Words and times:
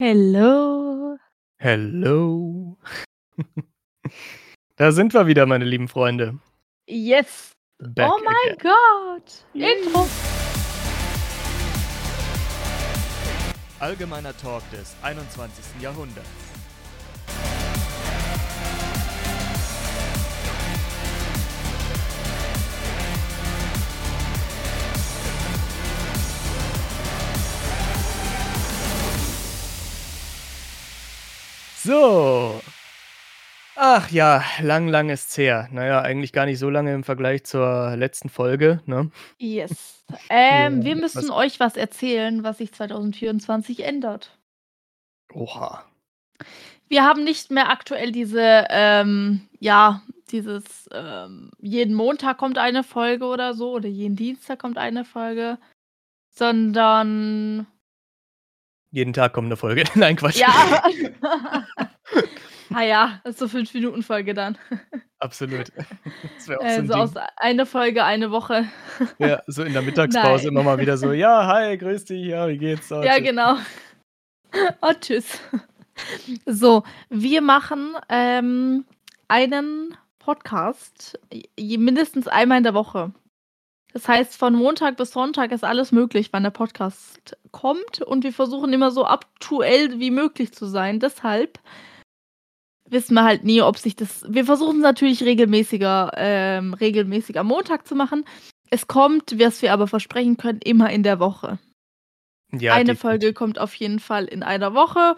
Hello. 0.00 1.16
Hello. 1.58 2.76
Da 4.76 4.90
sind 4.90 5.14
wir 5.14 5.28
wieder, 5.28 5.46
meine 5.46 5.64
lieben 5.64 5.86
Freunde. 5.86 6.40
Yes. 6.88 7.52
Back 7.78 8.10
oh 8.10 8.18
mein. 8.24 8.56
Gott. 8.58 9.46
Intro. 9.54 10.08
Allgemeiner 13.78 14.36
Talk 14.36 14.68
des 14.72 14.96
21. 15.02 15.80
Jahrhunderts. 15.80 16.28
So. 31.84 32.62
Ach 33.76 34.10
ja, 34.10 34.42
lang, 34.62 34.88
lang 34.88 35.10
ist's 35.10 35.36
her. 35.36 35.68
Na 35.70 35.84
ja, 35.84 36.00
eigentlich 36.00 36.32
gar 36.32 36.46
nicht 36.46 36.58
so 36.58 36.70
lange 36.70 36.94
im 36.94 37.04
Vergleich 37.04 37.44
zur 37.44 37.94
letzten 37.96 38.30
Folge, 38.30 38.80
ne? 38.86 39.10
Yes. 39.38 40.02
Ähm, 40.30 40.78
Ja, 40.78 40.84
wir 40.84 41.02
was 41.02 41.14
müssen 41.14 41.30
euch 41.30 41.60
was 41.60 41.76
erzählen, 41.76 42.42
was 42.42 42.58
sich 42.58 42.72
2024 42.72 43.84
ändert. 43.84 44.38
Oha. 45.34 45.84
Wir 46.88 47.02
haben 47.04 47.24
nicht 47.24 47.50
mehr 47.50 47.68
aktuell 47.68 48.12
diese, 48.12 48.66
ähm, 48.70 49.46
ja, 49.58 50.02
dieses, 50.30 50.88
ähm, 50.92 51.50
jeden 51.60 51.94
Montag 51.94 52.38
kommt 52.38 52.56
eine 52.56 52.82
Folge 52.82 53.26
oder 53.26 53.52
so 53.54 53.72
oder 53.72 53.88
jeden 53.88 54.16
Dienstag 54.16 54.58
kommt 54.58 54.78
eine 54.78 55.04
Folge, 55.04 55.58
sondern 56.30 57.66
Jeden 58.94 59.12
Tag 59.12 59.32
kommt 59.32 59.48
'ne 59.48 59.56
Folge. 59.56 59.82
Nein, 59.96 60.14
Quatsch. 60.14 60.36
ja. 60.38 60.82
Ah 62.72 62.82
ja, 62.82 63.20
ist 63.24 63.38
so 63.38 63.46
5 63.46 63.72
Minuten 63.74 64.02
Folge 64.02 64.34
dann. 64.34 64.58
Absolut. 65.20 65.70
Das 66.36 66.50
auch 66.50 66.60
so 66.60 66.66
Äh, 66.66 66.78
'n 66.78 66.86
so 66.88 66.94
aus 66.94 67.12
Ding. 67.12 67.22
eine 67.36 67.66
Folge, 67.66 68.04
eine 68.04 68.30
Woche. 68.32 68.66
Ja, 69.18 69.42
so 69.46 69.62
in 69.62 69.72
der 69.74 69.82
Mittagspause 69.82 70.44
Nein. 70.46 70.52
immer 70.54 70.62
mal 70.64 70.78
wieder 70.78 70.96
so: 70.96 71.12
„Ja, 71.12 71.46
hi, 71.46 71.76
grüß 71.78 72.06
dich. 72.06 72.26
Ja, 72.26 72.48
wie 72.48 72.58
geht's?“ 72.58 72.90
„Oh, 72.90 73.02
Ja, 73.02 73.14
tschüss.“ 73.14 73.24
genau. 73.28 73.56
Oh, 74.80 74.92
tschüss. 75.00 75.38
So, 76.46 76.82
wir 77.10 77.42
machen, 77.42 77.94
ähm, 78.08 78.84
einen 79.28 79.96
Podcast 80.18 81.18
mindestens 81.58 82.26
einmal 82.28 82.58
in 82.58 82.64
der 82.64 82.74
Woche. 82.74 83.12
Das 83.94 84.08
heißt, 84.08 84.36
von 84.36 84.54
Montag 84.54 84.96
bis 84.96 85.12
Sonntag 85.12 85.52
ist 85.52 85.62
alles 85.62 85.92
möglich, 85.92 86.30
wann 86.32 86.42
der 86.42 86.50
Podcast 86.50 87.36
kommt 87.52 88.02
und 88.02 88.24
wir 88.24 88.32
versuchen 88.32 88.72
immer 88.72 88.90
so 88.90 89.06
aktuell 89.06 90.00
wie 90.00 90.10
möglich 90.10 90.52
zu 90.52 90.66
sein. 90.66 90.98
Deshalb 90.98 91.60
wissen 92.90 93.14
wir 93.14 93.22
halt 93.22 93.44
nie, 93.44 93.62
ob 93.62 93.78
sich 93.78 93.94
das 93.94 94.24
wir 94.28 94.44
versuchen 94.44 94.80
natürlich 94.80 95.22
regelmäßiger 95.22 96.10
ähm, 96.16 96.74
regelmäßig 96.74 97.38
am 97.38 97.46
Montag 97.46 97.86
zu 97.86 97.94
machen. 97.94 98.24
Es 98.68 98.88
kommt, 98.88 99.38
was 99.38 99.62
wir 99.62 99.72
aber 99.72 99.86
versprechen 99.86 100.36
können, 100.36 100.58
immer 100.64 100.90
in 100.90 101.04
der 101.04 101.20
Woche. 101.20 101.60
Ja, 102.50 102.72
Eine 102.72 102.94
definitiv. 102.94 103.00
Folge 103.00 103.32
kommt 103.32 103.60
auf 103.60 103.74
jeden 103.74 104.00
Fall 104.00 104.24
in 104.24 104.42
einer 104.42 104.74
Woche. 104.74 105.14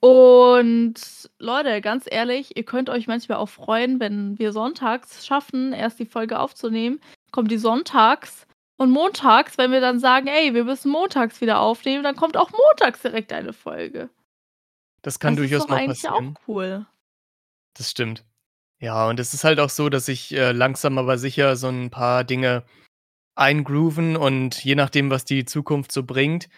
Und 0.00 1.30
Leute, 1.38 1.80
ganz 1.80 2.04
ehrlich, 2.06 2.54
ihr 2.54 2.64
könnt 2.64 2.90
euch 2.90 3.06
manchmal 3.06 3.38
auch 3.38 3.48
freuen, 3.48 3.98
wenn 3.98 4.38
wir 4.38 4.52
sonntags 4.52 5.26
schaffen, 5.26 5.72
erst 5.72 5.98
die 5.98 6.06
Folge 6.06 6.38
aufzunehmen, 6.38 7.00
kommt 7.32 7.50
die 7.50 7.58
sonntags 7.58 8.46
und 8.76 8.90
montags, 8.90 9.58
wenn 9.58 9.72
wir 9.72 9.80
dann 9.80 9.98
sagen: 10.00 10.26
„Ey, 10.26 10.54
wir 10.54 10.64
müssen 10.64 10.90
montags 10.90 11.40
wieder 11.40 11.60
aufnehmen“, 11.60 12.02
dann 12.04 12.16
kommt 12.16 12.36
auch 12.36 12.50
montags 12.50 13.02
direkt 13.02 13.32
eine 13.32 13.52
Folge. 13.52 14.08
Das 15.02 15.18
kann 15.18 15.36
Das 15.36 15.44
ist 15.44 15.50
durchaus 15.50 15.66
doch 15.66 15.70
mal 15.70 15.76
eigentlich 15.80 16.08
auch 16.08 16.14
passieren. 16.16 16.36
cool. 16.48 16.86
Das 17.74 17.90
stimmt. 17.90 18.24
Ja, 18.80 19.08
und 19.08 19.20
es 19.20 19.34
ist 19.34 19.44
halt 19.44 19.60
auch 19.60 19.70
so, 19.70 19.88
dass 19.90 20.06
sich, 20.06 20.32
äh, 20.34 20.52
langsam 20.52 20.98
aber 20.98 21.18
sicher 21.18 21.56
so 21.56 21.68
'n 21.68 21.90
paar 21.90 22.24
Dinge 22.24 22.64
eingrooven 23.36 24.16
und 24.16 24.62
je 24.64 24.74
nachdem, 24.74 25.10
was 25.10 25.24
die 25.24 25.44
Zukunft 25.44 25.92
so 25.92 26.02
bringt, 26.02 26.48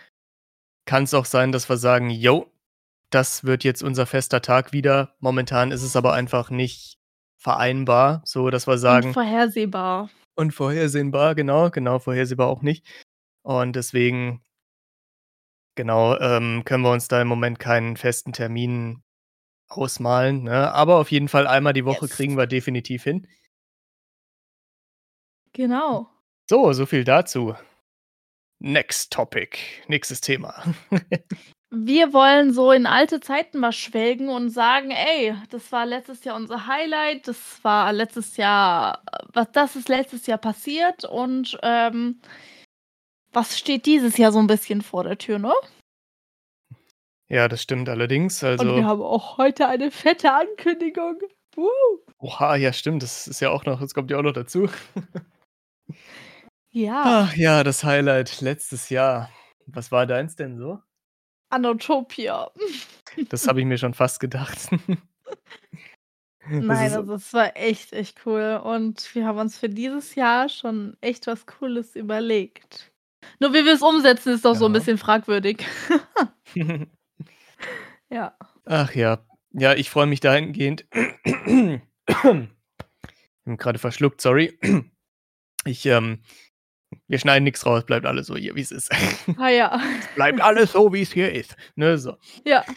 kann's 0.86 1.14
auch 1.14 1.26
sein, 1.26 1.52
dass 1.52 1.68
wir 1.68 1.76
sagen: 1.76 2.10
„Jo, 2.10 2.50
das 3.10 3.44
wird 3.44 3.64
jetzt 3.64 3.82
unser 3.82 4.06
fester 4.06 4.40
Tag 4.42 4.72
wieder.“ 4.72 5.14
Momentan 5.20 5.70
ist 5.72 5.82
es 5.82 5.96
aber 5.96 6.12
einfach 6.14 6.50
nicht 6.50 6.98
vereinbar, 7.36 8.22
so 8.24 8.50
dass 8.50 8.66
wir 8.66 8.78
sagen 8.78 9.08
Unvorhersehbar. 9.08 10.10
Unvorhersehbar, 10.34 11.34
genau, 11.34 11.70
genau, 11.70 11.98
vorhersehbar 11.98 12.48
auch 12.48 12.62
nicht. 12.62 12.86
Und 13.42 13.76
deswegen 13.76 14.42
genau, 15.74 16.18
ähm, 16.18 16.62
können 16.64 16.84
wir 16.84 16.92
uns 16.92 17.08
da 17.08 17.20
im 17.20 17.28
Moment 17.28 17.58
keinen 17.58 17.96
festen 17.96 18.32
Termin 18.32 19.02
ausmalen, 19.68 20.44
ne? 20.44 20.72
Aber 20.72 20.98
auf 20.98 21.10
jeden 21.10 21.28
Fall 21.28 21.46
einmal 21.46 21.72
die 21.72 21.84
Woche 21.84 22.06
Yes. 22.06 22.16
kriegen 22.16 22.36
wir 22.36 22.46
definitiv 22.46 23.04
hin. 23.04 23.26
Genau. 25.52 26.10
So, 26.48 26.72
so 26.72 26.86
viel 26.86 27.04
dazu. 27.04 27.54
Next 28.60 29.12
topic, 29.12 29.58
nächstes 29.88 30.20
Thema. 30.20 30.62
Wir 31.74 32.12
wollen 32.12 32.52
so 32.52 32.70
in 32.70 32.84
alte 32.84 33.20
Zeiten 33.20 33.58
mal 33.58 33.72
schwelgen 33.72 34.28
und 34.28 34.50
sagen: 34.50 34.90
„Ey, 34.90 35.34
das 35.48 35.72
war 35.72 35.86
letztes 35.86 36.22
Jahr 36.22 36.36
unser 36.36 36.66
Highlight. 36.66 37.26
Das 37.28 37.64
war 37.64 37.94
letztes 37.94 38.36
Jahr 38.36 39.02
was 39.32 39.50
das 39.52 39.74
ist 39.76 39.88
letztes 39.88 40.26
Jahr 40.26 40.36
passiert 40.36 41.06
und, 41.06 41.58
ähm, 41.62 42.20
was 43.32 43.58
steht 43.58 43.86
dieses 43.86 44.18
Jahr 44.18 44.32
so 44.32 44.40
'n 44.40 44.46
bisschen 44.48 44.82
vor 44.82 45.04
der 45.04 45.18
Tür“, 45.18 45.38
ne? 45.38 45.52
Ja, 47.30 47.48
das 47.48 47.62
stimmt 47.62 47.88
allerdings. 47.88 48.42
Und 48.58 48.74
wir 48.74 48.84
Also 48.84 48.84
haben 48.86 49.02
auch 49.02 49.38
heute 49.38 49.66
eine 49.68 49.90
fette 49.90 50.32
Ankündigung. 50.32 51.18
Woo. 51.54 51.68
Oha, 52.20 52.56
ja 52.56 52.72
stimmt, 52.72 53.02
das 53.02 53.26
ist 53.26 53.40
ja 53.40 53.50
auch 53.50 53.64
noch 53.64 53.80
das 53.80 53.94
kommt 53.94 54.10
ja 54.10 54.18
auch 54.18 54.22
noch 54.22 54.32
dazu. 54.32 54.68
Ja. 56.74 57.24
Ach 57.24 57.34
ja, 57.34 57.64
das 57.64 57.82
Highlight 57.82 58.40
letztes 58.40 58.88
Jahr. 58.88 59.28
Was 59.66 59.90
war 59.90 60.06
deins 60.06 60.36
denn 60.36 60.56
so? 60.56 60.82
Anotopia. 61.52 62.50
Das 63.28 63.46
habe 63.46 63.60
ich 63.60 63.66
mir 63.66 63.78
schon 63.78 63.94
fast 63.94 64.20
gedacht. 64.20 64.58
Das 66.44 66.64
Nein, 66.64 66.88
ist 66.88 66.96
also 66.96 67.14
es 67.14 67.32
war 67.34 67.56
echt, 67.56 67.92
echt 67.92 68.26
cool 68.26 68.60
und 68.64 69.14
wir 69.14 69.26
haben 69.26 69.38
uns 69.38 69.56
für 69.58 69.68
dieses 69.68 70.16
Jahr 70.16 70.48
schon 70.48 70.96
echt 71.00 71.26
was 71.28 71.46
Cooles 71.46 71.94
überlegt. 71.96 72.92
Nur 73.40 73.52
wie 73.54 73.64
wir's 73.64 73.80
umsetzen, 73.82 74.34
ist 74.34 74.44
doch 74.44 74.56
so 74.56 74.66
'n 74.66 74.72
Ja. 74.72 74.78
bisschen 74.80 74.98
fragwürdig. 74.98 75.64
Ja. 78.10 78.36
Ach 78.66 78.94
ja. 78.94 79.24
Ja, 79.52 79.74
ich 79.74 79.90
freue 79.90 80.06
mich 80.06 80.20
dahingehend 80.20 80.86
bin 83.44 83.56
grade 83.58 83.78
verschluckt, 83.78 84.20
sorry. 84.20 84.58
Ich, 85.64 85.86
ähm 85.86 86.22
wir 87.12 87.18
schneiden 87.18 87.44
nix 87.44 87.66
raus, 87.66 87.84
bleibt 87.84 88.06
alles 88.06 88.26
so 88.28 88.36
hier, 88.36 88.54
wie's 88.54 88.70
ist. 88.70 88.90
Ah 89.38 89.50
ja. 89.50 89.78
Es 90.00 90.06
bleibt 90.14 90.40
alles 90.40 90.72
so, 90.72 90.92
wie's 90.94 91.12
hier 91.12 91.30
ist, 91.30 91.54
ne, 91.76 91.98
so. 91.98 92.16
Ja. 92.44 92.64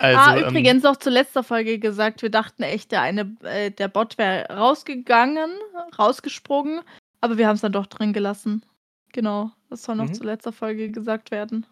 Also, 0.00 0.18
Ah, 0.18 0.36
ähm 0.38 0.48
übrigens 0.48 0.82
noch 0.82 0.96
zur 0.96 1.12
letzter 1.12 1.44
Folge 1.44 1.78
gesagt, 1.78 2.22
wir 2.22 2.30
dachten 2.30 2.62
echt, 2.62 2.90
der 2.90 3.02
eine 3.02 3.36
äh, 3.42 3.70
der 3.70 3.86
Bot 3.88 4.16
wäre 4.16 4.46
rausgegangen 4.48 5.50
rausgesprungen, 5.98 6.80
aber 7.20 7.36
wir 7.36 7.46
haben's 7.46 7.60
dann 7.60 7.70
doch 7.72 7.86
drin 7.86 8.14
gelassen. 8.14 8.64
Genau, 9.12 9.50
das 9.68 9.82
soll 9.82 9.94
noch 9.96 10.06
Mhm. 10.06 10.14
zu 10.14 10.24
letzter 10.24 10.52
Folge 10.52 10.90
gesagt 10.90 11.30
werden. 11.30 11.66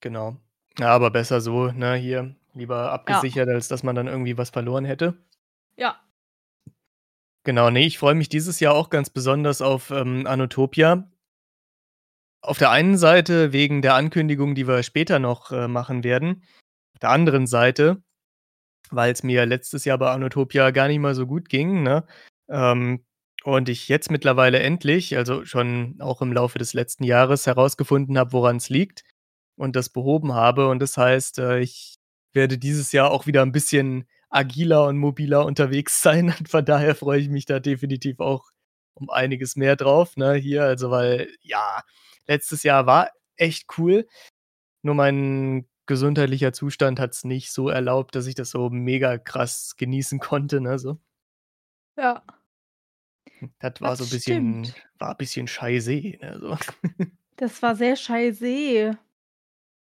Genau. 0.00 0.36
Ja, 0.78 0.88
aber 0.90 1.10
besser 1.10 1.40
so, 1.40 1.72
ne, 1.72 1.94
hier 1.94 2.36
lieber 2.52 2.92
abgesichert, 2.92 3.48
als 3.48 3.68
dass 3.68 3.82
man 3.82 3.96
dann 3.96 4.06
irgendwie 4.06 4.36
was 4.36 4.50
verloren 4.50 4.84
hätte. 4.84 5.14
Ja. 5.76 5.96
Genau, 7.46 7.68
ne, 7.68 7.84
ich 7.84 7.98
freue 7.98 8.14
mich 8.14 8.30
dieses 8.30 8.58
Jahr 8.60 8.74
auch 8.74 8.88
ganz 8.88 9.10
besonders 9.10 9.60
auf, 9.60 9.90
ähm, 9.90 10.26
Anotopia. 10.26 11.06
Auf 12.44 12.58
der 12.58 12.70
einen 12.70 12.98
Seite 12.98 13.52
wegen 13.52 13.80
der 13.80 13.94
Ankündigung, 13.94 14.54
die 14.54 14.68
wir 14.68 14.82
später 14.82 15.18
noch, 15.18 15.50
äh, 15.50 15.66
machen 15.66 16.04
werden. 16.04 16.42
Auf 16.94 17.00
der 17.00 17.10
anderen 17.10 17.46
Seite, 17.46 18.02
weil's 18.90 19.22
mir 19.24 19.46
letztes 19.46 19.84
Jahr 19.84 19.98
bei 19.98 20.10
Anotopia 20.10 20.70
gar 20.72 20.88
nicht 20.88 21.00
mal 21.00 21.14
so 21.14 21.26
gut 21.26 21.48
ging, 21.48 21.82
ne? 21.84 22.06
Ähm, 22.50 23.04
und 23.44 23.68
ich 23.70 23.88
jetzt 23.88 24.10
mittlerweile 24.10 24.60
endlich, 24.60 25.16
also 25.16 25.44
schon 25.46 25.96
auch 26.00 26.22
im 26.22 26.32
Laufe 26.32 26.58
des 26.58 26.74
letzten 26.74 27.04
Jahres 27.04 27.46
herausgefunden 27.46 28.18
habe, 28.18 28.32
woran's 28.32 28.70
liegt 28.70 29.04
und 29.56 29.76
das 29.76 29.90
behoben 29.90 30.34
habe. 30.34 30.68
Und 30.68 30.80
das 30.80 30.96
heißt, 30.98 31.38
äh, 31.40 31.60
ich 31.60 31.96
werde 32.34 32.58
dieses 32.58 32.92
Jahr 32.92 33.10
auch 33.12 33.26
wieder 33.26 33.42
'n 33.42 33.52
bisschen 33.52 34.06
agiler 34.34 34.86
und 34.88 34.98
mobiler 34.98 35.46
unterwegs 35.46 36.02
sein. 36.02 36.34
Und 36.38 36.48
von 36.48 36.64
daher 36.64 36.94
freue 36.96 37.20
ich 37.20 37.28
mich 37.30 37.46
da 37.46 37.60
definitiv 37.60 38.20
auch 38.20 38.50
um 38.94 39.10
einiges 39.10 39.56
mehr 39.56 39.76
drauf, 39.76 40.16
ne, 40.16 40.34
hier. 40.34 40.64
Also, 40.64 40.90
weil, 40.90 41.28
ja, 41.42 41.82
letztes 42.28 42.62
Jahr 42.64 42.86
war 42.86 43.10
echt 43.36 43.66
cool, 43.78 44.06
nur 44.82 44.94
mein 44.96 45.68
gesundheitlicher 45.86 46.52
Zustand 46.54 47.00
hat's 47.00 47.24
nicht 47.24 47.52
so 47.52 47.68
erlaubt, 47.70 48.14
dass 48.16 48.26
ich 48.26 48.34
das 48.36 48.50
so 48.50 48.70
mega 48.70 49.18
krass 49.18 49.74
genießen 49.78 50.20
konnte, 50.20 50.60
ne, 50.60 50.78
so. 50.78 50.98
Ja. 51.96 52.22
Das 53.60 53.80
war 53.80 53.96
so 53.96 54.04
Das 54.04 54.12
'n 54.12 54.16
bisschen 54.16 54.64
stimmt. 54.64 54.88
war 54.98 55.16
bisschen 55.16 55.46
scheiße, 55.48 55.92
ne, 55.92 56.38
so. 56.40 56.56
Das 57.36 57.60
war 57.62 57.74
sehr 57.74 57.96
scheiße. 57.96 58.96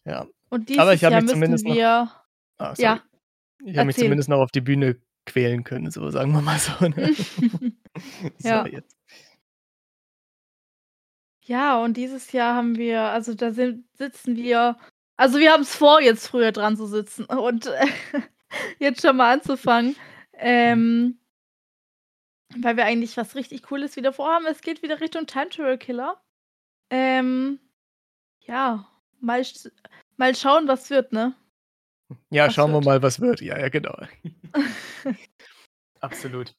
Ja. 0.06 0.28
Und 0.50 0.78
Aber 0.80 0.92
dieses 0.92 0.94
ich 0.94 1.04
habe 1.06 1.14
Jahr 1.14 1.22
müssen 1.22 1.34
zumindest 1.36 1.66
noch 1.66 1.76
wir 1.76 2.12
ah, 2.58 2.74
ja, 2.78 3.04
Ich 3.64 3.78
habe 3.78 3.88
mich 3.88 3.98
zumindest 3.98 4.30
noch 4.30 4.40
auf 4.40 4.52
die 4.52 4.62
Bühne 4.62 4.98
quälen 5.26 5.64
können, 5.64 5.90
so 5.92 6.10
sagen 6.12 6.32
wir 6.34 6.42
mal 6.42 6.60
so, 6.60 6.88
ne? 6.88 7.14
So, 8.40 8.50
Ja. 8.50 8.66
jetzt. 8.68 8.98
Ja, 11.46 11.82
und 11.82 11.96
dieses 11.96 12.32
Jahr 12.32 12.56
haben 12.56 12.76
wir 12.76 13.02
also, 13.02 13.34
da 13.36 13.52
sind 13.52 13.86
sitzen 13.98 14.36
wir 14.36 14.78
also, 15.18 15.40
wir 15.40 15.54
haben's 15.54 15.74
vor, 15.74 16.02
jetzt 16.02 16.28
früher 16.28 16.52
dran 16.52 16.76
zu 16.76 16.88
sitzen 16.88 17.26
und 17.26 17.72
jetzt 18.80 19.02
schon 19.02 19.18
mal 19.18 19.34
anzufangen, 19.34 19.96
ähm 20.34 21.20
weil 22.58 22.78
wir 22.78 22.86
eigentlich 22.86 23.18
was 23.18 23.36
richtig 23.36 23.64
Cooles 23.64 23.96
wieder 23.96 24.14
vorhaben. 24.14 24.46
Es 24.46 24.62
geht 24.62 24.82
wieder 24.82 25.02
Richtung 25.02 25.26
Time 25.26 25.50
Travel 25.50 25.78
Killer. 25.78 26.22
Ähm, 26.90 27.60
ja, 28.42 28.88
mal 29.20 29.44
mal 30.18 30.36
schauen, 30.36 30.68
was 30.68 30.90
wird, 30.90 31.12
ne? 31.12 31.36
Ja, 32.30 32.48
Was 32.48 32.54
schauen 32.54 32.72
wir 32.72 32.76
wird. 32.76 32.86
mal, 32.86 33.02
was 33.02 33.20
wird. 33.20 33.42
Ja, 33.42 33.58
ja, 33.60 33.70
genau. 33.70 33.96
Absolut. 36.02 36.56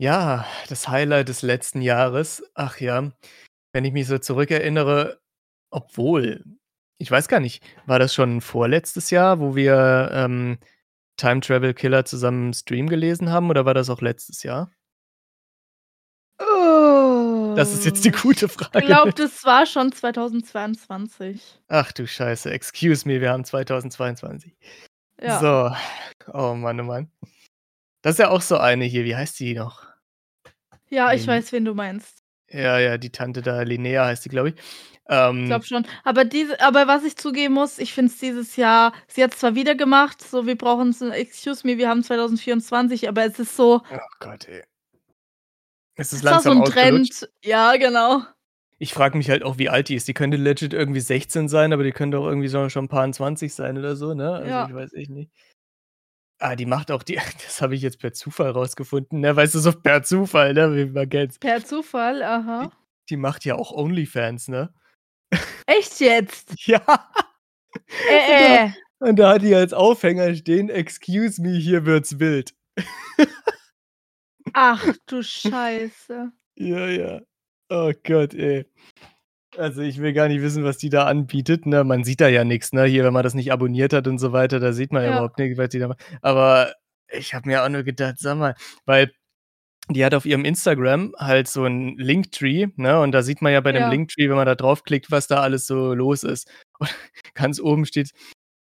Ja, 0.00 0.46
das 0.68 0.88
Highlight 0.88 1.28
des 1.28 1.42
letzten 1.42 1.82
Jahres. 1.82 2.42
Ach 2.54 2.78
ja, 2.80 3.12
wenn 3.72 3.84
ich 3.84 3.92
mich 3.92 4.06
so 4.06 4.18
zurückerinnere 4.18 5.20
obwohl, 5.70 6.44
ich 6.98 7.10
weiß 7.10 7.28
gar 7.28 7.40
nicht, 7.40 7.62
war 7.86 7.98
das 7.98 8.14
schon 8.14 8.40
vorletztes 8.40 9.10
Jahr, 9.10 9.40
wo 9.40 9.54
wir, 9.54 10.10
ähm, 10.12 10.58
Time 11.16 11.40
Travel 11.40 11.74
Killer 11.74 12.04
zusammen 12.04 12.48
im 12.48 12.52
Stream 12.54 12.88
gelesen 12.88 13.30
haben 13.30 13.50
oder 13.50 13.64
war 13.66 13.74
das 13.74 13.90
auch 13.90 14.00
letztes 14.00 14.42
Jahr? 14.44 14.70
Das 17.58 17.74
ist 17.74 17.84
jetzt 17.84 18.04
die 18.04 18.12
Oh, 18.14 18.20
gute 18.22 18.46
ich 18.46 18.52
Frage, 18.52 18.86
glaube, 18.86 19.08
ne? 19.08 19.14
das 19.14 19.44
war 19.44 19.66
schon 19.66 19.90
2022. 19.90 21.60
Ach 21.66 21.90
du 21.90 22.06
Scheiße, 22.06 22.50
excuse 22.50 23.06
me, 23.06 23.20
wir 23.20 23.30
haben 23.30 23.44
2022. 23.44 24.56
Ja. 25.20 25.40
So. 25.40 26.32
Oh 26.32 26.54
Mann, 26.54 26.80
oh 26.80 26.84
Mann. 26.84 27.10
Das 28.02 28.12
ist 28.12 28.18
ja 28.18 28.30
auch 28.30 28.42
so 28.42 28.58
eine 28.58 28.84
hier, 28.84 29.04
wie 29.04 29.16
heißt 29.16 29.40
die 29.40 29.54
noch? 29.54 29.82
Ja, 30.88 31.12
ich 31.12 31.22
Lin 31.22 31.28
weiß, 31.30 31.52
wen 31.52 31.64
du 31.64 31.74
meinst. 31.74 32.22
Ja, 32.48 32.78
ja, 32.78 32.96
die 32.96 33.10
Tante 33.10 33.42
da, 33.42 33.62
Linnea 33.62 34.06
heißt 34.06 34.24
die, 34.24 34.28
glaube 34.30 34.50
ich. 34.50 34.54
Ich 34.54 34.62
Ähm 35.08 35.46
glaube 35.46 35.64
schon. 35.64 35.86
Aber 36.04 36.24
diese 36.24 36.60
aber 36.60 36.86
was 36.86 37.02
ich 37.02 37.16
zugeben 37.16 37.54
muss, 37.54 37.78
ich 37.78 37.92
finde 37.92 38.12
es 38.12 38.18
dieses 38.18 38.56
Jahr 38.56 38.92
sie 39.08 39.24
hat's 39.24 39.38
zwar 39.38 39.54
wieder 39.54 39.74
gemacht, 39.74 40.22
so 40.22 40.46
wir 40.46 40.56
brauchen's 40.56 41.00
excuse 41.00 41.66
me, 41.66 41.76
wir 41.76 41.88
haben 41.88 42.04
2024, 42.04 43.08
aber 43.08 43.24
es 43.24 43.38
ist 43.38 43.56
so 43.56 43.82
Oh 43.90 43.98
Gott, 44.20 44.46
ey. 44.46 44.62
Es 46.00 46.12
ist 46.12 46.22
war 46.24 46.40
so 46.40 46.50
langsam 46.50 46.58
'n 46.58 46.62
ausgelutscht. 46.62 47.12
Trend. 47.20 47.32
Ja, 47.44 47.76
genau. 47.76 48.22
Ich 48.78 48.94
frage 48.94 49.18
mich 49.18 49.28
halt 49.30 49.42
auch, 49.42 49.58
wie 49.58 49.68
alt 49.68 49.88
die 49.88 49.96
ist. 49.96 50.06
Die 50.06 50.14
könnte 50.14 50.36
legit 50.36 50.72
irgendwie 50.72 51.00
16 51.00 51.48
sein, 51.48 51.72
aber 51.72 51.82
die 51.82 51.90
könnte 51.90 52.18
auch 52.20 52.26
irgendwie 52.26 52.46
so 52.46 52.68
schon 52.68 52.86
paarundzwanzig 52.88 53.52
sein 53.52 53.76
oder 53.76 53.96
so, 53.96 54.14
ne? 54.14 54.32
Also, 54.34 54.48
Ja. 54.50 54.68
ich 54.68 54.74
weiß 54.74 54.92
echt 54.94 55.10
nicht. 55.10 55.30
Ah, 56.40 56.54
die 56.54 56.66
macht 56.66 56.90
auch 56.92 57.02
die 57.02 57.16
das 57.44 57.60
habe 57.60 57.74
ich 57.74 57.82
jetzt 57.82 57.98
per 57.98 58.12
Zufall 58.12 58.50
rausgefunden, 58.50 59.20
ne? 59.20 59.34
Weißt 59.34 59.54
du, 59.54 59.58
so 59.58 59.72
per 59.72 60.02
Zufall, 60.04 60.54
ne, 60.54 60.74
wie 60.76 60.84
man 60.86 61.08
kennt's. 61.08 61.38
Per 61.38 61.64
Zufall, 61.64 62.18
Die 62.18 62.24
aha. 62.24 62.70
die 63.10 63.16
macht 63.16 63.44
ja 63.44 63.56
auch 63.56 63.72
Onlyfans, 63.72 64.48
ne? 64.48 64.72
Echt 65.66 66.00
jetzt? 66.00 66.54
Ja. 66.66 66.80
Und 68.06 68.40
da 68.40 68.56
Äh, 68.56 68.66
äh. 68.66 68.70
und 69.00 69.16
da 69.18 69.30
hat 69.34 69.42
die 69.42 69.54
als 69.54 69.72
Aufhänger 69.72 70.34
stehen: 70.34 70.70
„Excuse 70.70 71.40
me, 71.42 71.52
hier 71.56 71.86
wird's 71.86 72.18
wild.“ 72.18 72.54
Ach 74.54 74.94
du 75.06 75.22
Scheiße. 75.22 76.32
Ja, 76.56 76.86
ja. 76.88 77.20
Oh 77.70 77.92
Gott, 78.04 78.34
ey. 78.34 78.64
Also, 79.58 79.82
ich 79.82 79.98
will 80.00 80.12
gar 80.14 80.28
nicht 80.28 80.42
wissen, 80.42 80.64
was 80.64 80.78
die 80.78 80.90
da 80.90 81.06
anbietet, 81.06 81.66
ne? 81.66 81.84
Man 81.84 82.04
sieht 82.04 82.20
da 82.20 82.28
ja 82.28 82.44
nix, 82.44 82.72
ne? 82.72 82.84
Hier, 82.86 83.04
wenn 83.04 83.14
man 83.14 83.24
das 83.24 83.34
nicht 83.34 83.52
abonniert 83.52 83.92
hat 83.94 84.08
und 84.08 84.18
so 84.18 84.32
weiter, 84.32 84.60
da 84.60 84.72
sieht 84.72 84.92
man 84.92 85.02
ja 85.04 85.10
Ja. 85.10 85.16
überhaupt 85.16 85.38
nicht, 85.38 85.58
was 85.58 85.70
die 85.70 85.78
da 85.80 85.88
macht. 85.88 86.00
Aber 86.22 86.74
ich 87.12 87.34
habe 87.34 87.48
mir 87.48 87.64
auch 87.64 87.68
nur 87.70 87.84
gedacht, 87.84 88.16
sag 88.18 88.38
mal 88.38 88.54
weil 88.86 89.12
die 89.90 90.04
hat 90.04 90.14
auf 90.14 90.26
ihrem 90.26 90.44
Instagram 90.44 91.14
halt 91.18 91.48
so 91.48 91.64
'n 91.66 91.96
Linktree, 91.98 92.68
ne? 92.76 93.00
Und 93.00 93.12
da 93.12 93.22
sieht 93.22 93.42
man 93.42 93.52
ja 93.52 93.60
bei 93.62 93.72
dem 93.72 93.82
Ja. 93.84 93.90
Linktree, 93.90 94.28
wenn 94.30 94.36
man 94.36 94.46
da 94.46 94.54
draufklickt, 94.56 95.10
was 95.12 95.28
da 95.28 95.40
alles 95.42 95.66
so 95.66 95.94
los 95.94 96.24
ist. 96.24 96.50
Und 96.80 96.90
ganz 97.34 97.60
oben 97.60 97.86
steht: 97.86 98.12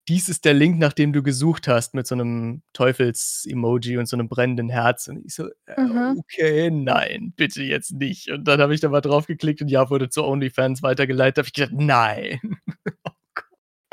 „Dies 0.08 0.28
ist 0.28 0.44
der 0.44 0.54
Link, 0.54 0.78
nach 0.78 0.92
dem 0.92 1.12
du 1.12 1.22
gesucht 1.22 1.66
hast“, 1.68 1.94
mit 1.94 2.06
so 2.06 2.14
'nem 2.14 2.62
Teufels-Emoji 2.74 3.98
und 3.98 4.06
so 4.06 4.16
'nem 4.16 4.28
brennenden 4.28 4.68
Herz. 4.70 5.08
Und 5.08 5.24
ich 5.26 5.34
so: 5.34 5.48
„Äh, 5.66 5.74
Mhm. 5.76 6.16
okay, 6.16 6.70
nein, 6.70 7.32
bitte 7.36 7.62
jetzt 7.62 7.92
nicht.“ 7.92 8.30
Und 8.30 8.44
dann 8.46 8.60
habe 8.60 8.74
ich 8.74 8.80
da 8.80 8.88
mal 8.88 9.00
draufgeklickt 9.00 9.62
und 9.62 9.68
ja, 9.68 9.90
wurde 9.90 10.08
zu 10.08 10.24
Onlyfans 10.24 10.82
weitergeleitet. 10.82 11.38
Da 11.38 11.40
habe 11.42 11.48
ich 11.48 11.54
gedacht: 11.54 11.72
„Nein.“ 11.74 12.40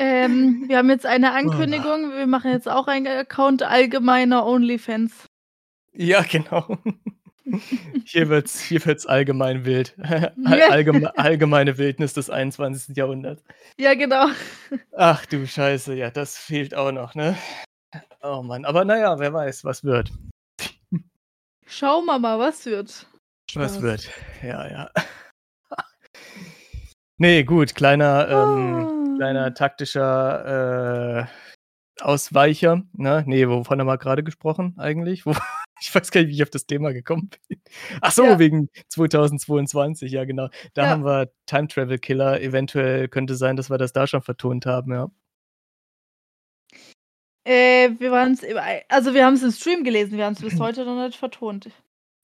Ähm, 0.00 0.64
wir 0.68 0.78
haben 0.78 0.90
jetzt 0.90 1.06
eine 1.06 1.32
Oh. 1.42 1.44
Ankündigung. 1.44 2.12
Wir 2.12 2.26
machen 2.26 2.50
jetzt 2.50 2.68
auch 2.68 2.88
einen 2.88 3.06
Account 3.06 3.62
allgemeiner 3.62 4.44
Onlyfans. 4.46 5.28
Ja, 5.96 6.22
genau. 6.22 6.78
Hier 8.04 8.28
wird's 8.28 8.60
hier 8.60 8.84
wird's 8.86 9.06
allgemein 9.06 9.64
wild. 9.64 9.94
All 10.02 10.62
allgeme 10.62 11.16
allgemeine 11.18 11.76
Wildnis 11.76 12.14
des 12.14 12.30
21. 12.30 12.96
Jahrhunderts. 12.96 13.44
Ja, 13.78 13.94
genau. 13.94 14.28
Ach 14.96 15.26
du 15.26 15.46
Scheiße, 15.46 15.94
ja, 15.94 16.10
das 16.10 16.38
fehlt 16.38 16.74
auch 16.74 16.92
noch, 16.92 17.14
ne? 17.14 17.36
Oh 18.22 18.42
Mann, 18.42 18.64
aber 18.64 18.84
na 18.84 18.98
ja, 18.98 19.18
wer 19.18 19.32
weiß, 19.32 19.64
was 19.64 19.84
wird. 19.84 20.10
Schauen 21.66 22.06
wir 22.06 22.18
mal, 22.18 22.38
was 22.38 22.64
wird. 22.66 23.06
Was 23.54 23.72
Spaß. 23.72 23.82
wird. 23.82 24.10
Ja, 24.42 24.66
ja. 24.70 24.90
Ne, 27.18 27.44
gut, 27.44 27.74
kleiner, 27.74 28.28
ähm 28.28 29.16
kleiner 29.16 29.44
Ah. 29.46 29.50
taktischer, 29.50 31.20
äh, 31.20 32.02
Ausweicher, 32.02 32.82
ne? 32.92 33.22
Ne, 33.26 33.48
wovon 33.48 33.78
haben 33.80 33.86
wir 33.86 33.98
grade 33.98 34.24
gesprochen 34.24 34.74
eigentlich? 34.78 35.24
Wo 35.24 35.34
ich 35.86 35.94
weiß 35.94 36.10
gar 36.10 36.20
nicht, 36.22 36.30
wie 36.30 36.34
ich 36.34 36.42
auf 36.42 36.50
das 36.50 36.66
Thema 36.66 36.92
gekommen 36.92 37.30
bin. 37.48 37.60
Ach 38.00 38.12
so, 38.12 38.24
Ja. 38.24 38.38
wegen 38.38 38.68
2022, 38.88 40.12
ja 40.12 40.24
genau. 40.24 40.48
Da 40.74 40.82
Ja. 40.84 40.88
haben 40.90 41.04
wir 41.04 41.30
Time 41.46 41.68
Travel 41.68 41.98
Killer. 41.98 42.40
Eventuell 42.40 43.08
könnte 43.08 43.34
sein, 43.36 43.56
dass 43.56 43.70
wir 43.70 43.78
das 43.78 43.92
da 43.92 44.06
schon 44.06 44.22
vertont 44.22 44.66
haben, 44.66 44.92
ja. 44.92 45.10
Äh, 47.46 47.90
wir 47.98 48.10
waren's 48.10 48.42
im 48.42 48.56
ei 48.56 48.84
also, 48.88 49.12
wir 49.12 49.24
haben's 49.26 49.42
im 49.42 49.50
Stream 49.52 49.84
gelesen, 49.84 50.16
wir 50.16 50.24
haben's 50.24 50.40
bis 50.40 50.58
heute 50.60 50.84
noch 50.84 51.04
nicht 51.04 51.18
vertont. 51.18 51.68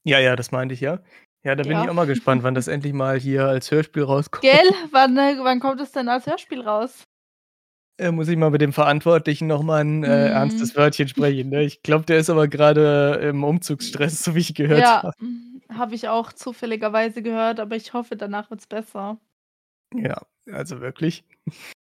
Ja, 0.04 0.18
ja, 0.18 0.34
das 0.36 0.50
meinte 0.50 0.72
ich, 0.74 0.80
ja. 0.80 1.00
Ja, 1.44 1.54
da 1.54 1.62
bin 1.62 1.72
ich 1.78 1.84
Ja. 1.84 1.90
auch 1.90 1.94
mal 1.94 2.06
gespannt, 2.06 2.42
wann 2.42 2.54
das 2.54 2.68
endlich 2.68 2.92
mal 2.94 3.18
hier 3.18 3.46
als 3.46 3.70
Hörspiel 3.70 4.02
rauskommt. 4.04 4.42
Gell? 4.42 4.70
Wann, 4.92 5.16
äh 5.18 5.36
wann 5.40 5.60
kommt 5.60 5.80
es 5.80 5.92
denn 5.92 6.08
als 6.08 6.26
Hörspiel 6.26 6.60
raus? 6.62 7.04
Äh, 8.00 8.12
muss 8.12 8.28
ich 8.28 8.36
mal 8.38 8.48
mit 8.50 8.62
dem 8.62 8.72
Verantwortlichen 8.72 9.46
noch 9.46 9.62
mal 9.62 9.82
'n, 9.82 10.04
äh, 10.04 10.28
Mhm. 10.28 10.30
ernstes 10.30 10.74
Wörtchen 10.74 11.06
sprechen, 11.06 11.50
ne? 11.50 11.62
Ich 11.64 11.82
glaube, 11.82 12.06
der 12.06 12.16
ist 12.18 12.30
aber 12.30 12.48
grade 12.48 13.20
im 13.22 13.44
Umzugsstress, 13.44 14.24
so 14.24 14.34
wie 14.34 14.38
ich 14.40 14.54
gehört 14.54 14.88
Ja, 14.88 15.02
habe. 15.02 15.12
hm, 15.18 15.62
habe 15.72 15.94
ich 15.94 16.08
auch 16.08 16.32
zufälligerweise 16.32 17.22
gehört, 17.22 17.58
aber 17.60 17.76
ich 17.76 17.92
hoffe, 17.92 18.16
danach 18.16 18.50
wird's 18.50 18.66
besser. 18.66 19.18
Ja, 19.94 20.22
also 20.52 20.80
wirklich. 20.80 21.24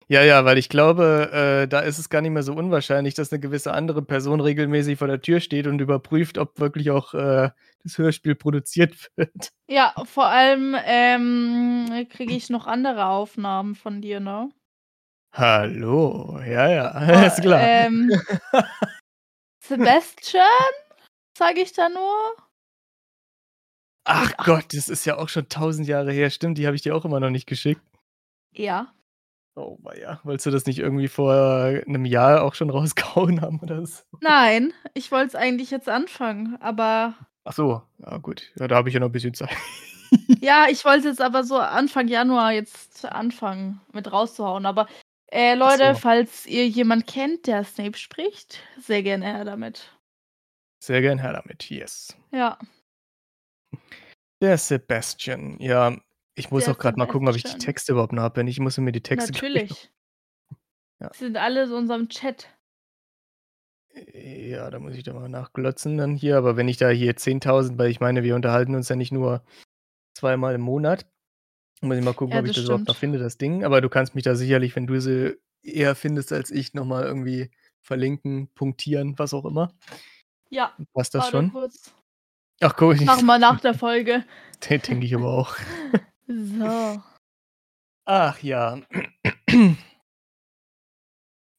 Ja, 0.09 0.23
ja, 0.23 0.45
weil 0.45 0.57
ich 0.57 0.69
glaube, 0.69 1.31
äh, 1.33 1.67
da 1.67 1.81
ist 1.81 1.99
es 1.99 2.09
gar 2.09 2.21
nicht 2.21 2.31
mehr 2.31 2.43
so 2.43 2.53
unwahrscheinlich, 2.53 3.15
dass 3.15 3.31
'ne 3.31 3.39
gewisse 3.39 3.73
andere 3.73 4.01
Person 4.03 4.41
regelmäßig 4.41 4.97
vor 4.99 5.07
der 5.07 5.21
Tür 5.21 5.39
steht 5.41 5.67
und 5.67 5.79
überprüft, 5.81 6.37
ob 6.37 6.59
wirklich 6.59 6.91
auch, 6.91 7.13
äh, 7.13 7.51
das 7.83 7.97
Hörspiel 7.97 8.35
produziert 8.35 9.11
wird. 9.17 9.51
Ja, 9.69 9.93
vor 10.05 10.25
allem, 10.27 10.75
ähm, 10.85 12.07
kriege 12.09 12.33
ich 12.33 12.49
noch 12.49 12.67
andere 12.67 13.07
Aufnahmen 13.07 13.75
von 13.75 14.01
dir, 14.01 14.21
ne? 14.21 14.49
Hallo, 15.37 16.39
ja, 16.47 16.67
ja, 16.67 16.87
Oh, 17.23 17.27
ist 17.27 17.41
klar. 17.41 17.59
ähm 17.61 18.09
Sebastian, 19.61 20.73
sage 21.37 21.61
ich 21.61 21.73
da 21.73 21.89
nur. 21.89 22.35
Ach 24.05 24.37
Gott, 24.37 24.73
das 24.73 24.87
ist 24.89 25.05
ja 25.05 25.17
auch 25.17 25.27
schon 25.29 25.49
1000 25.49 25.87
Jahre 25.87 26.11
her. 26.13 26.29
Stimmt, 26.29 26.57
die 26.57 26.65
habe 26.65 26.75
ich 26.75 26.81
dir 26.81 26.95
auch 26.95 27.03
immer 27.05 27.19
noch 27.19 27.29
nicht 27.29 27.45
geschickt. 27.45 27.81
Ja. 28.53 28.93
Oh 29.55 29.77
weia. 29.81 30.19
Wolltest 30.23 30.45
du 30.47 30.51
das 30.51 30.65
nicht 30.65 30.79
irgendwie 30.79 31.07
vor 31.07 31.33
'nem 31.85 32.05
Jahr 32.05 32.43
auch 32.43 32.55
schon 32.55 32.69
rausgehauen 32.71 33.41
haben 33.41 33.59
oder 33.59 33.85
so? 33.85 34.03
Nein, 34.21 34.73
ich 34.93 35.11
wollte 35.11 35.27
es 35.29 35.35
eigentlich 35.35 35.71
jetzt 35.71 35.89
anfangen, 35.89 36.57
aber 36.61 37.15
Ach 37.43 37.53
so, 37.53 37.81
ja 37.99 38.17
gut. 38.17 38.51
Ja, 38.57 38.67
da 38.67 38.75
habe 38.75 38.89
ich 38.89 38.93
ja 38.93 38.99
noch 38.99 39.07
'n 39.09 39.11
bisschen 39.11 39.33
Zeit. 39.33 39.49
Ja, 40.41 40.67
ich 40.69 40.85
wollte 40.85 41.07
jetzt 41.07 41.21
aber 41.21 41.43
so 41.43 41.57
Anfang 41.57 42.07
Januar 42.07 42.51
jetzt 42.53 43.05
anfangen 43.05 43.81
mit 43.93 44.11
rauszuhauen. 44.11 44.65
Aber, 44.65 44.87
äh, 45.27 45.55
Leute, 45.55 45.93
so. 45.93 45.99
falls 45.99 46.45
ihr 46.45 46.67
jemand 46.67 47.07
kennt, 47.07 47.47
der 47.47 47.63
Snape 47.63 47.97
spricht, 47.97 48.59
sehr 48.77 49.03
gerne 49.03 49.25
her 49.25 49.45
damit. 49.45 49.91
Sehr 50.83 51.01
gern 51.01 51.19
her 51.19 51.33
damit, 51.33 51.69
yes. 51.69 52.15
Ja. 52.31 52.57
Der 54.41 54.57
Sebastian. 54.57 55.59
Ja, 55.59 55.97
ich 56.35 56.51
muss 56.51 56.65
Der 56.65 56.73
auch 56.73 56.77
grad 56.77 56.97
mal 56.97 57.07
gucken, 57.07 57.27
ob 57.27 57.35
ich 57.35 57.43
die. 57.43 57.57
Texte 57.57 57.93
überhaupt 57.93 58.13
noch 58.13 58.21
habe. 58.21 58.43
Nicht, 58.43 58.59
muss 58.59 58.77
ich 58.77 58.83
mir 58.83 58.91
die 58.91 59.01
Texte 59.01 59.31
Natürlich. 59.33 59.91
Ja. 60.99 61.09
Die 61.09 61.17
sind 61.17 61.37
alle 61.37 61.63
in 61.63 61.71
unserem 61.71 62.09
Chat. 62.09 62.47
Ja, 64.13 64.69
da 64.69 64.79
muss 64.79 64.95
ich 64.95 65.03
da 65.03 65.13
mal 65.13 65.29
nachglotzen 65.29 65.97
dann 65.97 66.15
hier. 66.15 66.37
Aber 66.37 66.55
wenn 66.55 66.67
ich 66.67 66.77
da 66.77 66.89
hier 66.89 67.15
10.000 67.15 67.77
weil 67.79 67.89
ich 67.89 67.99
meine, 67.99 68.23
wir 68.23 68.35
unterhalten 68.35 68.75
uns 68.75 68.89
ja 68.89 68.95
nicht 68.95 69.11
nur 69.11 69.43
zweimal 70.15 70.53
im 70.53 70.61
Monat. 70.61 71.07
Muss 71.81 71.97
ich 71.97 72.03
mal 72.03 72.13
gucken, 72.13 72.33
Ja, 72.33 72.39
ob 72.39 72.45
ich 72.45 72.51
das 72.51 72.57
das 72.57 72.65
überhaupt 72.65 72.87
noch 72.87 72.95
stimmt. 72.95 73.13
finde, 73.13 73.19
das 73.19 73.37
Ding. 73.37 73.63
Aber 73.63 73.81
du 73.81 73.89
kannst 73.89 74.15
mich 74.15 74.23
da 74.23 74.35
sicherlich, 74.35 74.75
wenn 74.75 74.87
du 74.87 74.99
sie 74.99 75.37
eher 75.63 75.95
findest 75.95 76.31
als 76.33 76.49
ich, 76.51 76.73
noch 76.73 76.85
mal 76.85 77.03
irgendwie 77.03 77.51
verlinken, 77.81 78.49
punktieren, 78.55 79.17
was 79.19 79.33
auch 79.33 79.45
immer. 79.45 79.73
Ja, 80.49 80.75
Passt 80.93 81.13
das 81.13 81.23
warte 81.25 81.37
schon? 81.37 81.51
kurz. 81.51 81.93
Ach 82.61 82.75
guck, 82.75 82.99
Mach 83.01 83.21
mal 83.21 83.37
nach 83.39 83.59
der 83.59 83.73
Folge. 83.75 84.25
den 84.69 84.81
denke 84.81 85.05
ich 85.05 85.13
aber 85.15 85.27
auch. 85.31 85.55
So. 86.27 87.01
Ach 88.05 88.41
ja. 88.41 88.79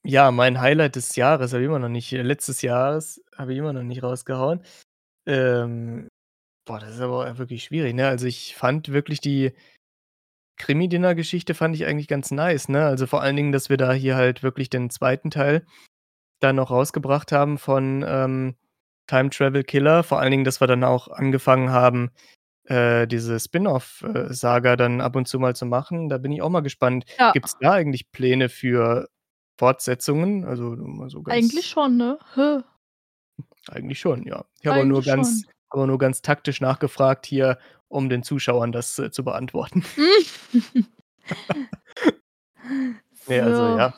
Ja, 0.05 0.31
mein 0.31 0.61
Highlight 0.61 0.97
des 0.97 1.17
Jahres 1.17 1.53
habe 1.53 1.63
ich 1.63 1.67
immer 1.69 1.79
noch 1.79 1.89
nicht 1.89 2.13
äh, 2.13 2.23
letztes 2.23 2.63
Jahres 2.63 3.23
habe 3.37 3.53
ich 3.53 3.59
immer 3.59 3.73
noch 3.73 3.83
nicht 3.83 4.03
rausgehauen. 4.03 4.63
Ähm, 5.27 6.09
boah, 6.67 6.79
das 6.81 6.95
ist 6.95 7.01
aber 7.01 7.37
wirklich 7.39 7.65
schwierig, 7.65 7.95
ne? 7.95 8.09
Also, 8.09 8.27
ich 8.27 8.55
fand 8.57 8.89
wirklich 8.91 9.21
die 9.21 9.53
Krimi-Dinner-Geschichte 10.59 11.55
fand 11.55 11.75
ich 11.75 11.87
eigentlich 11.87 12.09
ganz 12.09 12.31
nice, 12.31 12.69
ne? 12.69 12.85
Also, 12.85 13.07
vor 13.07 13.23
allen 13.23 13.37
Dingen, 13.37 13.53
dass 13.53 13.71
wir 13.71 13.77
da 13.77 13.93
hier 13.93 14.17
halt 14.17 14.43
wirklich 14.43 14.71
den 14.71 14.91
zweiten 14.91 15.31
Teil 15.31 15.65
dann 16.41 16.57
noch 16.57 16.71
rausgebracht 16.71 17.33
haben 17.33 17.59
von, 17.59 18.05
ähm, 18.07 18.57
Time 19.09 19.31
Travel 19.31 19.65
Killer. 19.65 20.05
Vor 20.05 20.21
allen 20.21 20.31
Dingen, 20.31 20.45
dass 20.45 20.61
wir 20.61 20.67
dann 20.67 20.85
auch 20.85 21.09
angefangen 21.09 21.71
haben, 21.71 22.11
äh, 22.65 23.07
diese 23.09 23.41
Spin-off, 23.41 24.03
äh, 24.03 24.77
dann 24.77 25.01
ab 25.01 25.17
und 25.17 25.27
zu 25.27 25.41
mal 25.41 25.57
zu 25.57 25.67
machen. 25.67 26.09
Da 26.09 26.19
bin 26.19 26.31
ich 26.31 26.43
auch 26.43 26.51
mal 26.51 26.61
gespannt. 26.61 27.07
Ja. 27.19 27.33
Gibt's 27.33 27.57
da 27.61 27.73
eigentlich 27.73 28.13
Pläne 28.13 28.49
für 28.49 29.09
Fortsetzungen? 29.59 30.45
Also, 30.45 30.77
mal 30.77 31.11
so 31.11 31.23
ganz 31.23 31.37
Eigentlich 31.37 31.67
schon, 31.67 31.97
ne? 31.97 32.19
Hä? 32.35 32.59
Eigentlich 33.69 33.99
schon, 33.99 34.25
ja. 34.25 34.45
Ich 34.61 34.67
habe 34.67 34.81
aber 34.81 34.87
nur 34.87 35.03
ganz 35.03 35.43
schon. 35.43 35.53
Aber 35.71 35.87
nur 35.87 35.99
ganz 35.99 36.23
taktisch 36.23 36.61
nachgefragt 36.61 37.27
hier, 37.27 37.59
um 37.89 38.09
den 38.09 38.23
Zuschauern 38.23 38.73
das, 38.73 38.99
äh, 38.99 39.11
zu 39.11 39.25
beantworten. 39.25 39.85
Ne, 43.27 43.43
also 43.43 43.73
So. 43.73 43.79
ja. 43.79 43.95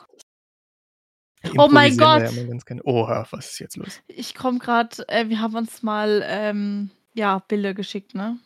Oh 1.57 1.67
mein 1.71 1.95
ja 1.95 2.19
Gott. 2.19 2.33
gerne. 2.33 2.83
Oha, 2.83 3.25
was 3.31 3.51
ist 3.53 3.59
jetzt 3.59 3.75
los? 3.77 3.99
Ich 4.07 4.35
komme 4.35 4.59
grad 4.59 5.03
äh, 5.09 5.27
wir 5.27 5.41
haben 5.41 5.55
uns 5.55 5.81
mal, 5.81 6.21
ähm, 6.25 6.91
ja, 7.13 7.39
Bilder 7.39 7.73
geschickt, 7.73 8.13
ne? 8.13 8.37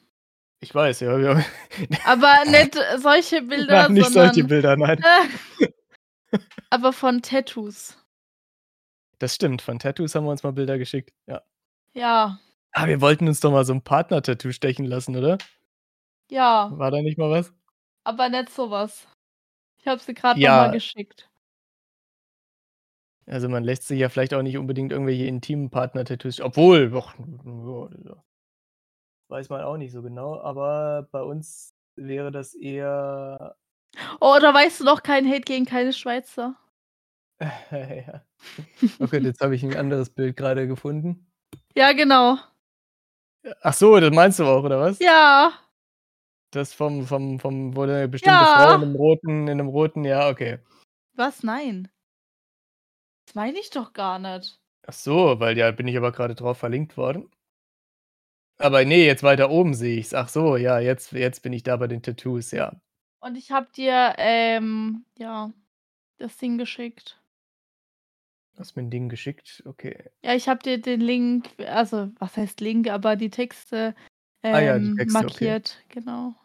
Ich 0.62 0.74
weiß, 0.74 1.02
ja, 1.02 1.20
wir 1.20 1.46
Aber 2.06 2.46
nicht 2.46 2.78
solche 2.98 3.42
Bilder, 3.42 3.84
Nein, 3.84 3.94
nicht 3.94 4.06
sondern 4.06 4.34
solche 4.34 4.48
Bilder, 4.48 4.78
nein. 4.78 5.04
aber 6.70 6.94
von 6.94 7.22
Tattoos. 7.22 7.98
Das 9.20 9.36
stimmt, 9.36 9.62
von 9.62 9.78
Tattoos 9.78 10.16
haben 10.16 10.24
wir 10.24 10.32
uns 10.32 10.44
mal 10.44 10.54
Bilder 10.54 10.78
geschickt, 10.78 11.12
ja. 11.28 11.42
Ja, 11.94 12.40
Ah, 12.78 12.88
wir 12.88 13.00
wollten 13.00 13.28
uns 13.30 13.40
doch 13.40 13.52
mal 13.52 13.64
so 13.64 13.72
'n 13.72 13.82
Partner-Tattoo 13.84 14.52
stechen 14.52 14.86
lassen, 14.86 15.16
oder? 15.16 15.38
ja, 16.30 16.78
War 16.80 16.92
da 16.92 17.02
nicht 17.02 17.18
mal 17.18 17.30
was? 17.32 17.54
aber 18.06 18.30
nicht 18.30 18.50
so 18.52 18.70
was. 18.72 19.08
Ich 19.80 19.88
habe 19.88 20.02
sie 20.02 20.14
noch 20.14 20.38
Ja. 20.42 20.52
mal 20.54 20.70
geschickt. 20.72 21.30
Also, 23.28 23.50
man 23.50 23.64
lässt 23.64 23.88
sich 23.88 24.00
ja 24.00 24.10
vielleicht 24.10 24.34
auch 24.36 24.44
nicht 24.44 24.58
unbedingt 24.58 24.92
irgendwelche 24.92 25.26
intimen 25.26 25.70
Partner-Tattoos 25.72 26.42
obwohl, 26.42 26.90
doch, 26.92 27.14
ja, 28.06 28.16
weiß 29.30 29.50
man 29.50 29.62
auch 29.62 29.78
nicht 29.78 29.92
so 29.92 30.02
genau, 30.02 30.40
aber 30.40 31.08
bei 31.12 31.22
uns 31.22 31.74
wäre 31.96 32.32
das 32.32 32.54
eher 32.56 33.56
Oh, 34.22 34.36
oder 34.36 34.54
weißt 34.54 34.82
du 34.82 34.84
noch, 34.86 35.04
kein 35.04 35.28
Hate 35.28 35.42
gegen 35.42 35.66
keine 35.66 35.94
Schweizer? 35.94 36.56
ja. 37.72 38.22
Gott, 39.10 39.24
jetzt 39.26 39.42
habe 39.42 39.56
ich 39.56 39.64
'n 39.64 39.76
anderes 39.76 40.10
Bild 40.10 40.38
grade 40.38 40.68
gefunden. 40.68 41.28
Ja, 41.76 41.92
genau. 41.94 42.38
Ach 43.62 43.74
so, 43.74 44.00
das 44.00 44.12
meinst 44.14 44.40
du 44.40 44.46
auch, 44.46 44.64
oder 44.64 44.80
was? 44.80 45.00
Ja. 45.00 45.60
Das 46.54 46.74
vom 46.74 47.06
vom 47.06 47.40
vom 47.40 47.76
wo 47.76 47.86
'ne 47.86 48.08
bestimmte 48.08 48.46
Frau 48.46 48.72
Ja. 48.72 48.76
in 48.76 48.82
'nem 48.82 48.96
roten 48.96 49.48
in 49.48 49.58
'nem 49.58 49.68
roten 49.68 50.06
ja, 50.06 50.30
okay. 50.30 50.60
Was? 51.18 51.44
Nein. 51.44 51.90
Das 53.28 53.34
meine 53.36 53.58
ich 53.60 53.70
doch 53.72 53.94
gar 53.94 54.20
nicht. 54.20 54.60
Ach 54.88 54.94
so, 54.94 55.40
weil 55.40 55.58
ja, 55.58 55.72
bin 55.72 55.88
ich 55.88 55.98
aber 55.98 56.12
grade 56.12 56.36
drauf 56.36 56.58
verlinkt 56.60 56.96
worden. 56.98 57.30
Aber 58.60 58.86
ne, 58.86 59.06
jetzt 59.06 59.24
weiter 59.24 59.50
oben 59.50 59.74
sehe 59.74 59.98
ich's. 60.00 60.14
Ach 60.14 60.30
so, 60.30 60.56
ja, 60.56 60.80
jetzt 60.80 61.12
jetzt 61.12 61.42
bin 61.44 61.52
ich 61.54 61.64
da 61.64 61.76
bei 61.76 61.88
den 61.88 62.02
Tattoos, 62.02 62.52
ja. 62.52 62.76
Und 63.24 63.36
ich 63.38 63.52
habe 63.52 63.68
dir, 63.76 64.16
ähm, 64.18 65.06
ja, 65.18 65.52
das 66.20 66.38
Ding 66.38 66.58
geschickt. 66.58 67.20
Du 68.56 68.62
hast 68.62 68.78
mir 68.78 68.84
'n 68.84 68.90
Ding 68.90 69.10
geschickt, 69.10 69.62
okay. 69.66 70.10
Ja, 70.24 70.34
ich 70.34 70.48
habe 70.48 70.64
dir 70.64 70.80
den 70.80 71.02
Link 71.02 71.50
also, 71.68 72.10
was 72.20 72.38
heißt 72.38 72.62
Link, 72.62 72.90
aber 72.90 73.18
die 73.18 73.30
Texte, 73.30 73.96
Ah 74.44 74.60
ja, 74.62 74.80
die 74.80 74.86
ähm, 74.86 74.96
Texte, 74.98 75.18
okay. 75.26 75.46
markiert, 75.50 75.84
genau. 75.90 76.36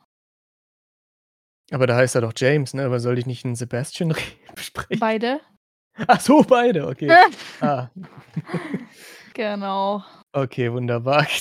Aber 1.71 1.87
da 1.87 1.95
heißt 1.97 2.17
er 2.17 2.23
doch 2.23 2.33
James, 2.37 2.75
ne? 2.75 2.85
Aber 2.85 2.99
soll 2.99 3.17
ich 3.19 3.26
nicht 3.26 3.45
'n 3.45 3.55
Sebastian 3.55 4.11
re 4.11 4.21
besprechen? 4.57 4.99
Beide. 4.99 5.40
Ach 6.09 6.21
so, 6.21 6.43
beide, 6.43 6.87
okay. 6.88 7.12
Ah. 7.61 7.90
Genau. 9.35 10.02
Okay, 10.33 10.73
wunderbar. 10.73 11.26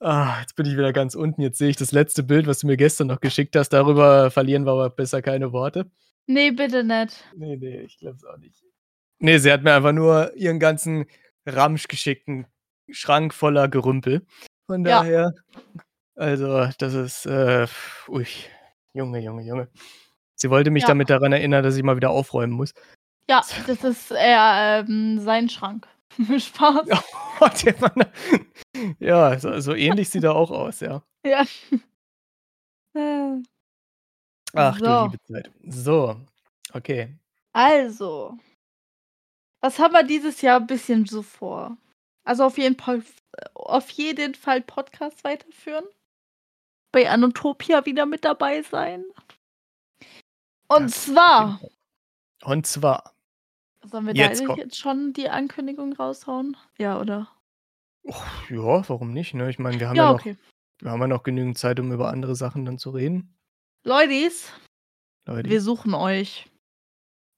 Ah, 0.00 0.40
jetzt 0.40 0.56
bin 0.56 0.66
ich 0.66 0.72
wieder 0.76 0.92
ganz 0.92 1.14
unten. 1.14 1.42
Jetzt 1.42 1.58
sehe 1.58 1.68
ich 1.70 1.76
das 1.76 1.92
letzte 1.92 2.24
Bild, 2.24 2.48
was 2.48 2.58
du 2.60 2.66
mir 2.66 2.76
gestern 2.76 3.06
noch 3.06 3.20
geschickt 3.20 3.54
hast. 3.54 3.68
Darüber 3.68 4.32
verlieren 4.32 4.64
wir 4.66 4.72
aber 4.72 4.90
besser 4.90 5.22
keine 5.22 5.52
Worte. 5.52 5.90
Ne, 6.26 6.50
bitte 6.50 6.82
nicht. 6.82 7.24
Ne, 7.36 7.56
ne, 7.56 7.82
ich 7.82 7.98
glaube 7.98 8.16
es 8.16 8.24
auch 8.24 8.36
nicht. 8.38 8.64
Ne, 9.24 9.38
sie 9.38 9.52
hat 9.52 9.62
mir 9.62 9.72
einfach 9.74 9.92
nur 9.92 10.34
ihren 10.34 10.58
ganzen 10.58 11.04
Ramsch 11.46 11.86
geschickt, 11.86 12.26
'n 12.26 12.44
Schrank 12.90 13.32
voller 13.32 13.68
Gerümpel. 13.68 14.26
Von 14.66 14.84
Ja. 14.84 14.98
daher 15.00 15.32
also, 16.16 16.68
das 16.78 16.94
ist, 16.94 17.26
äh, 17.26 17.66
ui, 18.08 18.26
Junge, 18.94 19.20
Junge, 19.20 19.42
Junge. 19.44 19.68
Sie 20.36 20.50
wollte 20.50 20.70
mich 20.70 20.82
Ja. 20.82 20.88
damit 20.88 21.10
daran 21.10 21.32
erinnern, 21.32 21.64
dass 21.64 21.76
ich 21.76 21.82
mal 21.84 21.96
wieder 21.96 22.10
aufräumen 22.10 22.52
muss. 22.54 22.74
Ja, 23.30 23.42
das 23.66 23.84
ist, 23.84 24.12
äh, 24.12 24.80
ähm, 24.80 25.20
sein 25.20 25.48
Schrank. 25.50 25.88
Spaß. 26.38 26.88
Ja, 26.88 27.02
der 27.64 27.76
Mann 27.80 28.06
ja, 29.00 29.38
so 29.40 29.60
so 29.60 29.74
ähnlich 29.74 30.10
sieht 30.10 30.24
er 30.24 30.34
auch 30.36 30.50
aus, 30.52 30.80
ja. 30.80 31.02
Ja. 31.24 31.44
Ach 34.54 34.80
du 34.80 34.84
So. 34.90 35.02
liebe 35.04 35.18
Zeit. 35.24 35.50
So, 35.64 36.16
okay. 36.74 37.16
Also, 37.54 38.38
was 39.62 39.78
haben 39.78 39.94
wir 39.94 40.02
dieses 40.02 40.42
Jahr 40.42 40.60
bisschen 40.60 41.06
so 41.06 41.22
vor? 41.22 41.76
Also, 42.24 42.44
auf 42.44 42.58
jeden 42.58 42.76
Fall 42.78 43.02
auf 43.54 43.88
jeden 43.90 44.34
Fall 44.34 44.60
Podcast 44.60 45.24
weiterführen. 45.24 45.84
Bei 46.92 47.08
Anotopia 47.08 47.86
wieder 47.86 48.04
mit 48.04 48.24
dabei 48.24 48.62
sein. 48.62 49.04
Und 50.68 50.84
Das 50.84 51.04
zwar 51.04 51.58
Fall. 51.58 51.70
Und 52.44 52.66
zwar 52.66 53.14
sollen 53.84 54.06
wir 54.06 54.14
Jetzt 54.14 54.42
da 54.42 54.46
kommt 54.46 54.58
jetzt 54.58 54.78
schon 54.78 55.12
die 55.12 55.28
Ankündigung 55.28 55.94
raushauen? 55.94 56.56
Ja, 56.76 57.00
oder? 57.00 57.28
Och, 58.04 58.22
ja, 58.50 58.88
warum 58.88 59.12
nicht, 59.12 59.32
ne? 59.34 59.48
Ich 59.48 59.58
meine, 59.58 59.80
wir 59.80 59.88
haben 59.88 59.96
ja 59.96 60.04
Ja, 60.04 60.12
noch 60.12 60.20
okay. 60.20 60.36
wir 60.80 60.90
haben 60.90 61.00
ja 61.00 61.06
noch 61.06 61.22
genügend 61.22 61.56
Zeit, 61.56 61.80
um 61.80 61.90
über 61.92 62.10
andere 62.10 62.36
Sachen 62.36 62.64
dann 62.64 62.78
zu 62.78 62.90
reden. 62.90 63.34
Leutis, 63.84 64.52
Leute. 65.26 65.48
wir 65.48 65.60
suchen 65.62 65.94
euch. 65.94 66.46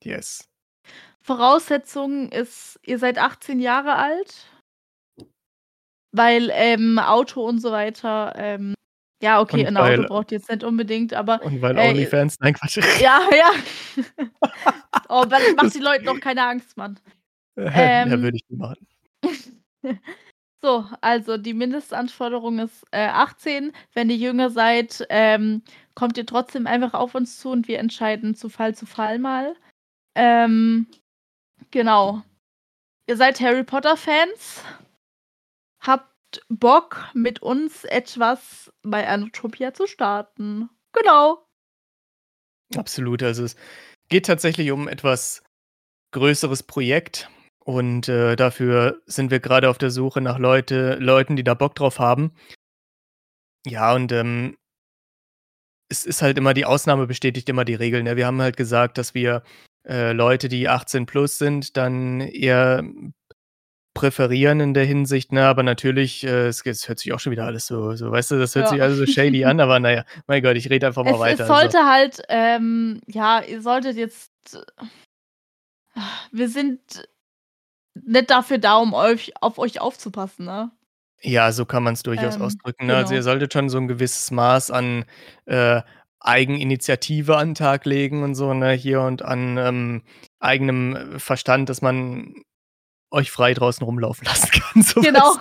Yes. 0.02 0.49
Voraussetzung 1.25 2.31
ist, 2.31 2.78
ihr 2.85 2.99
seid 2.99 3.19
18 3.19 3.59
Jahre 3.59 3.97
alt. 3.97 4.50
Weil, 6.12 6.50
ähm, 6.52 6.99
Auto 6.99 7.45
und 7.45 7.61
so 7.61 7.73
weiter, 7.73 8.35
ähm 8.37 8.75
ja, 9.23 9.40
okay, 9.40 9.61
Und 9.61 9.69
ein 9.69 9.76
Auto 9.78 10.02
weil 10.02 10.07
braucht 10.07 10.33
ihr 10.33 10.38
jetzt 10.38 10.50
nicht 10.50 10.62
unbedingt, 10.64 11.14
aber, 11.14 11.43
und 11.43 11.62
weil 11.62 11.78
äh 11.78 11.88
Onlyfans 11.88 12.38
nein, 12.40 12.52
Quatsch. 12.52 12.76
ja, 13.00 13.21
ja. 13.33 13.52
Oh, 15.09 15.25
dann 15.25 15.40
mach 15.57 15.71
den 15.73 15.83
Leuten 15.83 16.04
doch 16.04 16.21
keine 16.21 16.47
Angst, 16.47 16.76
Mann. 16.76 17.00
Ja, 17.57 18.02
Ähm. 18.02 18.23
würde 18.23 18.37
ich 18.37 18.45
nie 18.49 18.57
machen. 18.57 18.87
So, 20.62 20.87
also 21.02 21.37
die 21.37 21.52
Mindestanforderung 21.52 22.59
ist, 22.59 22.87
äh, 22.90 23.07
18. 23.07 23.71
Wenn 23.93 24.09
ihr 24.09 24.16
jünger 24.16 24.49
seid, 24.49 25.07
ähm, 25.11 25.61
kommt 25.95 26.16
ihr 26.16 26.25
trotzdem 26.25 26.66
einfach 26.66 26.95
auf 26.95 27.14
uns 27.14 27.38
zu 27.38 27.50
und 27.50 27.69
wir 27.69 27.78
entscheiden 27.78 28.35
zu 28.35 28.49
Fall 28.49 28.75
zu 28.75 28.87
Fall 28.87 29.19
mal. 29.19 29.54
Ähm, 30.14 30.87
genau. 31.71 32.23
Ihr 33.07 33.17
seid 33.17 33.41
Harry-Potter-Fans? 33.41 34.63
Habt 35.81 36.45
Bock, 36.49 37.11
mit 37.15 37.43
uns 37.43 37.85
etwas 37.85 38.73
bei 38.83 39.07
Anotopia 39.07 39.75
zu 39.75 39.87
starten? 39.87 40.71
Genau. 40.93 41.47
Absolut. 42.77 43.23
Also, 43.23 43.45
es 43.45 43.57
geht 44.09 44.27
tatsächlich 44.27 44.71
um 44.71 44.89
etwas 44.89 45.43
größeres 46.13 46.63
Projekt 46.63 47.29
und, 47.65 48.09
äh, 48.09 48.37
dafür 48.37 49.03
sind 49.07 49.31
wir 49.31 49.41
grade 49.41 49.69
auf 49.69 49.79
der 49.79 49.91
Suche 49.91 50.21
nach 50.21 50.39
Leute 50.39 50.95
Leuten, 50.97 51.37
die 51.37 51.45
da 51.45 51.55
Bock 51.55 51.75
drauf 51.75 51.99
haben. 51.99 52.35
Ja, 53.67 53.95
und, 53.95 54.13
ähm 54.13 54.57
es 55.91 56.07
ist 56.07 56.23
halt 56.23 56.39
immer 56.39 56.55
die 56.55 56.65
Ausnahme 56.65 57.07
bestätigt 57.07 57.49
immer 57.49 57.65
die 57.65 57.75
Regel, 57.75 58.03
ne? 58.03 58.17
Wir 58.17 58.27
haben 58.27 58.41
halt 58.41 58.57
gesagt, 58.57 58.99
dass 58.99 59.15
wir, 59.15 59.43
äh, 59.87 60.12
Leute, 60.12 60.49
die 60.49 60.69
18+ 60.69 61.38
sind, 61.38 61.76
dann 61.76 62.21
eher 62.21 62.85
präferieren 63.95 64.61
in 64.61 64.75
der 64.75 64.85
Hinsicht, 64.87 65.33
ne? 65.33 65.47
Aber 65.47 65.62
natürlich, 65.62 66.25
äh, 66.25 66.49
es 66.49 66.62
es 66.67 66.88
hört 66.88 66.99
sich 67.00 67.12
auch 67.12 67.21
schon 67.21 67.33
wieder 67.33 67.47
alles 67.47 67.67
so 67.67 67.95
so 67.97 68.11
weißt 68.12 68.33
du, 68.33 68.38
das 68.41 68.55
hört 68.57 68.67
Ja. 68.67 68.69
sich 68.69 68.83
alles 68.83 68.99
so 68.99 69.07
shady 69.07 69.45
an, 69.45 69.61
aber 69.61 69.81
na 69.81 69.93
ja, 69.93 70.05
mein 70.26 70.43
Gott, 70.43 70.57
ich 70.57 70.71
rede 70.71 70.87
einfach 70.88 71.05
mal 71.05 71.12
Es 71.12 71.21
weiter. 71.21 71.45
es 71.45 71.47
Also 71.47 71.61
sollte 71.61 71.85
halt, 71.87 72.23
ähm 72.29 73.00
ja, 73.07 73.41
ihr 73.43 73.61
solltet 73.62 73.97
jetzt 73.97 74.33
wir 76.33 76.49
sind 76.49 77.09
nicht 77.95 78.31
dafür 78.31 78.59
da, 78.59 78.76
um 78.79 78.95
euch 78.95 79.33
auf 79.43 79.59
euch 79.59 79.81
aufzupassen, 79.81 80.47
ne? 80.47 80.71
Ja, 81.23 81.53
so 81.53 81.64
kann 81.64 81.83
man's 81.83 82.03
durchaus 82.03 82.37
Ähm, 82.37 82.41
ausdrücken, 82.41 82.87
ne? 82.87 82.97
Also, 82.97 83.14
genau. 83.14 83.17
ihr 83.17 83.23
solltet 83.23 83.53
schon 83.53 83.69
so 83.71 83.79
'n 83.79 83.88
gewisses 83.88 84.31
Maß 84.31 84.71
an, 84.71 85.05
äh, 85.47 85.81
Eigeninitiative 86.25 87.37
an 87.37 87.50
'n 87.50 87.54
Tag 87.54 87.85
legen 87.87 88.23
und 88.25 88.35
so, 88.35 88.54
ne, 88.54 88.73
hier 88.73 89.02
und 89.02 89.23
an, 89.23 89.59
ähm, 89.59 90.02
eigenem, 90.40 90.97
äh, 90.97 91.19
Verstand, 91.19 91.69
dass 91.69 91.83
man 91.83 92.35
euch 93.12 93.31
frei 93.31 93.54
draußen 93.54 93.85
rumlaufen 93.85 94.26
lassen 94.26 94.50
kann, 94.52 94.83
so 94.83 95.00
Genau. 95.02 95.37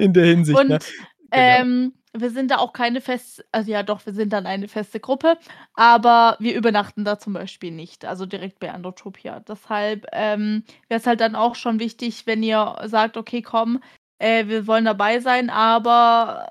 In 0.00 0.12
der 0.14 0.26
Hinsicht, 0.26 0.68
ne? 0.68 0.76
Und, 0.76 0.94
Genau. 1.32 1.42
ähm, 1.60 1.94
wir 2.14 2.30
sind 2.30 2.50
da 2.50 2.58
auch 2.58 2.72
keine 2.74 3.00
fest 3.00 3.44
also, 3.52 3.70
ja 3.72 3.82
doch, 3.84 4.04
wir 4.06 4.12
sind 4.14 4.32
dann 4.32 4.46
eine 4.46 4.68
feste 4.68 5.00
Gruppe, 5.00 5.38
aber 5.74 6.36
wir 6.40 6.56
übernachten 6.56 7.04
da 7.04 7.18
zum 7.20 7.34
Beispiel 7.34 7.70
nicht, 7.72 8.04
also, 8.04 8.26
direkt 8.26 8.60
bei 8.60 8.72
Anotopia. 8.72 9.40
Deshalb, 9.40 10.06
ähm, 10.12 10.64
wäre 10.88 11.00
es 11.00 11.06
halt 11.06 11.20
dann 11.20 11.36
auch 11.36 11.54
schon 11.56 11.80
wichtig, 11.80 12.26
wenn 12.26 12.42
ihr 12.42 12.76
sagt: 12.86 13.16
„Okay, 13.16 13.42
komm, 13.42 13.80
äh, 14.18 14.46
wir 14.48 14.66
wollen 14.66 14.86
dabei 14.86 15.20
sein, 15.20 15.50
aber, 15.50 16.50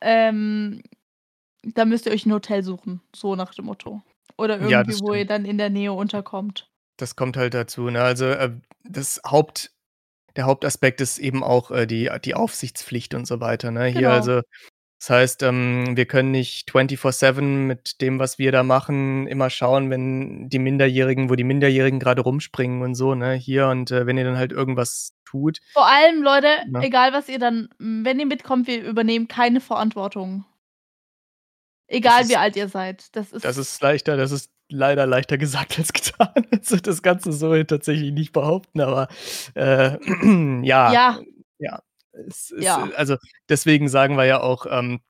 ähm, 0.00 0.82
da 1.74 1.84
müsst 1.84 2.06
ihr 2.06 2.12
euch 2.12 2.26
'n 2.26 2.32
Hotel 2.32 2.62
suchen“, 2.62 3.00
so 3.14 3.34
nach 3.36 3.54
dem 3.54 3.66
Motto. 3.66 4.02
Oder 4.38 4.60
Ja, 4.60 4.82
irgendwie, 4.82 5.00
wo 5.00 5.14
ihr 5.14 5.26
dann 5.26 5.44
in 5.44 5.58
der 5.58 5.70
Nähe 5.70 5.92
unterkommt. 5.92 6.68
Das 6.98 7.14
kommt 7.16 7.36
halt 7.36 7.54
dazu, 7.54 7.90
ne? 7.90 8.00
Also, 8.02 8.26
äh, 8.26 8.52
das 8.84 9.20
Haupt 9.26 9.70
der 10.36 10.46
Hauptaspekt 10.46 11.00
ist 11.00 11.18
eben 11.18 11.44
auch, 11.44 11.70
äh, 11.72 11.86
die 11.86 12.10
die 12.24 12.34
Aufsichtspflicht 12.34 13.14
und 13.14 13.26
so 13.26 13.40
weiter, 13.40 13.70
ne? 13.72 13.86
Hier 13.86 13.94
Genau. 13.94 14.10
also 14.10 14.42
das 15.00 15.10
heißt, 15.10 15.42
ähm, 15.44 15.96
wir 15.96 16.06
können 16.06 16.30
nicht 16.32 16.70
24/7 16.72 17.66
mit 17.68 18.00
dem, 18.02 18.18
was 18.20 18.38
wir 18.38 18.52
da 18.52 18.62
machen, 18.64 19.26
immer 19.28 19.50
schauen, 19.50 19.90
wenn 19.90 20.48
die 20.50 20.58
Minderjährigen 20.60 21.30
wo 21.30 21.36
die 21.36 21.44
Minderjährigen 21.44 22.00
grade 22.00 22.22
rumspringen 22.22 22.82
und 22.82 22.94
so, 22.96 23.14
ne, 23.16 23.34
hier 23.34 23.68
und, 23.68 23.90
äh, 23.92 24.06
wenn 24.06 24.18
ihr 24.18 24.24
dann 24.24 24.38
halt 24.38 24.52
irgendwas 24.52 25.14
tut 25.26 25.60
Vor 25.74 25.86
allem, 25.86 26.22
Leute, 26.22 26.48
ne? 26.64 26.86
egal 26.86 27.12
was 27.12 27.28
ihr 27.28 27.38
dann 27.38 27.68
wenn 27.78 28.18
ihr 28.18 28.26
mitkommt, 28.26 28.66
wir 28.66 28.82
übernehmen 28.82 29.28
keine 29.28 29.60
Verantwortung. 29.60 30.44
Egal 31.88 32.28
wie 32.28 32.32
ist 32.32 32.38
alt 32.38 32.56
ihr 32.56 32.68
seid. 32.68 33.14
Das 33.16 33.30
das 33.30 33.44
ist 33.44 33.56
ist 33.74 33.82
leichter 33.82 34.16
das 34.16 34.32
ist 34.32 34.50
leider 34.68 35.06
leichter 35.06 35.38
gesagt 35.38 35.78
als 35.78 35.92
getan. 35.92 36.28
Das 36.82 37.02
du 37.26 37.32
so 37.32 37.62
tatsächlich 37.64 38.12
nicht 38.12 38.32
behaupten, 38.32 38.80
aber, 38.80 39.08
äh, 39.54 39.96
ja, 40.64 40.92
Ja. 40.92 41.20
ja. 41.58 41.80
Es 42.28 42.50
ist 42.50 42.64
Ja. 42.64 42.88
also, 42.96 43.16
deswegen 43.48 43.88
sagen 43.88 44.16
wir 44.16 44.24
ja 44.24 44.40
auch, 44.40 44.66
ähm, 44.68 45.00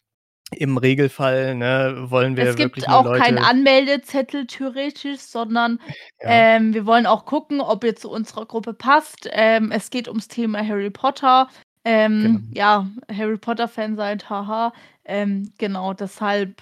im 0.52 0.76
Regelfall, 0.78 1.56
ne, 1.56 2.06
wollen 2.10 2.34
Es 2.34 2.38
wir 2.38 2.46
wirklich 2.58 2.84
gibt 2.84 2.88
nur 2.88 2.98
auch 2.98 3.12
keinen 3.18 3.36
Leute 3.36 3.48
Anmeldezettel 3.48 4.46
theoretisch, 4.46 5.20
sondern, 5.20 5.80
Ja. 6.20 6.28
ähm, 6.56 6.74
wir 6.74 6.86
wollen 6.86 7.06
auch 7.06 7.24
gucken, 7.26 7.60
ob 7.60 7.82
ihr 7.84 7.96
zu 7.96 8.10
unserer 8.10 8.46
Gruppe 8.46 8.74
passt. 8.74 9.28
Ähm, 9.32 9.72
es 9.72 9.90
geht 9.90 10.08
ums 10.08 10.28
Thema 10.28 10.58
Harry 10.66 10.90
Potter. 10.90 11.48
Ähm, 11.86 12.22
Genau. 12.22 12.40
ja, 12.52 12.90
Harry 13.16 13.36
Potter-Fan 13.38 13.94
seid, 13.96 14.28
haha. 14.28 14.72
Ähm, 15.04 15.52
genau, 15.56 15.94
deshalb 15.94 16.60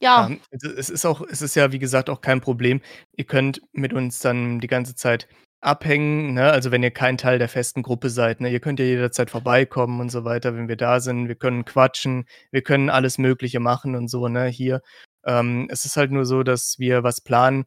ja. 0.00 0.28
Also, 0.52 0.68
es 0.76 0.90
ist 0.90 1.06
auch 1.06 1.22
es 1.22 1.40
ist 1.42 1.54
ja, 1.56 1.72
wie 1.72 1.78
gesagt, 1.78 2.10
auch 2.10 2.20
kein 2.20 2.40
Problem. 2.42 2.80
Ihr 3.16 3.24
könnt 3.24 3.62
mit 3.72 3.94
uns 3.94 4.18
dann 4.18 4.60
die 4.60 4.66
ganze 4.66 4.94
Zeit 4.94 5.26
abhängen, 5.62 6.34
ne? 6.34 6.50
Also, 6.50 6.70
wenn 6.70 6.82
ihr 6.82 6.90
kein 6.90 7.16
Teil 7.16 7.38
der 7.38 7.48
festen 7.48 7.82
Gruppe 7.82 8.10
seid, 8.10 8.40
ne? 8.42 8.50
Ihr 8.50 8.60
könnt 8.60 8.78
ja 8.80 8.84
jederzeit 8.84 9.30
vorbeikommen 9.30 10.00
und 10.00 10.10
so 10.10 10.24
weiter, 10.24 10.54
wenn 10.54 10.68
wir 10.68 10.76
da 10.76 11.00
sind. 11.00 11.28
Wir 11.28 11.34
können 11.34 11.64
quatschen, 11.64 12.26
wir 12.50 12.62
können 12.62 12.90
alles 12.90 13.16
Mögliche 13.18 13.60
machen 13.60 13.94
und 13.96 14.08
so, 14.08 14.28
ne, 14.28 14.44
hier. 14.46 14.82
Ähm, 15.24 15.66
es 15.70 15.86
ist 15.86 15.96
halt 15.96 16.10
nur 16.12 16.26
so, 16.26 16.42
dass 16.42 16.78
wir 16.78 17.02
was 17.02 17.22
planen, 17.22 17.64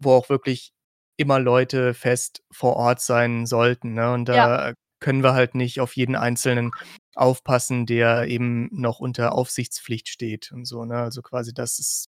wo 0.00 0.12
auch 0.12 0.28
wirklich 0.28 0.72
immer 1.16 1.38
Leute 1.38 1.94
fest 1.94 2.42
vor 2.50 2.74
Ort 2.76 3.00
sein 3.00 3.46
sollten, 3.46 3.94
ne? 3.94 4.12
Und 4.12 4.28
Ja. 4.28 4.74
Können 5.00 5.22
wir 5.22 5.32
halt 5.34 5.54
nicht 5.54 5.80
auf 5.80 5.96
jeden 5.96 6.16
Einzelnen 6.16 6.70
aufpassen, 7.14 7.86
der 7.86 8.26
eben 8.28 8.68
noch 8.72 9.00
unter 9.00 9.32
Aufsichtspflicht 9.32 10.08
steht 10.08 10.52
und 10.52 10.66
so, 10.66 10.84
ne? 10.84 10.98
Also, 10.98 11.22
quasi 11.22 11.52
das 11.52 11.78
ist 11.78 12.08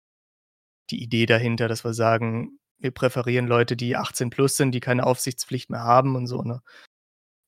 die 0.89 1.02
Idee 1.02 1.25
dahinter, 1.25 1.67
dass 1.67 1.84
wir 1.84 1.93
sagen, 1.93 2.60
wir 2.80 2.91
präferieren 2.91 3.47
Leute, 3.47 3.75
die 3.75 3.95
18 3.95 4.30
plus 4.30 4.58
sind, 4.58 4.71
die 4.71 4.80
keine 4.80 5.06
Aufsichtspflicht 5.06 5.69
mehr 5.69 5.84
haben 5.84 6.15
und 6.15 6.28
so, 6.28 6.41
ne? 6.41 6.62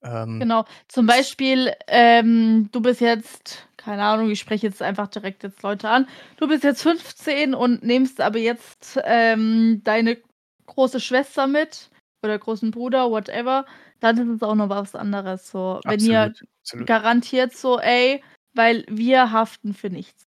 Ähm, 0.03 0.39
Genau. 0.39 0.65
Zum 0.87 1.05
Beispiel, 1.05 1.73
ähm, 1.87 2.69
du 2.71 2.81
bist 2.81 3.01
jetzt 3.01 3.67
keine 3.81 4.03
Ahnung, 4.03 4.29
ich 4.29 4.39
spreche 4.39 4.67
jetzt 4.67 4.81
einfach 4.81 5.07
direkt 5.07 5.43
jetzt 5.43 5.63
Leute 5.63 5.89
an. 5.89 6.07
Du 6.37 6.47
bist 6.47 6.63
jetzt 6.63 6.83
15 6.83 7.55
und 7.55 7.83
nimmst 7.83 8.21
aber 8.21 8.37
jetzt, 8.37 8.99
ähm, 9.03 9.81
deine 9.83 10.17
große 10.67 10.99
Schwester 10.99 11.47
mit 11.47 11.89
oder 12.23 12.37
großen 12.37 12.71
Bruder, 12.71 13.09
whatever, 13.09 13.65
dann 14.01 14.17
ist 14.17 14.29
es 14.29 14.43
auch 14.43 14.55
noch 14.55 14.69
was 14.69 14.95
anderes 14.95 15.49
so. 15.51 15.81
Wenn 15.85 16.05
ihr 16.05 16.33
Absolut, 16.33 16.43
absolut. 16.61 16.87
garantiert 16.87 17.53
so: 17.55 17.79
„Ey, 17.79 18.23
weil 18.53 18.85
wir 18.89 19.31
haften 19.31 19.73
für 19.75 19.89
nichts.“ 19.89 20.27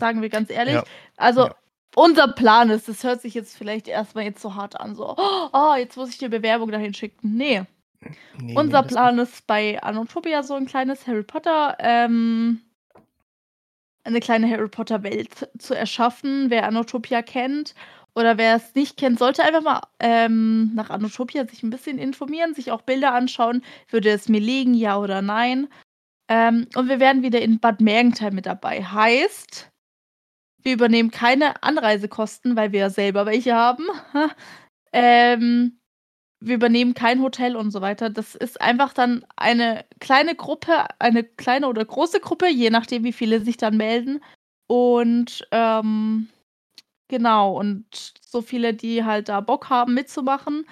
Sagen 0.00 0.22
wir 0.22 0.30
ganz 0.30 0.50
ehrlich. 0.50 0.82
Ja. 0.82 0.90
Also, 1.18 1.48
Ja. 1.48 1.54
unser 1.96 2.28
Plan 2.28 2.70
ist 2.70 2.88
das 2.88 3.04
hört 3.04 3.22
sich 3.22 3.34
jetzt 3.34 3.56
vielleicht 3.58 3.88
erst 3.88 4.14
mal 4.16 4.24
jetzt 4.24 4.42
so 4.42 4.54
hart 4.56 4.80
an, 4.80 4.94
so: 4.96 5.16
„Oh, 5.52 5.74
jetzt 5.76 5.96
muss 5.96 6.10
ich 6.10 6.18
die 6.18 6.28
Bewerbung 6.28 6.70
dahin 6.72 6.94
schicken.“ 6.94 7.36
Ne. 7.36 7.66
Ne, 8.34 8.62
ne, 8.64 8.64
Unser 8.64 8.82
nicht. 8.82 8.84
Plan 8.84 9.18
ist 9.20 9.46
bei 9.46 9.82
Anotopia 9.82 10.42
so 10.44 10.54
'n 10.56 10.66
kleines 10.66 11.06
Harry 11.08 11.24
Potter 11.24 11.76
ähm 11.80 12.62
eine 14.06 14.20
kleine 14.20 14.48
Harry 14.50 14.68
Potter-Welt 14.68 15.50
zu 15.58 15.74
erschaffen. 15.74 16.50
Wer 16.50 16.66
Anotopia 16.66 17.22
kennt 17.22 17.74
oder 18.14 18.38
wer 18.38 18.56
es 18.56 18.74
nicht 18.74 18.96
kennt, 18.96 19.18
sollte 19.18 19.42
einfach 19.44 19.62
mal, 19.62 19.80
ähm, 20.00 20.72
nach 20.74 20.90
Anotopia 20.90 21.46
sich 21.46 21.62
'n 21.62 21.70
bisschen 21.70 21.98
informieren, 21.98 22.54
sich 22.54 22.70
auch 22.72 22.82
Bilder 22.82 23.12
anschauen. 23.14 23.62
Würde 23.90 24.10
es 24.10 24.28
mir 24.28 24.40
liegen, 24.40 24.74
ja 24.74 24.98
oder 24.98 25.22
nein? 25.22 25.68
Ähm, 26.28 26.68
und 26.76 26.88
wir 26.88 27.00
werden 27.00 27.22
wieder 27.22 27.42
in 27.42 27.60
Bad 27.60 27.80
Mergentheim 27.82 28.34
mit 28.34 28.46
dabei. 28.46 28.84
Heißt, 28.84 29.70
wir 30.62 30.74
übernehmen 30.74 31.10
keine 31.12 31.62
Anreisekosten, 31.62 32.56
weil 32.56 32.72
wir 32.72 32.80
ja 32.80 32.90
selber 32.90 33.26
welche 33.26 33.54
haben. 33.54 33.86
Ähm, 34.94 35.78
wir 36.40 36.56
übernehmen 36.56 36.94
kein 36.94 37.22
Hotel 37.22 37.56
und 37.56 37.70
so 37.72 37.80
weiter. 37.82 38.10
Das 38.10 38.34
ist 38.34 38.60
einfach 38.60 38.94
dann 38.94 39.24
eine 39.36 39.84
kleine 40.00 40.34
Gruppe 40.36 40.86
eine 41.00 41.24
kleine 41.24 41.68
oder 41.68 41.84
große 41.84 42.20
Gruppe, 42.20 42.48
je 42.48 42.70
nachdem, 42.70 43.04
wie 43.04 43.12
viele 43.12 43.40
sich 43.42 43.56
dann 43.58 43.76
melden. 43.76 44.20
Und, 44.68 45.46
ähm, 45.52 46.28
genau 47.10 47.58
und 47.58 48.14
so 48.22 48.40
viele, 48.40 48.72
die 48.72 49.04
halt 49.04 49.28
da 49.28 49.40
Bock 49.42 49.68
haben 49.68 49.92
mitzumachen. 49.92 50.64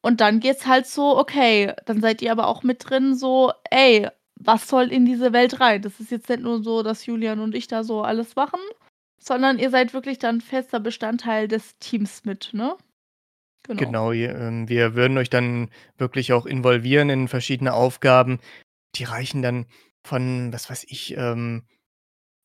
Und 0.00 0.20
dann 0.20 0.40
geht's 0.40 0.66
halt 0.66 0.86
so, 0.86 1.16
okay, 1.18 1.74
dann 1.84 2.00
seid 2.00 2.22
ihr 2.22 2.32
aber 2.32 2.46
auch 2.48 2.62
mit 2.62 2.88
drin 2.88 3.14
so: 3.14 3.52
„Ey, 3.70 4.08
was 4.36 4.68
soll 4.68 4.90
in 4.90 5.04
diese 5.04 5.32
Welt 5.32 5.60
rein?“ 5.60 5.82
Das 5.82 6.00
ist 6.00 6.10
jetzt 6.10 6.28
nicht 6.28 6.42
nur 6.42 6.62
so, 6.62 6.82
dass 6.82 7.06
Julian 7.06 7.40
und 7.40 7.54
ich 7.54 7.68
da 7.68 7.84
so 7.84 8.02
alles 8.02 8.34
machen, 8.34 8.60
sondern 9.20 9.58
ihr 9.58 9.70
seid 9.70 9.94
wirklich 9.94 10.18
dann 10.18 10.40
fester 10.40 10.80
Bestandteil 10.80 11.46
des 11.46 11.78
Teams 11.78 12.24
mit, 12.24 12.50
ne? 12.52 12.76
Genau. 13.64 13.78
Genau, 13.78 14.12
ähm, 14.12 14.68
wir 14.68 14.96
würden 14.96 15.18
euch 15.18 15.30
dann 15.30 15.70
wirklich 15.96 16.32
auch 16.32 16.46
involvieren 16.46 17.10
in 17.10 17.28
verschiedene 17.28 17.74
Aufgaben. 17.74 18.40
Die 18.96 19.04
reichen 19.04 19.40
dann 19.40 19.66
von, 20.02 20.52
was 20.52 20.68
weiß 20.68 20.84
ich, 20.88 21.16
ähm, 21.16 21.62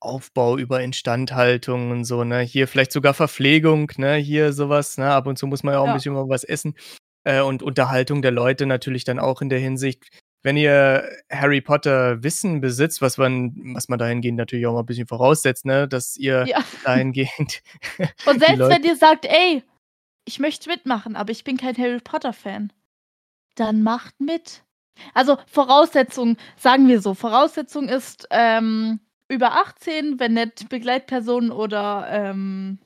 Aufbau 0.01 0.57
über 0.57 0.81
Instandhaltung 0.81 1.89
und 1.91 2.03
so, 2.05 2.23
ne? 2.23 2.39
Hier 2.41 2.67
vielleicht 2.67 2.91
sogar 2.91 3.13
Verpflegung, 3.15 3.91
ne, 3.97 4.15
hier 4.15 4.53
so 4.53 4.69
was, 4.69 4.97
ne? 4.97 5.09
Ab 5.11 5.25
und 5.27 5.37
zu 5.39 5.47
muss 5.47 5.63
man 5.63 5.73
ja 5.73 5.79
auch 5.79 5.85
Ja. 5.85 5.91
bisschen 5.91 6.13
mal 6.13 6.29
was 6.29 6.43
essen. 6.43 6.75
Äh, 7.23 7.41
und 7.41 7.63
Unterhaltung 7.63 8.21
der 8.21 8.31
Leute 8.31 8.65
natürlich 8.67 9.03
dann 9.05 9.19
auch 9.19 9.41
in 9.41 9.49
der 9.49 9.59
Hinsicht. 9.59 10.07
Wenn 10.43 10.55
ihr 10.57 11.09
Harry 11.31 11.61
Potter-Wissen 11.61 12.61
besitzt, 12.61 13.01
was 13.01 13.17
man 13.17 13.53
was 13.75 13.89
man 13.89 13.97
dahingehend 13.99 14.37
natürlich 14.37 14.67
auch 14.67 14.73
mal 14.73 14.81
'n 14.81 14.85
bisschen 14.85 15.07
voraussetzt, 15.07 15.65
ne, 15.65 15.87
dass 15.87 16.15
ihr 16.17 16.47
Ja. 16.47 16.63
dahingehend 16.83 17.61
Und 18.27 18.39
selbst 18.39 18.69
wenn 18.69 18.83
Leute 18.83 18.83
ihr 18.83 18.95
sagt: 18.95 19.25
„Ey, 19.25 19.63
ich 20.25 20.39
möchte 20.39 20.69
mitmachen, 20.69 21.15
aber 21.15 21.31
ich 21.31 21.43
bin 21.45 21.57
kein 21.57 21.77
Harry 21.77 21.99
Potter-Fan“, 22.01 22.73
dann 23.55 23.83
macht 23.83 24.19
mit. 24.21 24.63
Also, 25.13 25.37
Voraussetzung 25.47 26.37
sagen 26.57 26.87
wir 26.89 27.01
so, 27.01 27.13
Voraussetzung 27.15 27.89
ist, 27.89 28.27
ähm, 28.31 28.99
über 29.29 29.53
18, 29.53 30.19
wenn 30.19 30.33
nicht 30.33 30.69
Begleitperson 30.69 31.51
oder, 31.51 32.07
ähm 32.11 32.79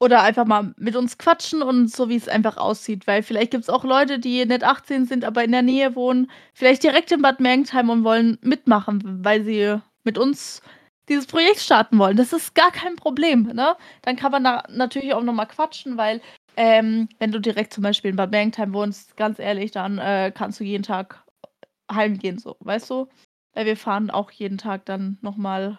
oder 0.00 0.22
einfach 0.22 0.44
mal 0.44 0.74
mit 0.76 0.96
uns 0.96 1.18
quatschen 1.18 1.62
und 1.62 1.88
so, 1.90 2.08
wie's 2.08 2.28
einfach 2.28 2.56
aussieht, 2.56 3.06
weil 3.06 3.22
vielleicht 3.22 3.52
gibt's 3.52 3.68
auch 3.70 3.84
Leute, 3.84 4.18
die 4.18 4.44
nicht 4.44 4.64
18 4.64 5.06
sind, 5.06 5.24
aber 5.24 5.44
in 5.44 5.52
der 5.52 5.62
Nähe 5.62 5.94
wohnen, 5.96 6.30
vielleicht 6.52 6.82
direkt 6.82 7.12
in 7.12 7.22
Bad 7.22 7.40
Mergentheim 7.40 7.88
und 7.90 8.04
wollen 8.04 8.38
mitmachen, 8.42 9.24
weil 9.24 9.44
sie 9.44 9.76
mit 10.04 10.18
uns 10.18 10.60
dieses 11.08 11.26
Projekt 11.26 11.60
starten 11.60 11.98
wollen. 11.98 12.16
Das 12.16 12.32
ist 12.32 12.54
gar 12.54 12.70
kein 12.72 12.96
Problem, 12.96 13.44
ne? 13.54 13.76
Dann 14.02 14.16
kann 14.16 14.32
man 14.32 14.44
da 14.44 14.64
natürlich 14.68 15.14
auch 15.14 15.22
noch 15.22 15.32
mal 15.34 15.46
quatschen, 15.46 15.96
weil, 15.96 16.20
ähm, 16.56 17.08
wenn 17.18 17.30
du 17.32 17.40
direkt 17.40 17.72
zum 17.72 17.82
Beispiel 17.84 18.10
in 18.10 18.16
Bad 18.16 18.30
Mergentheim 18.30 18.72
wohnst, 18.74 19.16
ganz 19.16 19.38
ehrlich, 19.38 19.70
dann, 19.70 19.98
äh, 19.98 20.32
kannst 20.34 20.60
du 20.60 20.64
jeden 20.64 20.82
Tag 20.82 21.22
heimgehen 21.92 22.38
so, 22.38 22.56
weißt 22.60 22.90
du? 22.90 23.08
Weil 23.54 23.66
wir 23.66 23.76
fahren 23.76 24.10
auch 24.10 24.30
jeden 24.30 24.58
Tag 24.58 24.84
dann 24.84 25.18
noch 25.22 25.36
mal 25.36 25.78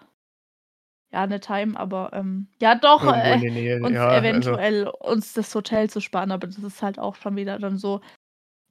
ja, 1.12 1.24
eine 1.24 1.40
Time, 1.40 1.80
aber 1.80 2.12
ähm, 2.14 2.48
ja 2.62 2.76
doch, 2.76 3.02
äh, 3.04 3.38
Nähe, 3.38 3.82
uns 3.82 3.94
ja, 3.94 4.08
also 4.08 4.20
eventuell 4.28 4.88
uns 4.88 5.34
das 5.34 5.54
Hotel 5.54 5.90
zu 5.90 6.02
sparen, 6.02 6.32
aber 6.32 6.48
das 6.48 6.58
ist 6.58 6.82
halt 6.82 7.00
auch 7.00 7.16
schon 7.16 7.36
wieder 7.36 7.60
dann 7.60 7.78
so 7.78 8.02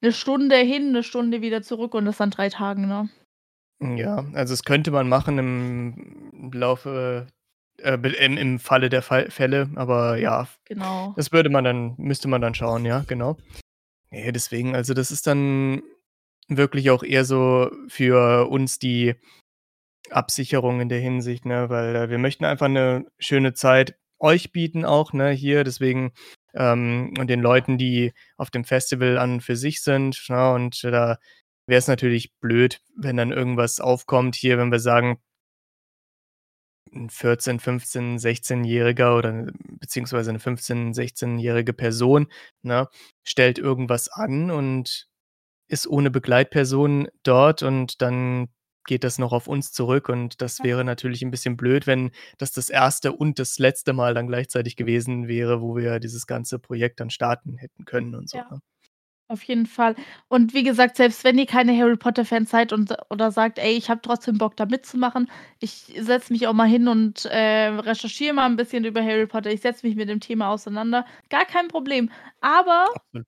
eine 0.03 0.13
Stunde 0.13 0.57
hin, 0.57 0.89
eine 0.89 1.03
Stunde 1.03 1.41
wieder 1.41 1.63
zurück 1.63 1.95
und 1.95 2.05
das 2.05 2.21
an 2.21 2.31
3 2.31 2.51
Tagen, 2.51 2.87
ne? 2.87 3.09
Ja, 3.81 4.25
also 4.35 4.53
das 4.53 4.65
könnte 4.65 4.91
man 4.91 5.09
machen 5.09 5.39
im 5.39 6.51
Laufe 6.53 7.27
äh, 7.79 7.95
im 7.95 8.37
im 8.37 8.59
Falle 8.59 8.89
der 8.89 9.03
Fall 9.03 9.31
Fälle, 9.31 9.71
aber 9.75 10.17
ja, 10.17 10.47
Genau. 10.67 11.15
das 11.17 11.33
würde 11.33 11.51
man 11.51 11.65
dann 11.65 11.95
müsste 11.97 12.29
man 12.29 12.41
dann 12.41 12.55
schauen, 12.55 12.85
ja, 12.85 13.05
genau. 13.07 13.37
Ne, 14.11 14.33
deswegen, 14.33 14.75
also 14.75 14.95
das 14.95 15.11
ist 15.11 15.27
dann 15.27 15.83
wirklich 16.49 16.91
auch 16.91 17.03
eher 17.03 17.25
so 17.25 17.71
für 17.89 18.49
uns 18.51 18.79
die 18.79 19.15
Absicherung 20.11 20.81
in 20.81 20.89
der 20.91 21.01
Hinsicht, 21.01 21.47
ne, 21.47 21.71
weil, 21.71 21.97
äh, 21.97 22.11
wir 22.11 22.19
möchten 22.19 22.45
einfach 22.47 22.69
'ne 22.69 23.07
schöne 23.21 23.55
Zeit 23.55 23.97
euch 24.21 24.53
bieten 24.53 24.85
auch, 24.87 25.13
ne, 25.15 25.31
hier, 25.33 25.65
deswegen, 25.65 26.13
ähm 26.55 27.15
und 27.19 27.29
den 27.31 27.41
Leuten, 27.43 27.79
die 27.79 28.13
auf 28.39 28.51
dem 28.51 28.65
Festival 28.65 29.19
an 29.19 29.41
für 29.43 29.57
sich 29.57 29.83
sind, 29.83 30.25
ne, 30.31 30.53
und 30.55 30.85
da 30.85 31.19
wäre 31.69 31.79
es 31.81 31.89
natürlich 31.89 32.33
blöd, 32.41 32.81
wenn 32.97 33.17
dann 33.19 33.33
irgendwas 33.33 33.81
aufkommt 33.81 34.37
hier, 34.37 34.59
wenn 34.59 34.73
wir 34.73 34.81
sagen 34.81 35.19
'n 36.93 37.09
14, 37.11 37.61
15, 37.61 38.19
16-Jähriger 38.19 39.17
oder 39.17 39.47
beziehungsweise 39.81 40.33
'ne 40.33 40.39
15, 40.39 40.93
16-jährige 40.95 41.73
Person, 41.73 42.27
ne, 42.63 42.89
stellt 43.25 43.59
irgendwas 43.59 44.09
an 44.09 44.51
und 44.51 45.07
ist 45.69 45.87
ohne 45.87 46.11
Begleitperson 46.11 47.09
dort 47.23 47.63
und 47.63 48.03
dann 48.03 48.49
geht 48.87 49.05
das 49.05 49.19
noch 49.19 49.33
auf 49.33 49.49
uns 49.49 49.73
zurück 49.73 50.09
und 50.11 50.43
das 50.43 50.63
wäre 50.63 50.85
natürlich 50.85 51.23
'n 51.23 51.31
bisschen 51.31 51.57
blöd, 51.57 51.87
wenn 51.87 52.11
das 52.39 52.53
das 52.53 52.71
erste 52.71 53.13
und 53.13 53.39
das 53.39 53.59
letzte 53.59 53.93
Mal 53.95 54.15
dann 54.15 54.27
gleichzeitig 54.29 54.77
gewesen 54.77 55.29
wäre, 55.29 55.63
wo 55.63 55.77
wir 55.77 56.01
dieses 56.01 56.27
ganze 56.27 56.59
Projekt 56.59 57.01
dann 57.01 57.11
starten 57.11 57.57
hätten 57.57 57.85
können 57.87 58.15
und 58.15 58.29
so, 58.31 58.43
Ja. 58.43 58.51
ne? 58.51 58.61
Auf 59.29 59.43
jeden 59.45 59.67
Fall. 59.67 59.97
Und 60.29 60.55
wie 60.55 60.63
gesagt, 60.65 60.97
selbst 60.97 61.25
wenn 61.25 61.39
ihr 61.39 61.47
keine 61.47 61.77
Harry-Potter-Fans 61.79 62.51
seid 62.51 62.73
und 62.73 62.95
oder 63.11 63.33
sagt: 63.33 63.59
„Ey, 63.59 63.73
ich 63.77 63.91
habe 63.91 64.03
trotzdem 64.03 64.39
Bock, 64.39 64.57
da 64.57 64.67
mitzumachen. 64.67 65.31
Ich 65.61 65.95
setze 66.01 66.33
mich 66.33 66.47
auch 66.49 66.53
mal 66.55 66.69
hin 66.69 66.89
und, 66.89 67.25
äh, 67.27 67.69
recherchiere 67.69 68.35
mal 68.35 68.47
'n 68.47 68.57
bisschen 68.57 68.85
über 68.85 69.03
Harry 69.05 69.27
Potter. 69.27 69.51
Ich 69.53 69.63
setze 69.63 69.87
mich 69.87 69.97
mit 69.97 70.09
dem 70.11 70.21
Thema 70.21 70.51
auseinander.“ 70.51 71.07
Gar 71.31 71.47
kein 71.47 71.69
Problem. 71.69 72.11
Aber 72.41 72.89
Absolut. 72.93 73.27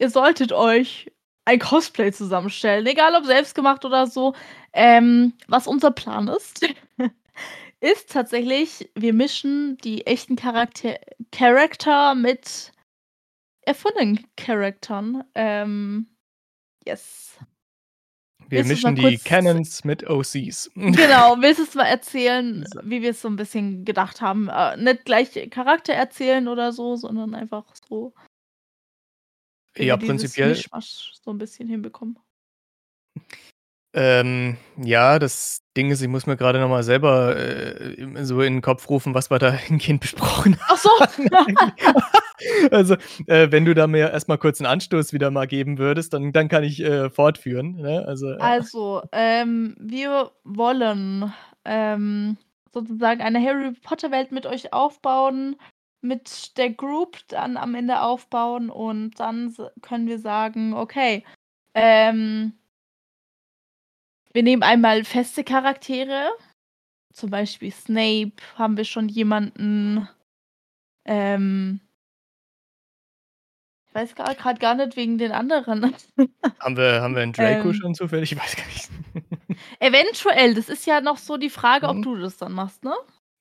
ihr 0.00 0.10
solltet 0.10 0.52
euch 0.52 1.13
ein 1.44 1.58
Cosplay 1.58 2.12
zusammenstellen, 2.12 2.86
egal 2.86 3.14
ob 3.14 3.24
selbstgemacht 3.24 3.84
oder 3.84 4.06
so. 4.06 4.34
Ähm, 4.72 5.34
was 5.46 5.66
unser 5.66 5.90
Plan 5.90 6.28
ist, 6.28 6.66
ist 7.80 8.10
tatsächlich, 8.10 8.90
wir 8.94 9.12
mischen 9.12 9.76
die 9.78 10.06
echten 10.06 10.36
Charakter 10.36 10.98
Character 11.32 12.14
mit 12.14 12.72
erfundenen 13.62 14.26
Charakteren. 14.36 15.24
Ähm, 15.34 16.06
yes. 16.86 17.38
Wir 18.48 18.58
Willst 18.58 18.84
mischen 18.84 18.94
die 18.94 19.18
Canons 19.18 19.84
mit 19.84 20.08
OCs. 20.08 20.70
Genau, 20.74 21.36
willst 21.40 21.60
du's 21.60 21.74
mal 21.74 21.84
erzählen, 21.86 22.64
wie 22.82 23.00
wir's 23.02 23.22
so 23.22 23.28
'n 23.28 23.36
bisschen 23.36 23.84
gedacht 23.84 24.20
haben? 24.20 24.48
Äh, 24.48 24.76
nicht 24.76 25.04
gleich 25.06 25.48
Charakter 25.50 25.94
erzählen 25.94 26.46
oder 26.48 26.72
so, 26.72 26.96
sondern 26.96 27.34
einfach 27.34 27.64
so 27.88 28.12
Ja, 29.78 29.96
prinzipiell 29.96 30.64
Mischmasch 30.72 31.12
so 31.22 31.30
'n 31.32 31.38
bisschen 31.38 31.68
hinbekommen. 31.68 32.18
Ähm, 33.94 34.56
ja, 34.82 35.18
das 35.20 35.60
Ding 35.76 35.90
ist, 35.92 36.02
ich 36.02 36.08
muss 36.08 36.26
mir 36.26 36.36
grade 36.36 36.58
noch 36.60 36.68
mal 36.68 36.82
selber, 36.82 37.36
äh, 37.36 38.24
so 38.24 38.42
in 38.42 38.56
'n 38.58 38.62
Kopf 38.62 38.90
rufen, 38.90 39.14
was 39.14 39.30
wir 39.30 39.38
dahingehend 39.38 40.00
besprochen 40.02 40.58
Ach 40.68 40.76
so. 40.78 40.90
Also, 42.72 42.96
äh, 43.26 43.52
wenn 43.52 43.64
du 43.64 43.74
da 43.74 43.86
mir 43.86 44.10
erst 44.12 44.28
mal 44.28 44.38
kurz 44.38 44.60
'n 44.60 44.66
Anstoß 44.66 45.12
wieder 45.12 45.30
mal 45.30 45.46
geben 45.46 45.78
würdest, 45.78 46.12
dann 46.14 46.32
dann 46.32 46.48
kann 46.48 46.64
ich, 46.64 46.80
äh, 46.82 47.10
fortführen, 47.10 47.76
ne? 47.76 48.04
Also, 48.06 48.30
ja. 48.30 48.54
Also, 48.58 49.02
ähm, 49.12 49.76
wir 49.78 50.32
wollen, 50.44 51.32
ähm, 51.64 52.36
sozusagen 52.72 53.20
eine 53.22 53.40
Harry-Potter-Welt 53.40 54.32
mit 54.32 54.46
euch 54.46 54.72
aufbauen, 54.72 55.56
mit 56.04 56.56
der 56.58 56.70
Group 56.70 57.18
dann 57.28 57.56
am 57.56 57.74
Ende 57.74 58.00
aufbauen 58.02 58.70
und 58.70 59.18
dann 59.20 59.54
können 59.82 60.06
wir 60.08 60.18
sagen: 60.20 60.74
„Okay, 60.74 61.24
ähm“ 61.74 62.54
„wir 64.34 64.42
nehmen 64.42 64.64
einmal 64.64 65.04
feste 65.04 65.44
Charaktere.“ 65.44 66.28
Zum 67.12 67.30
Beispiel 67.30 67.72
Snape 67.72 68.32
haben 68.56 68.76
wir 68.76 68.84
schon 68.84 69.08
jemanden. 69.08 70.08
Ähm 71.06 71.80
ich 73.88 73.94
weiß 73.94 74.14
grad 74.16 74.58
gar 74.60 74.74
nicht 74.74 74.96
wegen 74.96 75.18
den 75.18 75.32
anderen. 75.32 75.94
Haben 76.60 76.76
wir 76.76 77.02
haben 77.02 77.14
wir 77.14 77.22
'n 77.22 77.32
Draco 77.32 77.72
Ähm 77.72 77.72
schon 77.72 77.94
zufällig? 77.94 78.32
Ich 78.32 78.38
weiß 78.38 78.56
gar 78.56 78.66
nicht. 78.66 78.90
Eventuell, 79.80 80.54
das 80.54 80.68
ist 80.68 80.86
ja 80.86 81.00
noch 81.00 81.18
so 81.18 81.36
die 81.36 81.50
Frage, 81.50 81.88
ob 81.88 81.98
Mhm. 81.98 82.02
du 82.02 82.16
das 82.16 82.36
dann 82.36 82.52
machst, 82.52 82.84
ne? 82.84 82.94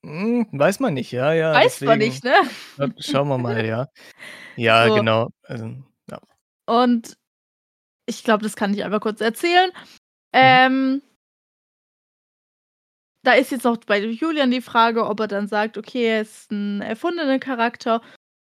Hm, 0.06 0.48
weiß 0.52 0.80
man 0.82 0.94
nicht. 0.94 1.12
Ja, 1.12 1.34
ja, 1.34 1.54
Weiß 1.54 1.82
man 1.82 2.00
deswegen. 2.00 2.12
nicht, 2.12 2.24
ne? 2.24 2.34
Schauen 3.00 3.28
wir 3.30 3.38
mal, 3.38 3.66
ja. 3.66 3.88
Ja, 4.58 4.88
So. 4.88 4.96
genau. 4.96 5.30
Also, 5.44 5.68
ja. 6.12 6.20
Und 6.68 7.18
ich 8.08 8.24
glaube, 8.24 8.44
das 8.44 8.56
kann 8.56 8.74
ich 8.74 8.84
einmal 8.84 9.00
kurz 9.02 9.22
erzählen. 9.22 9.72
Mhm. 9.76 9.82
Ähm 10.34 11.04
da 13.26 13.34
ist 13.34 13.52
jetzt 13.52 13.64
noch 13.64 13.78
bei 13.78 14.00
Julian 14.04 14.52
die 14.52 14.62
Frage, 14.62 15.06
ob 15.08 15.20
er 15.22 15.28
dann 15.28 15.48
sagt: 15.48 15.78
„Okay, 15.78 16.06
er 16.08 16.22
ist 16.22 16.52
'n 16.52 16.82
erfundener 16.82 17.40
Charakter.“ 17.40 18.02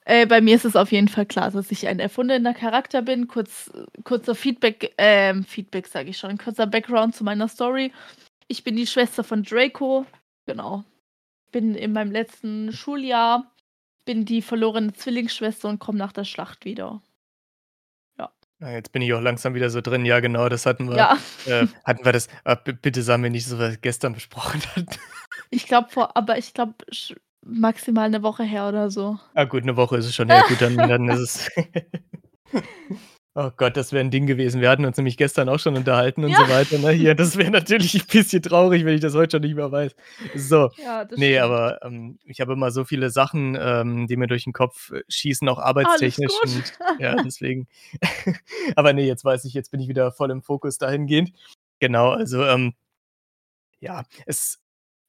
Äh, 0.05 0.25
bei 0.27 0.41
mir 0.41 0.55
ist 0.55 0.65
es 0.65 0.75
auf 0.77 0.91
jeden 0.93 1.07
Fall 1.09 1.25
klar, 1.27 1.51
dass 1.51 1.71
ich 1.71 1.87
ein 1.87 1.99
erfundener 1.99 2.53
Charakter 2.53 3.01
bin. 3.03 3.27
Kurz 3.27 3.71
kurzer 4.05 4.35
Feedback 4.35 4.93
ähm, 4.97 5.43
Feedback 5.45 5.87
sage 5.87 6.09
ich 6.11 6.17
schon, 6.19 6.37
kurzer 6.37 6.67
Background 6.67 7.15
zu 7.15 7.23
meiner 7.25 7.47
Story. 7.49 7.93
Ich 8.47 8.63
bin 8.63 8.75
die 8.77 8.87
Schwester 8.87 9.23
von 9.23 9.43
Draco, 9.43 10.05
genau. 10.47 10.83
Bin 11.53 11.75
in 11.75 11.91
meinem 11.91 12.11
letzten 12.11 12.71
Schuljahr 12.71 13.51
bin 14.05 14.25
die 14.25 14.41
verlorene 14.41 14.93
Zwillingsschwester 14.93 15.67
und 15.69 15.79
komme 15.79 15.97
nach 15.97 16.13
der 16.13 16.23
Schlacht 16.23 16.63
wieder. 16.65 17.01
Ja. 18.19 18.31
Jetzt 18.59 18.91
bin 18.91 19.01
ich 19.01 19.13
auch 19.13 19.21
langsam 19.21 19.53
wieder 19.55 19.69
so 19.69 19.81
drin. 19.81 20.05
Ja, 20.05 20.19
genau, 20.19 20.49
das 20.49 20.65
hatten 20.65 20.89
wir 20.89 20.97
Ja. 20.97 21.17
äh, 21.45 21.67
hatten 21.83 22.05
wir 22.05 22.11
das 22.11 22.27
ah, 22.43 22.55
bitte 22.55 23.01
sag 23.01 23.19
mir 23.19 23.29
nicht, 23.29 23.47
dass 23.49 23.57
wir 23.59 23.67
das 23.69 23.81
gestern 23.81 24.13
besprochen 24.13 24.61
hatten. 24.75 24.87
Ich 25.53 25.65
glaube 25.67 25.89
vor 25.89 26.15
aber 26.15 26.37
ich 26.37 26.53
glaube, 26.53 26.75
maximal 27.45 28.09
'ne 28.09 28.23
Woche 28.23 28.43
her 28.43 28.69
oder 28.69 28.89
so. 28.89 29.19
Ah 29.35 29.45
gut, 29.45 29.65
'ne 29.65 29.75
Woche 29.77 29.97
ist 29.97 30.05
es 30.05 30.15
schon 30.15 30.29
her. 30.29 30.43
Gut, 30.43 30.61
dann 30.61 30.77
dann 30.77 31.07
ist 31.09 31.19
es 31.19 31.49
Oh 33.35 33.49
Gott, 33.55 33.77
das 33.77 33.93
wäre 33.93 34.03
'n 34.03 34.11
Ding 34.11 34.25
gewesen. 34.27 34.59
Wir 34.59 34.69
hatten 34.69 34.83
uns 34.83 34.97
nämlich 34.97 35.15
gestern 35.15 35.47
auch 35.47 35.57
schon 35.59 35.77
unterhalten 35.77 36.25
und 36.25 36.33
Ja. 36.33 36.35
so 36.35 36.49
weiter, 36.49 36.77
ne, 36.79 36.91
hier. 36.91 37.15
Das 37.15 37.37
wäre 37.37 37.49
natürlich 37.49 37.93
'n 37.95 38.05
bisschen 38.11 38.41
traurig, 38.41 38.83
wenn 38.83 38.93
ich 38.95 38.99
das 38.99 39.13
heute 39.15 39.37
schon 39.37 39.41
nicht 39.43 39.55
mehr 39.55 39.71
weiß. 39.71 39.95
So, 40.33 40.71
Ja, 40.77 41.05
das 41.05 41.21
ne, 41.21 41.39
stimmt. 41.39 41.39
aber, 41.39 41.79
ähm, 41.81 42.19
ich 42.25 42.41
habe 42.41 42.51
immer 42.53 42.71
so 42.71 42.83
viele 42.83 43.09
Sachen, 43.09 43.57
ähm, 43.57 44.05
die 44.07 44.17
mir 44.17 44.27
durch 44.27 44.45
'n 44.47 44.51
Kopf, 44.53 44.91
äh, 44.91 45.03
schießen, 45.07 45.47
auch 45.47 45.59
arbeitstechnisch 45.59 46.43
und 46.43 46.73
ja, 46.97 47.15
deswegen. 47.19 47.67
Aber 48.75 48.91
ne, 48.91 49.03
jetzt 49.05 49.23
weiß 49.23 49.45
ich 49.45 49.53
jetzt 49.53 49.71
bin 49.71 49.79
ich 49.79 49.87
wieder 49.87 50.11
voll 50.11 50.29
im 50.31 50.41
Fokus 50.41 50.77
dahingehend. 50.77 51.31
Genau, 51.79 52.09
also, 52.11 52.43
ähm 52.45 52.73
ja, 53.83 54.03
es 54.27 54.60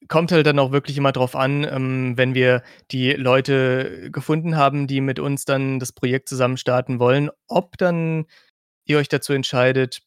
kommt 0.07 0.31
halt 0.31 0.45
dann 0.45 0.59
auch 0.59 0.71
wirklich 0.71 0.97
immer 0.97 1.11
drauf 1.11 1.35
an, 1.35 1.63
ähm, 1.69 2.17
wenn 2.17 2.35
wir 2.35 2.63
die 2.91 3.11
Leute 3.13 4.09
gefunden 4.11 4.55
haben, 4.57 4.87
die 4.87 5.01
mit 5.01 5.19
uns 5.19 5.45
dann 5.45 5.79
das 5.79 5.91
Projekt 5.91 6.29
zusammen 6.29 6.57
starten 6.57 6.99
wollen, 6.99 7.29
ob 7.47 7.77
dann 7.77 8.25
ihr 8.85 8.97
euch 8.97 9.09
dazu 9.09 9.33
entscheidet, 9.33 10.01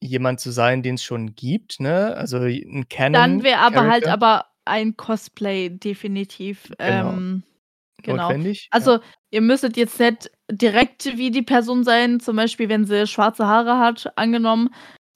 jemand 0.00 0.40
zu 0.40 0.50
sein, 0.50 0.82
den's 0.82 1.02
schon 1.04 1.34
gibt, 1.34 1.80
ne? 1.80 2.14
Also, 2.16 2.38
'n 2.38 2.86
Dann 2.88 3.42
wäre 3.42 3.58
aber 3.60 3.86
halt 3.86 4.06
aber 4.06 4.46
ein 4.64 4.96
Cosplay 4.96 5.70
definitiv, 5.70 6.68
Genau. 6.78 7.12
ähm, 7.12 7.42
genau. 8.02 8.28
Notwendig, 8.28 8.64
ja. 8.64 8.76
Also, 8.78 9.00
ihr 9.30 9.40
müsstet 9.40 9.76
jetzt 9.76 9.98
nicht 10.00 10.30
direkt 10.50 11.06
wie 11.16 11.30
die 11.30 11.42
Person 11.42 11.84
sein, 11.84 12.20
zum 12.20 12.36
Beispiel, 12.36 12.68
wenn 12.68 12.84
sie 12.84 13.06
schwarze 13.06 13.46
Haare 13.46 13.78
hat, 13.78 14.12
angenommen, 14.18 14.70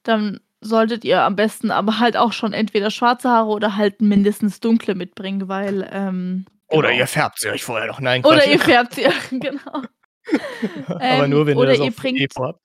dann 0.05 0.40
solltet 0.61 1.05
ihr 1.05 1.23
am 1.23 1.37
besten 1.37 1.70
aber 1.70 1.99
halt 2.01 2.16
auch 2.16 2.33
schon 2.33 2.53
entweder 2.53 2.90
schwarze 2.90 3.29
Haare 3.31 3.49
oder 3.51 3.77
halt 3.77 4.03
mindestens 4.03 4.61
dunkle 4.61 4.94
mitbringen, 4.94 5.49
weil, 5.49 5.88
ähm, 5.92 6.46
Oder 6.68 6.88
genau. 6.88 7.01
ihr 7.01 7.07
färbt 7.07 7.40
sie 7.40 7.49
euch 7.51 7.64
vorher 7.64 7.87
noch. 7.88 8.01
Nein, 8.01 8.23
Oder 8.23 8.37
Quatsch. 8.38 8.46
ihr 8.49 8.59
färbt 8.61 8.94
sie, 8.94 9.05
genau. 9.40 9.83
Aber 10.88 11.01
Ähm, 11.01 11.31
nur, 11.31 11.46
wenn 11.46 11.57
ihr 11.57 11.62
oder 11.62 11.73
das 11.73 11.81
ihr 11.81 11.90
auf 11.90 11.96
bringt 11.96 12.20
Epo 12.20 12.44
habt. 12.44 12.61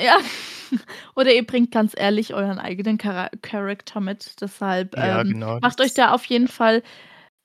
ja, 0.00 0.16
oder 1.16 1.32
ihr 1.34 1.46
bringt 1.46 1.72
ganz 1.72 1.94
ehrlich 1.96 2.34
euren 2.34 2.58
eigenen 2.58 2.98
Chara 3.00 3.30
Character 3.42 4.00
mit. 4.00 4.40
Deshalb, 4.40 4.96
Ja, 4.96 5.20
ähm, 5.22 5.28
genau, 5.30 5.58
macht 5.60 5.80
euch 5.80 5.94
da 5.94 6.12
auf 6.12 6.24
jeden. 6.26 6.48
Fall, 6.48 6.82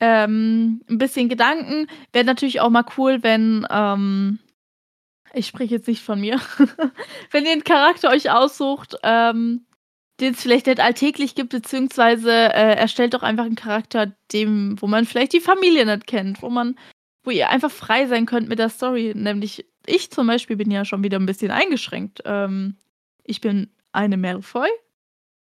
ähm, 0.02 0.82
'n 0.89 1.00
bisschen 1.00 1.30
Gedanken. 1.30 1.88
Wäre 2.13 2.26
natürlich 2.26 2.62
auch 2.62 2.69
mal 2.71 2.86
cool, 2.97 3.23
wenn, 3.23 3.67
ähm 3.71 4.39
ich 5.36 5.47
spreche 5.47 5.76
jetzt 5.76 5.88
nicht 5.89 6.04
von 6.04 6.21
mir. 6.21 6.41
Wenn 7.32 7.45
ihr 7.45 7.54
'n 7.54 7.63
Charakter 7.65 8.10
euch 8.12 8.32
aussucht, 8.32 8.97
ähm, 9.04 9.66
den 10.19 10.34
es 10.34 10.41
vielleicht 10.41 10.67
nicht 10.67 10.80
alltäglich 10.80 11.36
gibt, 11.36 11.49
beziehungsweise 11.49 12.32
äh, 12.32 12.75
erstellt 12.75 13.13
doch 13.13 13.23
einfach 13.23 13.45
einen 13.45 13.56
Charakter, 13.56 14.13
dem, 14.34 14.75
wo 14.82 14.88
man 14.88 15.06
vielleicht 15.06 15.34
die 15.34 15.39
Familie 15.39 15.86
nicht 15.86 16.08
kennt, 16.08 16.41
wo 16.41 16.49
man, 16.49 16.77
wo 17.23 17.32
ihr 17.32 17.49
einfach 17.49 17.71
frei 17.71 18.08
sein 18.08 18.25
könnt 18.25 18.49
mit 18.49 18.60
der 18.60 18.69
Story. 18.69 19.13
Nämlich 19.15 19.65
ich 19.86 20.12
zum 20.12 20.27
Beispiel 20.27 20.58
bin 20.58 20.69
ja 20.71 20.86
schon 20.86 21.03
wieder 21.03 21.19
ein 21.19 21.25
bisschen 21.25 21.51
eingeschränkt. 21.51 22.21
Ähm, 22.25 22.75
ich 23.23 23.41
bin 23.41 23.69
eine 23.91 24.17
Malfoy 24.17 24.69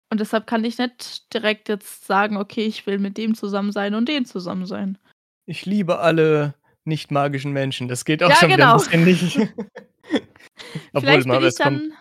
und 0.10 0.20
deshalb 0.20 0.48
kann 0.48 0.64
ich 0.64 0.78
nicht 0.78 1.34
direkt 1.34 1.68
jetzt 1.68 2.06
sagen, 2.06 2.38
okay, 2.38 2.66
ich 2.66 2.86
will 2.86 3.00
mit 3.00 3.18
dem 3.18 3.36
zusammen 3.36 3.72
sein 3.72 3.96
und 3.96 4.08
den 4.08 4.26
zusammen 4.26 4.66
sein. 4.66 4.98
Ich 5.46 5.66
liebe 5.66 6.00
alle 6.00 6.54
nicht 6.86 7.12
magischen 7.12 7.52
Menschen. 7.52 7.88
Das 7.88 8.06
geht 8.06 8.24
auch 8.24 8.30
Ja, 8.30 8.36
schon 8.36 8.50
genau. 8.50 8.78
wieder 8.78 8.92
ein 8.94 9.06
bisschen 9.06 9.36
nicht. 9.36 9.54
Obwohl, 10.94 11.02
vielleicht 11.02 11.28
mal, 11.28 11.40
bin 11.40 11.48
ich 11.48 11.54
es 11.54 11.58
kommt, 11.58 11.82
dann. 11.82 11.94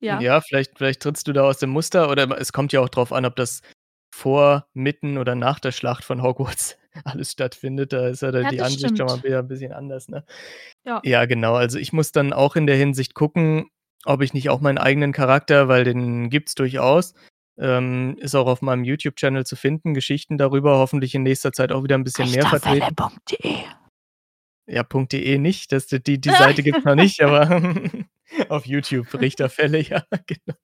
Ja. 0.00 0.20
ja, 0.20 0.40
vielleicht, 0.40 0.76
vielleicht 0.76 1.00
trittst 1.02 1.26
du 1.26 1.32
da 1.32 1.44
aus 1.44 1.58
dem 1.58 1.70
Muster 1.70 2.10
oder 2.10 2.38
es 2.38 2.52
kommt 2.52 2.72
ja 2.72 2.80
auch 2.80 2.88
drauf 2.88 3.12
an, 3.12 3.24
ob 3.24 3.36
das 3.36 3.62
vor, 4.14 4.66
mitten 4.74 5.18
oder 5.18 5.34
nach 5.34 5.60
der 5.60 5.72
Schlacht 5.72 6.04
von 6.04 6.22
Hogwarts 6.22 6.78
alles 7.04 7.32
stattfindet. 7.32 7.92
Da 7.92 8.08
ist 8.08 8.22
ja 8.22 8.30
Ja, 8.30 8.50
die 8.50 8.60
Ansicht 8.62 8.96
schon 8.96 9.06
mal 9.06 9.10
stimmt. 9.10 9.24
wieder 9.24 9.38
ein 9.40 9.48
bisschen 9.48 9.72
anders, 9.72 10.08
ne? 10.08 10.24
Ja. 10.84 11.00
Ja, 11.04 11.26
genau. 11.26 11.54
Also 11.54 11.78
ich 11.78 11.92
muss 11.92 12.12
dann 12.12 12.32
auch 12.32 12.56
in 12.56 12.66
der 12.66 12.76
Hinsicht 12.76 13.14
gucken, 13.14 13.68
ob 14.04 14.22
ich 14.22 14.32
nicht 14.32 14.48
auch 14.50 14.60
meinen 14.60 14.78
eigenen 14.78 15.12
Charakter, 15.12 15.68
weil 15.68 15.84
den 15.84 16.30
gibt's 16.30 16.54
durchaus, 16.54 17.14
ähm, 17.58 18.16
ist 18.20 18.34
auch 18.34 18.46
auf 18.46 18.62
meinem 18.62 18.84
YouTube-Channel 18.84 19.44
zu 19.44 19.56
finden, 19.56 19.94
Geschichten 19.94 20.38
darüber, 20.38 20.78
hoffentlich 20.78 21.14
in 21.14 21.22
nächster 21.22 21.52
Zeit 21.52 21.72
auch 21.72 21.82
wieder 21.82 21.96
ein 21.96 22.04
bisschen 22.04 22.30
mehr 22.30 22.46
vertreten. 22.46 22.96
Wächterwelle.de. 22.96 23.64
Ja, 24.68 24.82
.de 24.82 25.38
nicht, 25.38 25.72
das, 25.72 25.86
die, 25.86 26.20
die 26.20 26.30
Seite 26.30 26.62
gibt's 26.62 26.84
noch 26.84 26.94
nicht, 26.94 27.20
aber 27.22 27.48
auf 28.48 28.66
YouTube 28.66 29.12
Richterfälle, 29.14 29.80
ja, 29.82 30.02
genau. 30.26 30.58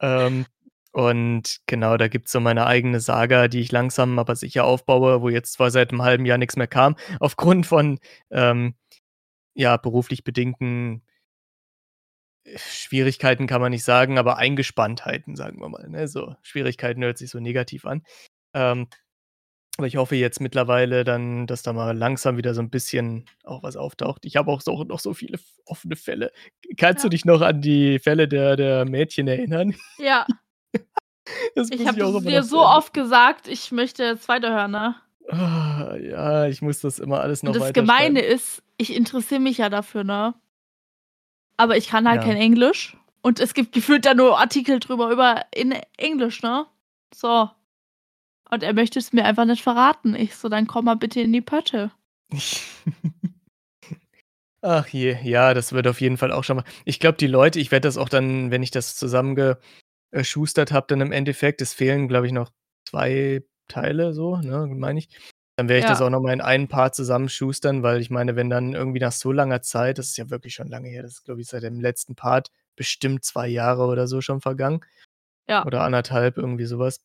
Ähm, 0.00 0.46
und 0.92 1.58
genau, 1.66 1.96
da 1.96 2.08
gibt's 2.08 2.32
so 2.32 2.40
meine 2.40 2.66
eigene 2.66 3.00
Saga, 3.00 3.48
die 3.48 3.60
ich 3.60 3.72
langsam 3.72 4.18
aber 4.18 4.36
sicher 4.36 4.64
aufbaue, 4.64 5.22
wo 5.22 5.28
jetzt 5.28 5.54
zwar 5.54 5.70
seit 5.70 5.90
einem 5.90 6.02
halben 6.02 6.24
Jahr 6.24 6.38
nichts 6.38 6.56
mehr 6.56 6.68
kam, 6.68 6.96
aufgrund 7.20 7.66
von 7.66 7.98
ähm, 8.30 8.74
ja, 9.54 9.76
beruflich 9.76 10.24
bedingten 10.24 11.02
äh, 12.44 12.58
Schwierigkeiten 12.58 13.46
kann 13.46 13.60
man 13.60 13.70
nicht 13.72 13.84
sagen, 13.84 14.18
aber 14.18 14.36
Eingespanntheiten, 14.38 15.36
sagen 15.36 15.60
wir 15.60 15.68
mal. 15.68 15.88
Ne? 15.88 16.08
So, 16.08 16.34
Schwierigkeiten 16.42 17.02
hört 17.02 17.18
sich 17.18 17.30
so 17.30 17.40
negativ 17.40 17.84
an. 17.86 18.02
Ähm, 18.54 18.88
aber 19.76 19.86
ich 19.86 19.96
hoffe 19.96 20.14
jetzt 20.16 20.40
mittlerweile 20.40 21.02
dann, 21.04 21.46
dass 21.46 21.62
da 21.62 21.72
mal 21.72 21.96
langsam 21.96 22.36
wieder 22.36 22.54
so 22.54 22.60
ein 22.62 22.70
bisschen 22.70 23.24
auch 23.42 23.62
was 23.62 23.76
auftaucht. 23.76 24.24
Ich 24.24 24.36
habe 24.36 24.50
auch 24.50 24.60
so, 24.60 24.84
noch 24.84 25.00
so 25.00 25.14
viele 25.14 25.38
offene 25.66 25.96
Fälle. 25.96 26.32
Kannst 26.76 27.02
du 27.02 27.06
Ja. 27.08 27.10
dich 27.10 27.24
noch 27.24 27.40
an 27.40 27.60
die 27.60 27.98
Fälle 27.98 28.28
der, 28.28 28.56
der 28.56 28.84
Mädchen 28.84 29.26
erinnern? 29.26 29.74
Ja, 29.98 30.26
ich 31.70 31.86
habe 31.86 32.20
dir 32.22 32.42
so 32.44 32.64
oft 32.64 32.92
gesagt, 32.92 33.48
ich 33.48 33.72
möchte 33.72 34.04
jetzt 34.04 34.28
weiterhören, 34.28 34.70
ne? 34.70 34.94
Ah, 35.28 35.96
ja, 35.96 36.46
ich 36.46 36.60
muss 36.62 36.80
das 36.80 36.98
immer 36.98 37.20
alles 37.20 37.42
noch 37.42 37.54
Und 37.54 37.60
das 37.60 37.72
Gemeine 37.72 38.20
ist, 38.20 38.62
ich 38.76 38.94
interessiere 38.94 39.40
mich 39.40 39.58
ja 39.58 39.70
dafür, 39.70 40.04
ne? 40.04 40.34
Aber 41.56 41.76
ich 41.76 41.88
kann 41.88 42.08
halt 42.08 42.22
Ja. 42.22 42.28
kein 42.28 42.36
Englisch. 42.36 42.96
Und 43.22 43.40
es 43.40 43.54
gibt 43.54 43.72
gefühlt 43.72 44.04
da 44.04 44.12
nur 44.14 44.38
Artikel 44.38 44.80
drüber 44.80 45.10
über 45.10 45.46
in 45.54 45.72
Englisch, 45.96 46.42
ne? 46.42 46.66
So. 47.14 47.48
Und 48.50 48.62
er 48.62 48.74
möchte 48.74 48.98
es 48.98 49.12
mir 49.12 49.24
einfach 49.24 49.44
nicht 49.46 49.62
verraten. 49.62 50.14
Ich 50.14 50.36
so, 50.36 50.48
dann 50.48 50.66
komm 50.66 50.84
mal 50.86 50.96
bitte 50.96 51.20
in 51.20 51.32
die 51.32 51.40
Pötte. 51.40 51.90
Ach 54.62 54.86
je, 54.88 55.16
ja, 55.22 55.52
das 55.52 55.72
wird 55.72 55.86
auf 55.86 56.00
jeden 56.00 56.16
Fall 56.16 56.32
auch 56.32 56.42
schon 56.44 56.56
mal. 56.56 56.64
Ich 56.86 56.98
glaube, 56.98 57.18
die 57.18 57.26
Leute, 57.26 57.60
ich 57.60 57.70
werde 57.70 57.86
das 57.86 57.98
auch 57.98 58.08
dann, 58.08 58.50
wenn 58.50 58.62
ich 58.62 58.70
das 58.70 58.96
zusammengeschustert 58.96 60.72
habe, 60.72 60.86
dann 60.88 61.00
im 61.02 61.12
Endeffekt, 61.12 61.60
es 61.60 61.74
fehlen, 61.74 62.08
glaube 62.08 62.26
ich, 62.26 62.32
noch 62.32 62.50
zwei 62.88 63.42
Teile, 63.68 64.14
so, 64.14 64.36
ne, 64.38 64.66
meine 64.66 64.98
ich. 65.00 65.08
Dann 65.56 65.68
werde 65.68 65.80
ich 65.80 65.84
das 65.86 66.00
Ja. 66.00 66.06
auch 66.06 66.10
noch 66.10 66.20
mal 66.20 66.32
in 66.32 66.40
einen 66.40 66.68
Part 66.68 66.94
zusammenschustern, 66.94 67.82
weil 67.82 68.00
ich 68.00 68.10
meine, 68.10 68.36
wenn 68.36 68.50
dann 68.50 68.72
irgendwie 68.74 69.00
nach 69.00 69.12
so 69.12 69.32
langer 69.32 69.60
Zeit, 69.62 69.98
das 69.98 70.08
ist 70.08 70.16
ja 70.16 70.30
wirklich 70.30 70.54
schon 70.54 70.68
lange 70.68 70.88
her, 70.88 71.02
das 71.02 71.12
ist, 71.12 71.24
glaube 71.24 71.42
ich, 71.42 71.46
seit 71.48 71.62
dem 71.62 71.80
letzten 71.80 72.16
Part 72.16 72.50
bestimmt 72.74 73.24
zwei 73.24 73.46
Jahre 73.48 73.84
oder 73.86 74.08
so 74.08 74.20
schon 74.22 74.40
vergangen. 74.40 74.80
Ja. 75.48 75.64
Oder 75.66 75.82
anderthalb, 75.82 76.38
irgendwie 76.38 76.64
sowas. 76.64 77.00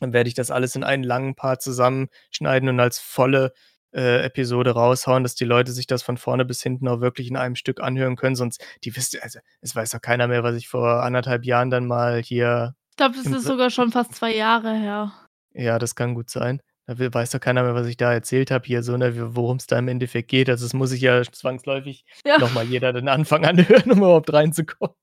Dann 0.00 0.12
werde 0.12 0.28
ich 0.28 0.34
das 0.34 0.50
alles 0.50 0.74
in 0.76 0.84
einen 0.84 1.02
langen 1.04 1.34
Part 1.34 1.62
zusammenschneiden 1.62 2.68
und 2.68 2.80
als 2.80 2.98
volle 2.98 3.52
äh, 3.94 4.22
Episode 4.24 4.72
raushauen, 4.72 5.22
dass 5.22 5.34
die 5.34 5.44
Leute 5.44 5.72
sich 5.72 5.86
das 5.86 6.02
von 6.02 6.18
vorne 6.18 6.44
bis 6.44 6.62
hinten 6.62 6.88
auch 6.88 7.00
wirklich 7.00 7.28
in 7.28 7.36
einem 7.36 7.56
Stück 7.56 7.80
anhören 7.80 8.16
können. 8.16 8.36
Sonst, 8.36 8.62
die 8.84 8.94
wisst, 8.94 9.20
also 9.22 9.38
es 9.60 9.74
weiß 9.74 9.90
doch 9.90 10.00
keiner 10.00 10.28
mehr, 10.28 10.42
was 10.42 10.56
ich 10.56 10.68
vor 10.68 11.02
anderthalb 11.02 11.44
Jahren 11.44 11.70
dann 11.70 11.86
mal 11.86 12.22
hier. 12.22 12.74
Ich 12.90 12.96
glaube, 12.96 13.16
das 13.16 13.26
ist 13.26 13.44
sogar 13.44 13.70
schon 13.70 13.92
fast 13.92 14.14
zwei 14.14 14.34
Jahre 14.34 14.74
her. 14.74 15.12
Ja, 15.54 15.78
das 15.78 15.94
kann 15.94 16.14
gut 16.14 16.30
sein. 16.30 16.60
Da 16.86 16.98
weiß 17.12 17.30
doch 17.30 17.40
keiner 17.40 17.62
mehr, 17.62 17.74
was 17.74 17.86
ich 17.86 17.96
da 17.98 18.12
erzählt 18.12 18.50
habe, 18.50 18.66
hier 18.66 18.82
so, 18.82 18.96
ne, 18.96 19.34
worum 19.36 19.58
es 19.58 19.66
da 19.66 19.78
im 19.78 19.88
Endeffekt 19.88 20.28
geht. 20.28 20.48
Also, 20.48 20.64
das 20.64 20.72
muss 20.72 20.90
ich 20.92 21.02
ja 21.02 21.22
zwangsläufig 21.22 22.04
Ja. 22.24 22.38
nochmal 22.38 22.64
jeder 22.64 22.92
den 22.92 23.08
Anfang 23.08 23.44
anhören, 23.46 23.90
um 23.90 23.98
überhaupt 23.98 24.32
reinzukommen. 24.32 24.96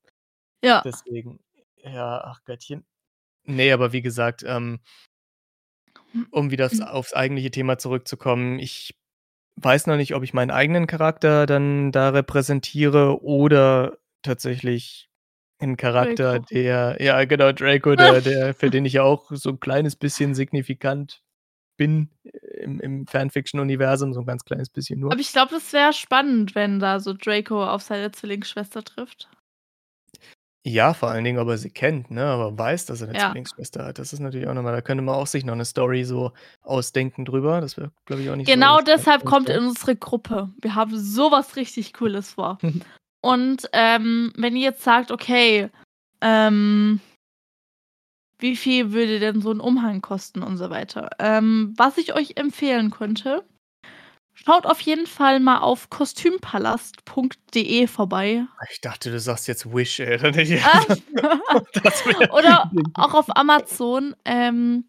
Ja. 0.63 0.81
Deswegen, 0.83 1.39
ja, 1.77 2.21
ach 2.23 2.43
Göttchen. 2.45 2.85
Nee, 3.45 3.71
aber 3.71 3.93
wie 3.93 4.01
gesagt, 4.01 4.43
ähm, 4.45 4.79
um 6.31 6.51
wieder 6.51 6.65
aufs, 6.65 6.81
aufs 6.81 7.13
eigentliche 7.13 7.51
Thema 7.51 7.77
zurückzukommen, 7.77 8.59
ich 8.59 8.95
weiß 9.57 9.87
noch 9.87 9.97
nicht, 9.97 10.15
ob 10.15 10.23
ich 10.23 10.33
meinen 10.33 10.51
eigenen 10.51 10.87
Charakter 10.87 11.45
dann 11.45 11.91
da 11.91 12.09
repräsentiere 12.09 13.23
oder 13.23 13.97
tatsächlich 14.21 15.09
einen 15.59 15.77
Charakter, 15.77 16.33
Draco. 16.33 16.45
der, 16.51 16.97
ja, 16.99 17.23
genau, 17.25 17.51
Draco, 17.51 17.95
der, 17.95 18.21
der, 18.21 18.53
für 18.53 18.69
den 18.69 18.85
ich 18.85 18.93
ja 18.93 19.03
auch 19.03 19.31
so 19.31 19.49
ein 19.51 19.59
kleines 19.59 19.95
bisschen 19.95 20.35
signifikant 20.35 21.23
bin 21.77 22.09
äh, 22.23 22.63
im, 22.63 22.79
im 22.79 23.07
Fanfiction-Universum, 23.07 24.13
so 24.13 24.21
ein 24.21 24.25
ganz 24.25 24.43
kleines 24.43 24.69
bisschen 24.69 24.99
nur. 24.99 25.11
Aber 25.11 25.21
ich 25.21 25.31
glaube, 25.31 25.51
das 25.51 25.71
wäre 25.71 25.93
spannend, 25.93 26.55
wenn 26.55 26.79
da 26.79 26.99
so 26.99 27.13
Draco 27.13 27.63
auf 27.63 27.81
seine 27.81 28.11
Zwillingsschwester 28.11 28.83
trifft. 28.83 29.29
Ja, 30.67 30.95
vor 30.95 31.09
allen 31.11 31.23
Dingen, 31.23 31.37
ob 31.37 31.47
er 31.47 31.59
sie 31.59 31.69
kennt, 31.69 32.09
ne, 32.09 32.23
aber 32.25 32.57
weiß, 32.57 32.87
dass 32.87 32.99
er 33.01 33.07
'ne 33.07 33.13
Ja. 33.13 33.27
Zwillingsschwester 33.27 33.85
hat. 33.85 33.99
Das 33.99 34.13
ist 34.13 34.19
natürlich 34.19 34.47
auch 34.47 34.55
noch 34.55 34.63
mal 34.63 34.71
da 34.71 34.81
könnte 34.81 35.03
man 35.03 35.13
auch 35.13 35.27
sich 35.27 35.45
noch 35.45 35.53
'ne 35.55 35.63
Story 35.63 36.03
so 36.05 36.31
ausdenken 36.63 37.23
drüber. 37.23 37.61
Das 37.61 37.77
wäre, 37.77 37.91
glaube 38.05 38.23
ich, 38.23 38.31
auch 38.31 38.35
nicht 38.35 38.47
Genau 38.47 38.79
so 38.79 38.85
deshalb 38.85 39.21
schlecht, 39.21 39.25
kommt 39.31 39.49
in 39.49 39.63
unsere 39.63 39.95
Gruppe. 39.95 40.49
Wir 40.59 40.73
haben 40.73 40.97
sowas 40.97 41.55
richtig 41.55 41.93
Cooles 41.93 42.31
vor. 42.31 42.57
Und 43.21 43.69
ähm, 43.73 44.33
wenn 44.37 44.55
ihr 44.55 44.63
jetzt 44.63 44.83
sagt, 44.83 45.11
okay, 45.11 45.69
ähm, 46.21 46.99
wie 48.39 48.55
viel 48.55 48.91
würde 48.91 49.19
denn 49.19 49.41
so 49.41 49.51
ein 49.51 49.59
Umhang 49.59 50.01
kosten 50.01 50.43
und 50.43 50.57
so 50.57 50.69
weiter? 50.69 51.09
Ähm, 51.19 51.73
was 51.77 51.97
ich 51.97 52.13
euch 52.15 52.37
empfehlen 52.37 52.91
könnte, 52.91 53.43
schaut 54.35 54.65
auf 54.65 54.79
jeden 54.81 55.07
Fall 55.07 55.39
mal 55.39 55.59
auf 55.59 55.89
kostümpalast.de 55.89 57.87
vorbei. 57.87 58.45
Ich 58.71 58.81
dachte, 58.81 59.09
du 59.11 59.19
sagst 59.19 59.47
jetzt 59.47 59.73
Wish, 59.73 59.99
ey. 59.99 60.19
Ah. 60.63 60.83
Oder 62.31 62.71
auch 62.93 63.13
auf 63.13 63.35
Amazon. 63.35 64.15
Ähm, 64.25 64.85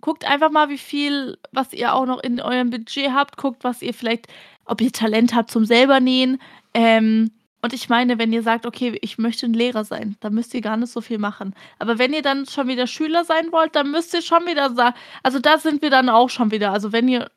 guckt 0.00 0.24
einfach 0.26 0.50
mal, 0.50 0.68
wie 0.68 0.78
viel, 0.78 1.38
was 1.52 1.72
ihr 1.72 1.94
auch 1.94 2.06
noch 2.06 2.22
in 2.22 2.40
eurem 2.40 2.70
Budget 2.70 3.12
habt. 3.12 3.36
Guckt, 3.36 3.64
was 3.64 3.80
ihr 3.82 3.94
vielleicht, 3.94 4.26
ob 4.64 4.80
ihr 4.80 4.92
Talent 4.92 5.34
habt 5.34 5.50
zum 5.50 5.64
selber 5.64 6.00
nähen. 6.00 6.40
Ähm, 6.74 7.30
und 7.62 7.72
ich 7.74 7.88
meine, 7.88 8.18
wenn 8.18 8.32
ihr 8.32 8.42
sagt, 8.42 8.64
okay, 8.64 8.98
ich 9.02 9.18
möchte 9.18 9.46
ein 9.46 9.52
Lehrer 9.52 9.84
sein, 9.84 10.16
dann 10.20 10.34
müsst 10.34 10.54
ihr 10.54 10.62
gar 10.62 10.76
nicht 10.78 10.92
so 10.92 11.00
viel 11.00 11.18
machen. 11.18 11.54
Aber 11.78 11.98
wenn 11.98 12.14
ihr 12.14 12.22
dann 12.22 12.46
schon 12.46 12.68
wieder 12.68 12.86
Schüler 12.86 13.24
sein 13.24 13.52
wollt, 13.52 13.76
dann 13.76 13.90
müsst 13.90 14.14
ihr 14.14 14.22
schon 14.22 14.46
wieder 14.46 14.74
sagen, 14.74 14.96
also 15.22 15.38
da 15.38 15.58
sind 15.58 15.82
wir 15.82 15.90
dann 15.90 16.08
auch 16.08 16.30
schon 16.30 16.50
wieder. 16.50 16.72
Also 16.72 16.92
wenn 16.92 17.06
ihr 17.08 17.30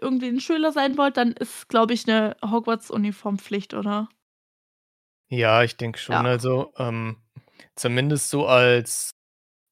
irgendwie 0.00 0.28
ein 0.28 0.40
Schüler 0.40 0.72
sein 0.72 0.96
wollt, 0.98 1.16
dann 1.16 1.32
ist, 1.32 1.68
glaube 1.68 1.92
ich, 1.94 2.08
eine 2.08 2.36
Hogwarts-Uniform 2.44 3.38
Pflicht, 3.38 3.74
oder? 3.74 4.08
Ja, 5.30 5.62
ich 5.62 5.76
denke 5.76 5.98
schon. 5.98 6.26
Ja. 6.26 6.26
Also, 6.26 6.72
ähm, 6.78 7.16
zumindest 7.76 8.30
so 8.30 8.46
als 8.46 9.10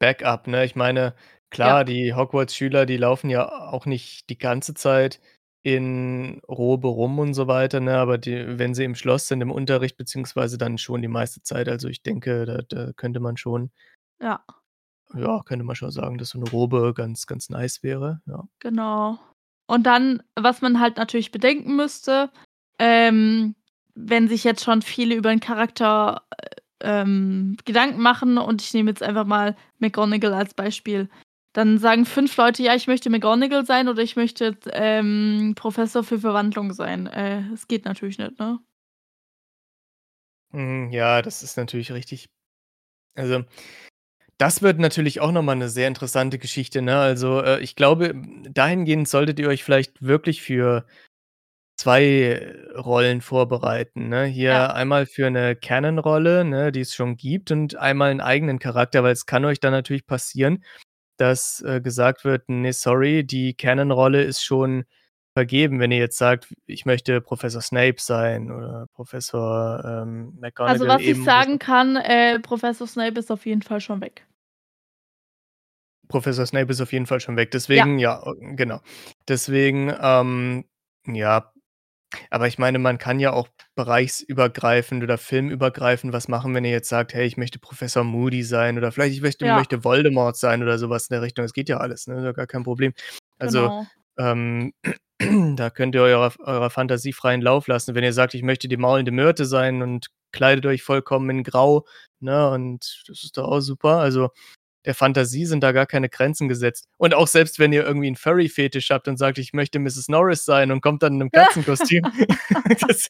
Backup, 0.01 0.47
ne? 0.49 0.65
Ich 0.65 0.77
meine, 0.77 1.15
klar, 1.51 1.85
Ja. 1.85 1.85
die 1.85 2.15
Hogwarts-Schüler, 2.15 2.87
die 2.87 2.97
laufen 2.97 3.31
ja 3.31 3.49
auch 3.71 3.87
nicht 3.87 4.31
die 4.31 4.39
ganze 4.39 4.75
Zeit 4.75 5.21
in 5.65 6.41
Robe 6.49 6.89
rum 6.89 7.19
und 7.21 7.35
so 7.35 7.49
weiter, 7.49 7.81
ne? 7.81 7.99
Aber 7.99 8.19
die 8.19 8.59
wenn 8.59 8.75
sie 8.75 8.85
im 8.85 8.95
Schloss 8.97 9.29
sind, 9.29 9.41
im 9.43 9.51
Unterricht, 9.53 9.97
beziehungsweise 9.97 10.59
dann 10.59 10.79
schon 10.79 11.03
die 11.03 11.09
meiste 11.09 11.43
Zeit. 11.43 11.69
Also, 11.69 11.89
ich 11.89 12.03
denke, 12.03 12.47
da 12.47 12.59
da 12.69 12.93
könnte 12.95 13.21
man 13.21 13.37
schon 13.37 13.73
Ja, 14.21 14.45
ja, 15.15 15.41
könnte 15.45 15.65
man 15.65 15.75
schon 15.77 15.91
sagen, 15.91 16.19
dass 16.19 16.31
so 16.31 16.39
'ne 16.39 16.49
Robe 16.51 16.93
ganz, 16.95 17.27
ganz 17.27 17.49
nice 17.51 17.83
wäre, 17.83 18.21
ja. 18.27 18.47
genau. 18.61 19.19
Und 19.69 19.85
dann, 19.85 20.23
was 20.37 20.61
man 20.63 20.81
halt 20.81 20.97
natürlich 20.97 21.31
bedenken 21.33 21.77
müsste, 21.77 22.31
ähm, 22.79 23.55
wenn 23.95 24.29
sich 24.29 24.45
jetzt 24.45 24.65
schon 24.65 24.83
viele 24.83 25.15
über 25.15 25.31
'n 25.31 25.41
Charakter, 25.41 26.23
äh, 26.81 27.01
ähm, 27.03 27.57
Gedanken 27.65 28.01
machen 28.03 28.39
und 28.39 28.63
ich 28.63 28.75
nehme 28.75 28.91
jetzt 28.91 29.03
einfach 29.03 29.25
mal 29.27 29.57
McGonagall 29.79 30.35
als 30.35 30.55
Beispiel. 30.55 31.09
Dann 31.55 31.79
sagen 31.79 32.07
5 32.07 32.37
Leute: 32.37 32.63
„Ja, 32.63 32.75
ich 32.75 32.87
möchte 32.89 33.11
McGonagall 33.11 33.67
sein“ 33.67 33.89
oder 33.89 34.03
„Ich 34.03 34.17
möchte, 34.17 34.57
ähm, 34.73 35.53
Professor 35.57 36.03
für 36.05 36.19
Verwandlung 36.21 36.73
sein.“ 36.73 37.07
Äh, 37.07 37.43
es 37.53 37.69
geht 37.69 37.85
natürlich 37.85 38.19
nicht, 38.19 38.39
ne? 38.41 38.59
Mhm, 40.51 40.91
ja, 40.93 41.23
das 41.23 41.43
ist 41.43 41.57
natürlich 41.57 41.93
richtig. 41.93 42.29
Also, 43.17 43.45
Das 44.41 44.63
wird 44.63 44.79
natürlich 44.79 45.21
auch 45.21 45.33
noch 45.33 45.43
mal 45.43 45.55
'ne 45.55 45.69
sehr 45.69 45.89
interessante 45.89 46.39
Geschichte, 46.39 46.83
ne? 46.83 46.97
Also, 46.99 47.41
äh, 47.43 47.61
ich 47.61 47.77
glaube, 47.77 48.15
dahingehend 48.51 49.09
solltet 49.09 49.39
ihr 49.39 49.49
euch 49.49 49.63
vielleicht 49.63 50.03
wirklich 50.03 50.43
für 50.43 50.85
2 51.77 52.55
Rollen 52.77 53.23
vorbereiten, 53.23 54.09
ne? 54.09 54.25
Ja. 54.27 54.29
Hier 54.29 54.75
einmal 54.75 55.07
für 55.07 55.31
'ne 55.31 55.57
Canon-Rolle, 55.57 56.45
ne, 56.45 56.73
die 56.73 56.81
es 56.83 56.95
schon 56.95 57.17
gibt 57.17 57.51
und 57.53 57.77
einmal 57.77 58.13
'n 58.13 58.21
eigenen 58.23 58.59
Charakter, 58.61 59.03
weil 59.05 59.13
es 59.13 59.27
kann 59.27 59.45
euch 59.45 59.61
dann 59.61 59.73
natürlich 59.73 60.07
passieren, 60.07 60.65
dass, 61.19 61.63
äh, 61.63 61.81
gesagt 61.83 62.25
wird: 62.25 62.49
„Ne, 62.51 62.73
sorry, 62.75 63.25
die 63.27 63.55
Canon-Rolle 63.55 64.23
ist 64.23 64.43
schon 64.45 64.85
vergeben.“ 65.35 65.81
Wenn 65.81 65.93
ihr 65.93 65.99
jetzt 65.99 66.19
sagt: 66.19 66.53
„Ich 66.67 66.87
möchte 66.87 67.21
Professor 67.21 67.63
Snape 67.63 67.97
sein 68.01 68.51
oder 68.53 68.87
Professor, 68.95 69.83
ähm, 69.85 70.39
Also, 70.67 70.87
McGonagall 70.87 70.87
was 70.87 71.09
ich 71.09 71.21
eben“ 71.21 71.29
oder 71.29 71.43
so. 71.43 71.49
sagen 71.49 71.59
kann, 71.59 71.97
äh, 71.97 72.39
Professor 72.39 72.87
Snape 72.87 73.19
ist 73.19 73.31
auf 73.33 73.47
jeden 73.47 73.63
Fall 73.63 73.81
schon 73.81 74.01
weg. 74.01 74.27
Professor 76.09 76.47
Snape 76.47 76.71
ist 76.73 76.81
auf 76.81 76.93
jeden 76.93 77.07
Fall 77.07 77.21
schon 77.21 77.37
weg. 77.37 77.51
Ja. 77.73 77.87
Deswegen 77.87 77.99
ja, 77.99 78.23
äh, 78.25 78.55
genau. 78.55 78.81
Deswegen, 79.29 79.93
ähm, 80.01 80.65
ja 81.07 81.49
aber 82.31 82.49
ich 82.49 82.59
meine, 82.59 82.79
man 82.79 82.99
kann 82.99 83.21
ja 83.21 83.33
auch 83.33 83.49
bereichsübergreifend 83.77 85.03
oder 85.05 85.19
filmübergreifend 85.19 86.13
was 86.13 86.29
machen, 86.29 86.55
wenn 86.55 86.65
ihr 86.65 86.71
jetzt 86.73 86.89
sagt: 86.91 87.15
„Hey, 87.15 87.27
ich 87.27 87.37
möchte 87.39 87.59
Professor 87.61 88.05
Moody 88.05 88.43
sein“ 88.45 88.79
oder 88.79 88.93
vielleicht 88.93 89.15
ich 89.17 89.23
möchte 89.23 89.47
Ja. 89.47 89.55
möchte 89.55 89.85
Voldemort 89.85 90.37
sein 90.37 90.63
oder 90.63 90.79
so 90.79 90.91
was 90.91 91.09
in 91.09 91.15
der 91.15 91.23
Richtung. 91.23 91.45
Das 91.45 91.55
geht 91.55 91.69
ja 91.71 91.79
alles, 91.79 92.07
ne? 92.09 92.17
Ist 92.19 92.25
ja 92.25 92.33
gar 92.33 92.47
kein 92.49 92.65
Problem. 92.65 92.95
Also, 93.39 93.71
Genau. 93.71 93.87
ähm, 94.19 94.73
da 95.57 95.71
könnt 95.71 95.95
ihr 95.95 96.03
eurer 96.03 96.33
eurer 96.41 96.71
Fantasie 96.71 97.13
freien 97.13 97.43
Lauf 97.43 97.67
lassen. 97.69 97.95
Wenn 97.95 98.05
ihr 98.05 98.13
sagt: 98.13 98.35
„Ich 98.35 98.43
möchte 98.43 98.69
die 98.69 98.77
maulende 98.77 99.11
Myrte 99.13 99.45
sein“ 99.45 99.83
und 99.83 100.09
kleidet 100.33 100.67
euch 100.67 100.83
vollkommen 100.83 101.31
in 101.31 101.43
Grau, 101.45 101.87
ne, 102.21 102.49
und 102.51 103.03
das 103.09 103.23
ist 103.25 103.37
doch 103.37 103.45
auch 103.49 103.61
super. 103.61 103.99
Also, 103.99 104.31
der 104.87 104.95
Fantasie 104.95 105.47
sind 105.47 105.63
da 105.65 105.73
gar 105.73 105.87
keine 105.87 106.09
Grenzen 106.11 106.49
gesetzt. 106.49 106.87
Und 106.99 107.15
auch 107.15 107.29
selbst 107.29 107.59
wenn 107.59 107.73
ihr 107.73 107.85
irgendwie 107.87 108.09
'n 108.09 108.17
Furry-Fetisch 108.17 108.91
habt 108.91 109.09
und 109.09 109.19
sagt: 109.19 109.39
„Ich 109.39 109.53
möchte 109.55 109.79
Mrs. 109.81 110.09
Norris 110.09 110.45
sein“ 110.47 110.73
und 110.73 110.83
kommt 110.83 111.03
dann 111.03 111.15
in 111.15 111.19
'nem 111.21 111.31
Katzenkostüm. 111.33 112.11
Das 112.81 113.09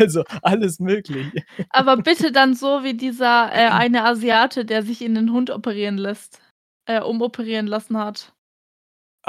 also, 0.00 0.24
alles 0.42 0.80
möglich. 0.80 1.32
Aber 1.70 1.96
bitte 1.98 2.32
dann 2.32 2.54
so 2.54 2.84
wie 2.84 2.94
dieser, 2.94 3.50
äh, 3.52 3.68
eine 3.70 4.04
Asiate, 4.04 4.64
der 4.64 4.82
sich 4.82 5.02
in 5.02 5.12
'nen 5.14 5.32
Hund 5.32 5.50
operieren 5.50 5.98
lässt 5.98 6.40
äh, 6.86 7.00
umoperieren 7.02 7.66
lassen 7.66 7.98
hat. 7.98 8.32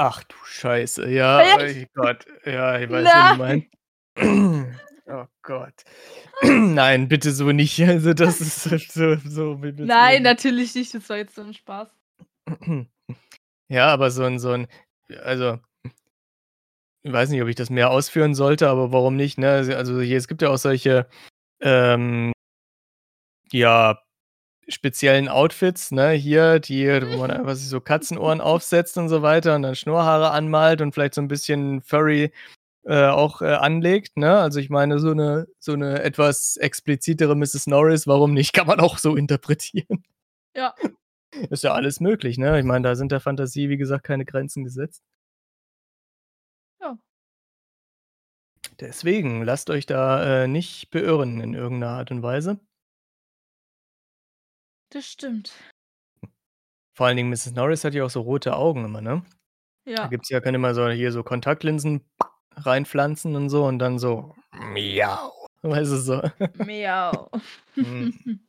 Ach 0.02 0.24
du 0.24 0.34
Scheiße, 0.46 1.10
ja, 1.10 1.42
ey 1.42 1.86
Gott. 1.92 2.24
Ja, 2.46 2.78
ich 2.80 2.88
weiß, 2.88 3.14
wen 3.14 3.28
du 3.28 3.34
Nein. 3.34 3.36
meinst. 3.36 3.68
Oh 5.12 5.26
Gott. 5.42 5.74
Nein, 6.42 7.08
bitte 7.08 7.32
so 7.32 7.52
nicht. 7.52 7.78
Also, 7.86 8.14
das 8.14 8.40
ist 8.40 8.62
so 8.94 9.16
so 9.16 9.56
Nein, 9.62 10.22
natürlich 10.22 10.74
nicht. 10.74 10.94
Das 10.94 11.08
war 11.10 11.18
jetzt 11.18 11.36
nur 11.36 11.46
'n 11.46 11.54
Spaß. 11.54 11.88
Ja, 13.68 13.88
aber 13.88 14.10
so 14.10 14.24
'n 14.24 14.38
so 14.38 14.52
'n 14.52 14.68
also 15.24 15.58
ich 17.04 17.12
weiß 17.12 17.30
nicht, 17.30 17.40
ob 17.42 17.48
ich 17.48 17.56
das 17.56 17.70
mehr 17.70 17.90
ausführen 17.90 18.34
sollte, 18.34 18.68
aber 18.68 18.92
warum 18.92 19.16
nicht, 19.16 19.38
ne? 19.38 19.50
Also 19.50 19.74
also, 19.74 20.00
hier 20.00 20.18
es 20.18 20.28
gibt 20.28 20.42
ja 20.42 20.50
auch 20.50 20.58
solche, 20.58 21.06
ähm 21.62 22.32
ja, 23.52 23.98
speziellen 24.70 25.28
Outfits, 25.28 25.92
ne, 25.92 26.10
hier, 26.12 26.60
die 26.60 26.86
wo 26.88 27.18
man 27.18 27.30
einfach 27.30 27.54
sich 27.56 27.68
so 27.68 27.80
Katzenohren 27.82 28.40
aufsetzt 28.40 28.98
und 28.98 29.08
so 29.08 29.22
weiter 29.22 29.56
und 29.56 29.62
dann 29.62 29.74
Schnurrhaare 29.76 30.30
anmalt 30.32 30.80
und 30.82 30.92
vielleicht 30.94 31.14
so 31.14 31.20
'n 31.22 31.28
bisschen 31.28 31.82
Furry, 31.82 32.32
äh, 32.86 33.06
auch, 33.08 33.42
äh, 33.42 33.46
anlegt, 33.54 34.16
ne? 34.18 34.38
Also, 34.40 34.60
ich 34.60 34.70
meine, 34.70 34.98
so 35.00 35.14
'ne 35.14 35.48
so 35.60 35.76
'ne 35.76 36.02
etwas 36.02 36.56
explizitere 36.58 37.36
Mrs. 37.36 37.66
Norris, 37.68 38.06
warum 38.06 38.34
nicht? 38.34 38.52
Kann 38.54 38.66
man 38.68 38.80
auch 38.80 38.98
so 38.98 39.16
interpretieren. 39.16 40.04
Ja. 40.56 40.74
Ist 41.50 41.64
ja 41.64 41.74
alles 41.74 42.00
möglich, 42.00 42.38
ne? 42.38 42.58
Ich 42.60 42.64
meine, 42.66 42.88
da 42.88 42.96
sind 42.96 43.12
der 43.12 43.20
Fantasie, 43.20 43.68
wie 43.70 43.78
gesagt, 43.78 44.04
keine 44.04 44.24
Grenzen 44.26 44.64
gesetzt. 44.64 44.98
Ja. 46.80 47.00
Deswegen, 48.80 49.42
lasst 49.44 49.68
euch 49.70 49.84
da, 49.86 50.44
äh, 50.44 50.48
nicht 50.48 50.90
beirren 50.90 51.40
in 51.40 51.54
irgend 51.54 51.80
'ner 51.80 51.88
Art 51.90 52.10
und 52.10 52.22
Weise. 52.22 52.60
Das 54.92 55.06
stimmt. 55.06 55.52
Vor 56.94 57.06
allen 57.06 57.16
Dingen 57.16 57.30
Mrs. 57.30 57.52
Norris 57.52 57.84
hat 57.84 57.94
ja 57.94 58.04
auch 58.04 58.10
so 58.10 58.20
rote 58.22 58.56
Augen 58.56 58.84
immer, 58.84 59.00
ne? 59.00 59.22
Da 59.86 59.92
Ja. 59.92 60.06
gibt's 60.08 60.30
ja 60.30 60.40
kann 60.40 60.54
immer 60.54 60.74
so 60.74 60.88
hier 60.90 61.12
so 61.12 61.22
Kontaktlinsen 61.24 62.02
reinpflanzen 62.56 63.36
und 63.36 63.50
so 63.50 63.64
und 63.66 63.78
dann 63.80 63.98
so: 63.98 64.36
„Miau.“ 64.52 65.46
Weißt 65.62 65.92
du, 65.92 65.98
so. 65.98 66.22
Miau. 66.54 67.30
Mhm. 67.76 68.14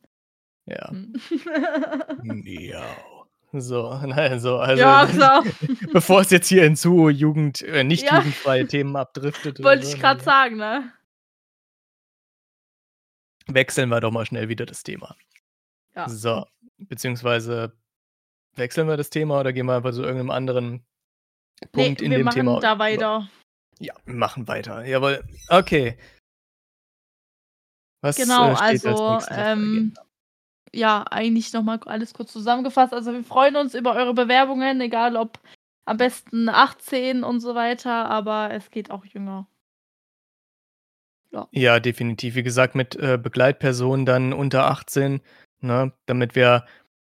Ja. 0.66 0.92
Miau. 2.22 3.26
So, 3.54 3.94
ne, 4.06 4.40
so, 4.40 4.58
also, 4.58 4.80
Ja, 4.82 5.06
klar. 5.06 5.44
bevor 5.92 6.22
es 6.22 6.30
jetzt 6.30 6.48
hier 6.48 6.64
in 6.66 6.76
zu 6.76 7.08
jugend 7.10 7.62
äh, 7.62 7.84
nicht 7.84 8.10
Ja. 8.10 8.18
jugendfreie 8.18 8.66
Themen 8.66 8.96
abdriftet 8.96 9.62
Wollte 9.64 9.84
so, 9.84 9.88
ich 9.90 9.94
ne? 9.96 10.00
grad 10.02 10.22
sagen, 10.22 10.56
ne? 10.56 10.92
Wechseln 13.48 13.88
wir 13.88 14.00
doch 14.00 14.10
mal 14.12 14.24
schnell 14.26 14.48
wieder 14.48 14.66
das 14.66 14.82
Thema. 14.82 15.16
Ja. 15.94 16.08
So, 16.08 16.46
beziehungsweise 16.78 17.72
wechseln 18.56 18.88
wir 18.88 18.96
das 18.96 19.10
Thema 19.10 19.40
oder 19.40 19.52
gehen 19.52 19.66
wir 19.66 19.76
einfach 19.76 19.92
zu 19.92 20.02
irgend 20.02 20.18
'nem 20.18 20.30
anderen 20.30 20.84
Punkt 21.72 22.00
in 22.02 22.10
wir 22.10 22.18
dem 22.18 22.24
machen 22.24 22.36
Thema 22.36 22.60
da 22.60 22.74
über? 22.74 22.78
weiter. 22.84 23.28
Ja, 23.78 23.94
wir 24.04 24.14
machen 24.14 24.48
weiter. 24.48 24.84
Jawoll. 24.84 25.24
Okay. 25.48 25.96
Was, 28.02 28.16
Genau, 28.16 28.48
äh, 28.50 28.54
als 28.54 28.84
also, 28.86 29.18
ähm, 29.30 29.94
ja, 30.74 31.04
eigentlich 31.10 31.52
noch 31.52 31.62
mal 31.62 31.78
k 31.78 31.88
alles 31.90 32.14
kurz 32.14 32.32
zusammengefasst. 32.32 32.92
Also, 32.94 33.12
wir 33.12 33.24
freuen 33.24 33.56
uns 33.56 33.74
über 33.74 33.94
eure 33.94 34.14
Bewerbungen, 34.14 34.80
egal 34.80 35.16
ob 35.16 35.38
am 35.84 35.98
besten 35.98 36.48
18 36.48 37.24
und 37.24 37.40
so 37.40 37.54
weiter, 37.54 38.06
aber 38.10 38.50
es 38.52 38.70
geht 38.70 38.90
auch 38.90 39.04
jünger. 39.04 39.46
Ja. 41.32 41.48
Ja, 41.52 41.80
definitiv. 41.80 42.34
Wie 42.34 42.42
gesagt, 42.42 42.74
mit, 42.74 42.94
äh, 42.96 43.18
Begleitpersonen 43.18 44.04
dann 44.04 44.32
unter 44.32 44.66
18, 44.66 45.20
ne, 45.62 45.92
damit 46.06 46.34
wir 46.34 46.64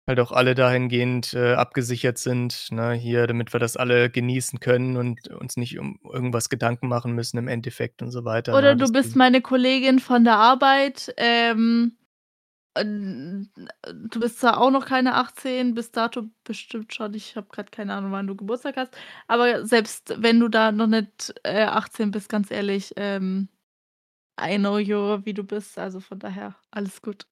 halt 0.08 0.20
auch 0.20 0.32
alle 0.32 0.54
dahingehend, 0.56 1.34
äh, 1.34 1.54
abgesichert 1.54 2.18
sind, 2.20 2.68
ne, 2.72 2.94
hier, 2.94 3.26
damit 3.28 3.54
wir 3.54 3.60
das 3.60 3.76
alle 3.78 4.10
genießen 4.10 4.60
können 4.60 4.98
und 4.98 5.28
uns 5.30 5.58
nicht 5.58 5.80
um 5.80 6.00
irgendwas 6.12 6.50
Gedanken 6.50 6.88
machen 6.88 7.14
müssen 7.14 7.38
im 7.38 7.48
Endeffekt 7.48 8.02
und 8.02 8.12
so 8.12 8.24
weiter, 8.26 8.56
Oder 8.56 8.76
ne? 8.76 8.78
du 8.78 8.92
bist 8.92 9.16
meine 9.16 9.42
Kollegin 9.42 10.00
von 10.00 10.24
der 10.24 10.36
Arbeit, 10.38 11.14
ähm, 11.18 11.98
n 12.78 13.50
du 13.94 14.20
bist 14.20 14.40
zwar 14.42 14.60
auch 14.62 14.72
noch 14.72 14.86
keine 14.86 15.16
18, 15.16 15.74
bis 15.76 15.92
dato 15.92 16.24
bestimmt 16.44 16.94
schon. 16.94 17.14
Ich 17.14 17.36
habe 17.38 17.48
grad 17.50 17.72
keine 17.72 17.94
Ahnung, 17.94 18.12
wann 18.12 18.28
du 18.28 18.36
Geburtstag 18.36 18.78
hast, 18.78 18.96
aber 19.28 19.66
selbst 19.66 20.14
wenn 20.20 20.40
du 20.40 20.50
da 20.50 20.72
noch 20.72 20.88
nicht, 20.88 21.34
äh, 21.44 21.64
18 21.64 22.12
bist, 22.12 22.30
ganz 22.30 22.52
ehrlich, 22.52 22.94
ähm, 22.98 23.48
I 24.38 24.58
know 24.58 24.78
you, 24.78 25.24
wie 25.26 25.34
du 25.34 25.44
bist, 25.44 25.78
also, 25.78 26.00
von 26.02 26.20
daher 26.20 26.56
alles 26.72 27.02
gut. 27.02 27.26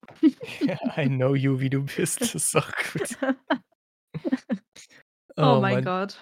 Ja, 0.68 0.78
I 0.98 1.08
know 1.08 1.36
you, 1.36 1.60
wie 1.60 1.70
du 1.70 1.84
bist, 1.84 2.22
das 2.22 2.36
ist 2.36 2.56
doch 2.56 2.72
gut. 2.94 3.18
Oh 5.38 5.56
Oh 5.62 5.62
mein. 5.62 5.82
Gott. 5.82 6.18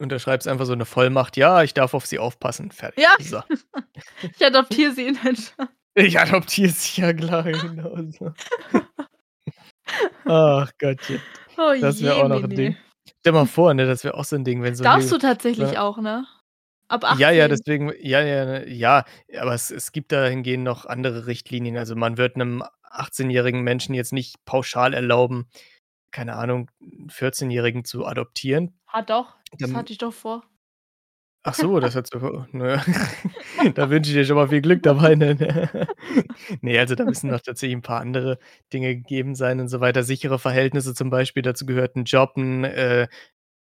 Unterschreibst 0.00 0.48
einfach 0.48 0.64
so 0.66 0.74
'ne 0.74 0.84
Vollmacht: 0.84 1.36
„Ja, 1.36 1.62
ich 1.62 1.74
darf 1.74 1.94
auf 1.94 2.06
sie 2.06 2.18
aufpassen.“ 2.18 2.70
Fertig. 2.70 2.98
Ja, 2.98 3.16
So. 3.18 3.42
ich 4.38 4.44
adoptiere 4.46 4.92
sie. 4.94 5.12
Nein, 5.12 5.36
Scherz. 5.36 5.72
Ich 5.96 6.18
adoptiere 6.18 6.70
sie, 6.70 7.02
ja 7.02 7.12
klar, 7.12 7.42
genau 7.44 7.96
so. 8.10 8.32
Ach 10.26 10.70
Gottchen. 10.78 11.26
Oh 11.58 11.72
Das 11.80 12.02
wäre 12.02 12.16
auch 12.16 12.28
noch 12.28 12.44
'n 12.44 12.54
Jemine. 12.54 12.54
Ding. 12.54 12.78
Stell 13.20 13.32
dir 13.32 13.38
mal 13.40 13.46
vor, 13.46 13.74
ne, 13.74 13.86
das 13.86 14.04
wäre 14.04 14.14
auch 14.16 14.24
so 14.24 14.36
'n 14.36 14.44
Ding, 14.44 14.62
wenn 14.62 14.74
so 14.76 14.84
Darfst 14.84 15.12
du 15.12 15.18
tatsächlich 15.18 15.78
auch, 15.78 15.98
ne? 15.98 16.26
Ab 16.92 17.04
Ja, 17.08 17.30
ja, 17.30 17.48
18. 17.48 17.48
deswegen 17.48 17.92
ja, 18.00 18.20
ja, 18.22 18.44
ne, 18.44 18.68
ja, 18.68 19.04
aber 19.38 19.54
es 19.54 19.70
es 19.70 19.92
gibt 19.92 20.12
dahingehend 20.12 20.64
noch 20.64 20.86
andere 20.86 21.26
Richtlinien. 21.26 21.76
Also, 21.76 21.96
man 21.96 22.16
wird 22.16 22.36
'nem 22.36 22.62
achtzehnjährigen 22.82 23.62
Menschen 23.62 23.94
jetzt 23.94 24.12
nicht 24.12 24.36
pauschal 24.44 24.94
erlauben, 24.94 25.48
keine 26.12 26.36
Ahnung, 26.36 26.70
'n 26.80 27.10
Vierzehnjährigen 27.10 27.84
zu 27.84 28.06
adoptieren. 28.06 28.78
Ah, 28.88 29.02
doch, 29.02 29.36
das 29.58 29.74
Dann 29.74 29.74
hatte 29.74 29.92
ich 29.92 29.98
doch 29.98 30.12
vor. 30.12 30.42
Ach 31.44 31.54
so, 31.54 31.80
das 31.80 31.96
hättest 31.96 32.14
du 32.14 32.20
vor. 32.20 32.46
Na 32.52 32.68
ja, 32.76 32.82
da 33.74 33.90
wünsche 33.90 34.10
ich 34.10 34.16
dir 34.16 34.24
schon 34.24 34.36
mal 34.36 34.48
viel 34.48 34.60
Glück 34.62 34.82
dabei, 34.84 35.16
ne? 35.16 35.34
Ne, 36.62 36.78
also, 36.78 36.94
da 36.94 37.04
müssen 37.04 37.30
noch 37.30 37.40
tatsächlich 37.40 37.76
'n 37.76 37.82
paar 37.82 38.00
andere 38.00 38.38
Dinge 38.72 38.94
gegeben 38.94 39.34
sein 39.34 39.58
und 39.60 39.66
so 39.68 39.80
weiter. 39.80 40.04
Sichere 40.04 40.38
Verhältnisse 40.38 40.94
zum 40.94 41.10
Beispiel, 41.10 41.42
dazu 41.42 41.66
gehört 41.66 41.96
'n 41.96 42.04
Job, 42.04 42.36
'n 42.36 42.62
äh, 42.64 43.08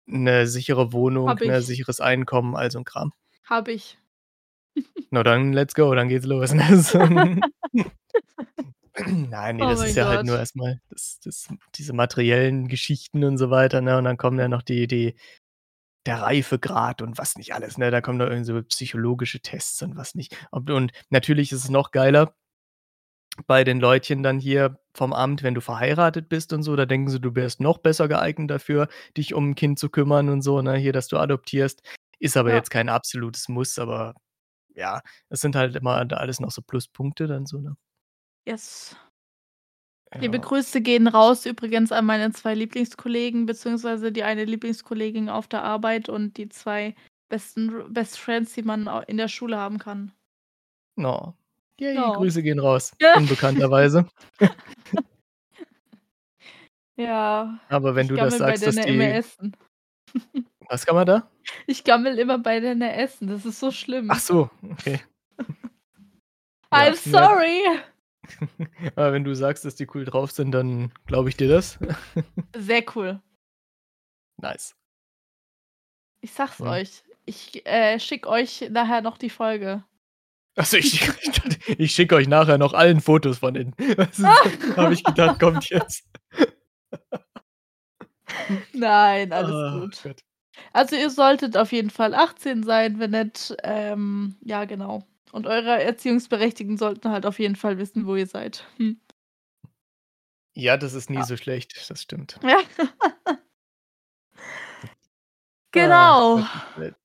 'ne 0.08 0.48
sichere 0.48 0.94
Wohnung, 0.94 1.40
ne, 1.44 1.62
ich. 1.62 1.64
sicheres 1.64 2.02
Einkommen, 2.02 2.56
all 2.56 2.72
so 2.72 2.80
'n 2.80 2.86
Kram. 2.86 3.14
Habe 3.50 3.72
ich. 3.72 3.98
Na 5.12 5.24
dann, 5.24 5.54
let's 5.54 5.74
go, 5.74 5.94
dann 5.96 6.10
geht's 6.10 6.26
los, 6.26 6.54
ne? 6.54 6.64
Nein, 9.30 9.58
ne, 9.58 9.64
Oh 9.66 9.70
das 9.70 9.84
ist 9.84 9.96
ja 9.96 10.08
halt 10.08 10.24
nur 10.24 10.36
Gott. 10.36 10.42
erst 10.42 10.56
mal 10.56 10.82
das 10.90 11.20
das 11.24 11.48
diese 11.76 11.94
materiellen 11.94 12.68
Geschichten 12.68 13.24
und 13.24 13.38
so 13.38 13.50
weiter, 13.50 13.82
ne? 13.82 13.98
Und 13.98 14.04
dann 14.06 14.18
kommen 14.18 14.40
ja 14.40 14.48
noch 14.48 14.62
die 14.64 14.88
die 14.88 15.16
der 16.06 16.22
Reifegrad 16.22 17.02
und 17.02 17.18
was 17.18 17.36
nicht 17.38 17.54
alles, 17.54 17.78
ne? 17.78 17.92
Da 17.92 18.02
kommen 18.02 18.18
noch 18.20 18.28
irgend 18.28 18.46
so 18.48 18.62
psychologische 18.64 19.42
Tests 19.42 19.82
und 19.84 19.96
was 19.98 20.16
nicht. 20.16 20.36
Und 20.52 20.70
und 20.72 20.92
natürlich 21.10 21.52
ist 21.52 21.66
es 21.66 21.70
noch 21.70 21.92
geiler 21.92 22.34
bei 23.48 23.64
den 23.64 23.80
Leutchen 23.80 24.24
dann 24.24 24.40
hier 24.40 24.80
vom 24.94 25.14
Amt, 25.14 25.44
wenn 25.44 25.54
du 25.54 25.62
verheiratet 25.62 26.28
bist 26.30 26.54
und 26.54 26.64
so, 26.64 26.76
da 26.76 26.86
denken 26.86 27.10
sie, 27.10 27.20
du 27.20 27.36
wärst 27.36 27.60
noch 27.62 27.78
besser 27.78 28.08
geeignet 28.08 28.50
dafür, 28.50 28.88
dich 29.16 29.34
um 29.34 29.50
'n 29.52 29.56
Kind 29.56 29.78
zu 29.80 29.90
kümmern 29.90 30.30
und 30.30 30.42
so, 30.42 30.62
ne, 30.62 30.76
hier, 30.76 30.92
dass 30.94 31.08
du 31.08 31.18
adoptierst. 31.18 31.82
Ist 32.22 32.38
aber 32.38 32.50
Ja. 32.52 32.56
jetzt 32.58 32.70
kein 32.72 32.90
absolutes 32.90 33.48
Muss, 33.50 33.78
aber 33.80 34.14
ja, 34.76 35.02
es 35.30 35.42
sind 35.42 35.56
halt 35.56 35.76
immer 35.76 36.06
da 36.06 36.18
alles 36.18 36.40
noch 36.40 36.52
so 36.52 36.62
Pluspunkte 36.62 37.28
dann 37.28 37.46
so, 37.46 37.60
ne? 37.60 37.76
Yes. 38.48 38.96
Liebe 40.16 40.38
Ja. 40.38 40.44
Grüße 40.44 40.82
gehen 40.82 41.08
raus 41.08 41.46
übrigens 41.46 41.92
an 41.92 42.06
meine 42.06 42.32
2 42.32 42.54
Lieblingskollegen, 42.56 43.46
beziehungsweise 43.46 44.12
die 44.12 44.24
eine 44.24 44.46
Lieblingskollegin 44.46 45.30
auf 45.30 45.48
der 45.48 45.64
Arbeit 45.64 46.10
und 46.10 46.38
die 46.38 46.50
2 46.50 46.96
besten 47.30 47.94
Best 47.94 48.18
Friends, 48.20 48.54
die 48.54 48.64
man 48.64 48.88
in 49.08 49.18
der 49.18 49.28
Schule 49.28 49.58
haben 49.58 49.80
kann. 49.80 50.14
Oh. 50.98 51.34
Yay, 51.80 51.96
Ja. 51.96 52.14
Grüße 52.14 52.42
gehen 52.44 52.60
raus, 52.60 52.94
Ja. 53.02 53.16
unbekannterweise. 53.18 54.08
Ja, 56.98 57.60
Aber 57.70 57.96
wenn 57.96 58.08
du 58.08 58.16
das 58.16 58.38
sagst, 58.40 58.66
dass 58.66 58.76
die. 58.76 59.24
Was 60.70 60.86
kann 60.86 60.96
man 60.96 61.06
da? 61.08 61.30
Ich 61.66 61.84
gammele 61.84 62.22
immer 62.22 62.40
bei 62.40 62.60
denen 62.60 62.82
essen, 62.82 63.28
das 63.28 63.46
ist 63.46 63.60
so 63.60 63.72
schlimm. 63.72 64.10
Ach 64.12 64.20
so, 64.20 64.50
okay. 64.72 65.00
I'm 66.72 66.96
sorry. 66.96 67.62
Aber 68.96 69.14
wenn 69.14 69.24
du 69.24 69.34
sagst, 69.34 69.64
dass 69.64 69.76
die 69.76 69.88
cool 69.94 70.04
drauf 70.04 70.32
sind, 70.32 70.52
dann 70.52 70.92
glaube 71.06 71.30
ich 71.30 71.38
dir 71.38 71.48
das. 71.48 71.80
Sehr 72.56 72.84
cool. 72.96 73.22
Nice. 74.42 74.76
Ich 76.22 76.34
sage 76.34 76.52
es 76.54 76.60
Ja. 76.60 76.72
euch. 76.72 77.04
Ich, 77.26 77.66
äh, 77.66 78.00
schicke 78.00 78.28
euch 78.30 78.68
nachher 78.70 79.02
noch 79.02 79.18
die 79.18 79.30
Folge. 79.30 79.84
Ach 80.58 80.66
so, 80.66 80.78
ich 80.78 81.08
ich 81.68 81.92
schicke 81.94 82.16
euch 82.16 82.28
nachher 82.28 82.58
noch 82.58 82.74
allen 82.74 83.00
Fotos 83.00 83.38
von 83.38 83.56
ist 83.56 84.24
habe 84.76 84.94
ich 84.94 85.04
gedacht, 85.04 85.40
kommt 85.40 85.70
jetzt. 85.70 86.06
Nein, 88.74 89.32
alles 89.32 89.52
Ah, 89.52 89.80
gut. 89.80 90.00
Gott. 90.04 90.24
Also, 90.74 90.96
ihr 90.96 91.10
solltet 91.10 91.58
auf 91.58 91.72
jeden 91.72 91.90
Fall 91.90 92.14
18 92.14 92.64
sein, 92.64 93.00
wenn 93.00 93.12
nicht, 93.12 93.56
ähm 93.64 94.36
ja, 94.44 94.66
genau. 94.66 95.04
Und 95.32 95.46
eure 95.48 95.82
Erziehungsberechtigten 95.84 96.78
sollten 96.78 97.10
halt 97.12 97.26
auf 97.26 97.40
jeden 97.40 97.56
Fall 97.56 97.78
wissen, 97.78 98.06
wo 98.08 98.16
ihr 98.16 98.28
seid. 98.28 98.66
Hm. 98.78 99.00
Ja, 100.56 100.76
das 100.78 100.94
ist 100.94 101.10
nie 101.10 101.18
Ja. 101.18 101.24
so 101.24 101.38
schlecht, 101.38 101.90
das 101.90 102.02
stimmt. 102.02 102.40
Ja. 102.44 102.58
Ah, 103.26 103.38
Genau. 105.72 106.38
Willen. 106.76 106.96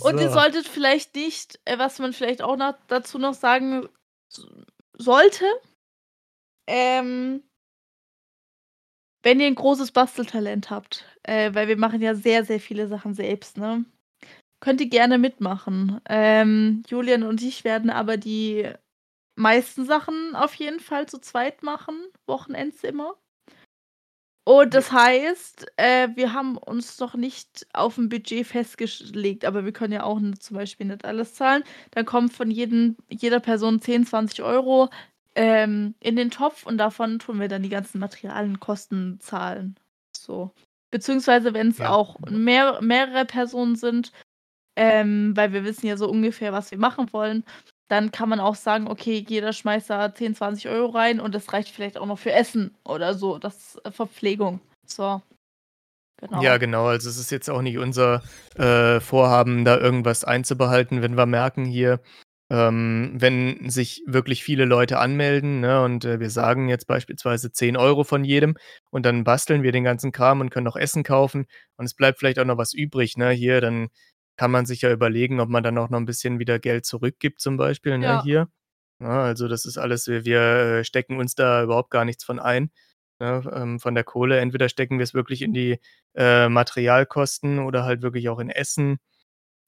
Und 0.00 0.20
ihr 0.20 0.28
So. 0.28 0.34
solltet 0.34 0.68
vielleicht 0.68 1.14
nicht, 1.16 1.58
äh, 1.64 1.78
was 1.78 1.98
man 1.98 2.12
vielleicht 2.12 2.42
auch 2.42 2.56
noch 2.56 2.74
dazu 2.88 3.18
noch 3.18 3.34
sagen 3.34 3.88
sollte 4.96 5.44
ähm 6.68 7.42
wenn 9.24 9.40
ihr 9.40 9.48
'n 9.48 9.56
großes 9.56 9.92
Basteltalent 9.92 10.70
habt, 10.70 11.04
äh, 11.24 11.54
weil 11.54 11.68
wir 11.68 11.78
machen 11.78 12.02
ja 12.02 12.14
sehr, 12.14 12.44
sehr 12.44 12.60
viele 12.60 12.88
Sachen 12.88 13.14
selbst, 13.14 13.58
ne? 13.58 13.84
Könnt 14.60 14.80
ihr 14.80 14.88
gerne 14.90 15.18
mitmachen. 15.18 16.00
Ähm, 16.08 16.82
Julian 16.88 17.24
und 17.24 17.42
ich 17.42 17.64
werden 17.64 17.90
aber 17.90 18.16
die 18.18 18.68
meisten 19.36 19.86
Sachen 19.86 20.36
auf 20.36 20.54
jeden 20.56 20.80
Fall 20.80 21.06
zu 21.08 21.18
zweit 21.20 21.62
machen, 21.62 21.96
Wochenends 22.26 22.84
immer. 22.84 23.16
Und 24.46 24.74
das 24.74 24.92
heißt, 24.92 25.66
äh, 25.76 26.08
wir 26.16 26.34
haben 26.34 26.58
uns 26.58 26.98
noch 27.00 27.14
nicht 27.14 27.66
auf 27.72 27.96
'n 27.96 28.10
Budget 28.10 28.46
festgelegt, 28.46 29.46
aber 29.46 29.64
wir 29.64 29.72
können 29.72 29.94
ja 29.94 30.02
auch 30.02 30.20
zum 30.38 30.56
Beispiel 30.56 30.86
nicht 30.86 31.06
alles 31.06 31.32
zahlen. 31.34 31.64
Dann 31.92 32.04
kommt 32.04 32.34
von 32.34 32.50
jedem 32.50 32.96
jeder 33.08 33.40
Person 33.40 33.80
10, 33.80 34.04
20 34.04 34.42
€ 34.42 34.90
ähm, 35.36 35.94
in 36.00 36.16
den 36.16 36.30
Topf 36.30 36.64
und 36.66 36.78
davon 36.78 37.18
tun 37.18 37.40
wir 37.40 37.48
dann 37.48 37.62
die 37.62 37.68
ganzen 37.68 37.98
Materialien-Kosten 37.98 39.20
zahlen, 39.20 39.76
so. 40.16 40.52
Beziehungsweise 40.90 41.54
wenn's 41.54 41.78
Ja. 41.78 41.90
auch 41.90 42.18
mehr 42.30 42.80
mehrere 42.80 43.24
Personen 43.24 43.74
sind, 43.76 44.12
ähm, 44.76 45.36
weil 45.36 45.52
wir 45.52 45.64
wissen 45.64 45.86
ja 45.86 45.96
so 45.96 46.08
ungefähr, 46.08 46.52
was 46.52 46.70
wir 46.70 46.78
machen 46.78 47.12
wollen, 47.12 47.44
dann 47.88 48.12
kann 48.12 48.28
man 48.28 48.40
auch 48.40 48.54
sagen: 48.56 48.88
„Okay, 48.88 49.24
jeder 49.28 49.52
schmeißt 49.52 49.90
da 49.90 50.14
10, 50.14 50.34
20 50.36 50.68
€ 50.70 50.86
rein 50.94 51.20
und 51.20 51.34
das 51.34 51.52
reicht 51.52 51.70
vielleicht 51.70 51.98
auch 51.98 52.06
noch 52.06 52.18
für 52.18 52.32
Essen 52.32 52.76
oder 52.84 53.14
so, 53.14 53.38
das 53.38 53.76
äh, 53.84 53.90
Verpflegung.“ 53.92 54.60
So. 54.86 55.20
Genau. 56.18 56.42
Ja, 56.42 56.56
genau. 56.58 56.86
Also, 56.86 57.10
es 57.10 57.18
ist 57.18 57.30
jetzt 57.30 57.50
auch 57.50 57.60
nicht 57.62 57.78
unser, 57.78 58.22
äh, 58.56 59.00
Vorhaben, 59.00 59.64
da 59.64 59.78
irgendwas 59.78 60.24
einzubehalten, 60.24 61.02
wenn 61.02 61.16
wir 61.16 61.26
merken 61.26 61.64
hier, 61.64 62.00
ähm, 62.50 63.12
wenn 63.16 63.68
sich 63.70 64.02
wirklich 64.06 64.44
viele 64.44 64.64
Leute 64.66 64.98
anmelden, 64.98 65.60
ne, 65.60 65.82
und, 65.82 66.04
äh, 66.04 66.20
wir 66.20 66.30
sagen 66.30 66.68
jetzt 66.68 66.86
beispielsweise 66.86 67.52
10 67.52 67.76
€ 67.76 68.04
von 68.04 68.24
jedem 68.24 68.56
und 68.90 69.06
dann 69.06 69.24
basteln 69.24 69.62
wir 69.62 69.72
den 69.72 69.84
ganzen 69.84 70.12
Kram 70.12 70.40
und 70.40 70.50
können 70.50 70.64
noch 70.66 70.76
Essen 70.76 71.02
kaufen 71.04 71.46
und 71.76 71.86
es 71.86 71.94
bleibt 71.94 72.18
vielleicht 72.18 72.38
auch 72.38 72.44
noch 72.46 72.58
was 72.58 72.74
übrig, 72.74 73.16
ne, 73.16 73.30
hier, 73.30 73.60
dann 73.60 73.88
kann 74.36 74.50
man 74.50 74.66
sich 74.66 74.82
ja 74.82 74.92
überlegen, 74.92 75.40
ob 75.40 75.48
man 75.48 75.62
dann 75.64 75.78
auch 75.78 75.90
noch 75.90 75.98
'n 75.98 76.06
bisschen 76.06 76.38
wieder 76.40 76.58
Geld 76.58 76.86
zurückgibt 76.86 77.40
zum 77.40 77.56
Beispiel, 77.56 77.98
ne, 77.98 78.06
Ja. 78.06 78.22
hier. 78.22 78.48
Ne, 79.00 79.08
also, 79.10 79.48
das 79.48 79.64
ist 79.66 79.78
alles 79.78 80.06
wir 80.08 80.24
wir, 80.26 80.40
äh, 80.80 80.84
stecken 80.84 81.18
uns 81.18 81.34
da 81.36 81.62
überhaupt 81.64 81.90
gar 81.90 82.04
nichts 82.06 82.24
von 82.24 82.40
ein, 82.40 82.70
ne, 83.20 83.42
ähm, 83.54 83.80
von 83.80 83.94
der 83.96 84.04
Kohle. 84.04 84.40
Entweder 84.40 84.68
stecken 84.70 84.98
wir's 85.00 85.14
wirklich 85.14 85.42
in 85.42 85.52
die, 85.54 85.78
äh, 86.16 86.48
Materialkosten 86.50 87.60
oder 87.60 87.84
halt 87.84 88.02
wirklich 88.02 88.28
auch 88.30 88.38
in 88.40 88.50
Essen. 88.50 88.98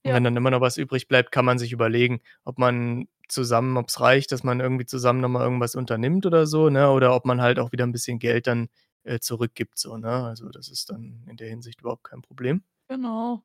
Und 0.07 0.13
Ja. 0.13 0.15
wenn 0.15 0.25
dann 0.25 0.37
immer 0.37 0.51
noch 0.51 0.61
was 0.61 0.77
übrig 0.79 1.09
bleibt, 1.09 1.33
kann 1.33 1.45
man 1.45 1.59
sich 1.59 1.73
überlegen, 1.73 2.21
ob 2.45 2.59
man 2.59 3.09
zusammen 3.29 3.77
ob's 3.77 4.01
reicht, 4.01 4.33
dass 4.33 4.45
man 4.45 4.61
irgendwie 4.61 4.87
zusammen 4.87 5.21
noch 5.21 5.29
mal 5.29 5.43
irgendwas 5.45 5.75
unternimmt 5.75 6.27
oder 6.27 6.47
so, 6.47 6.71
ne, 6.71 6.91
oder 6.91 7.15
ob 7.17 7.25
man 7.27 7.41
halt 7.43 7.59
auch 7.59 7.73
wieder 7.73 7.85
'n 7.85 7.93
bisschen 7.93 8.19
Geld 8.21 8.47
dann, 8.47 8.69
äh, 9.05 9.19
zurückgibt 9.21 9.79
so, 9.79 9.97
ne? 9.97 10.09
Also, 10.27 10.49
das 10.51 10.69
ist 10.69 10.91
dann 10.91 11.25
in 11.29 11.37
der 11.37 11.49
Hinsicht 11.49 11.81
überhaupt 11.81 12.05
kein 12.05 12.23
Problem. 12.23 12.63
Genau. 12.91 13.43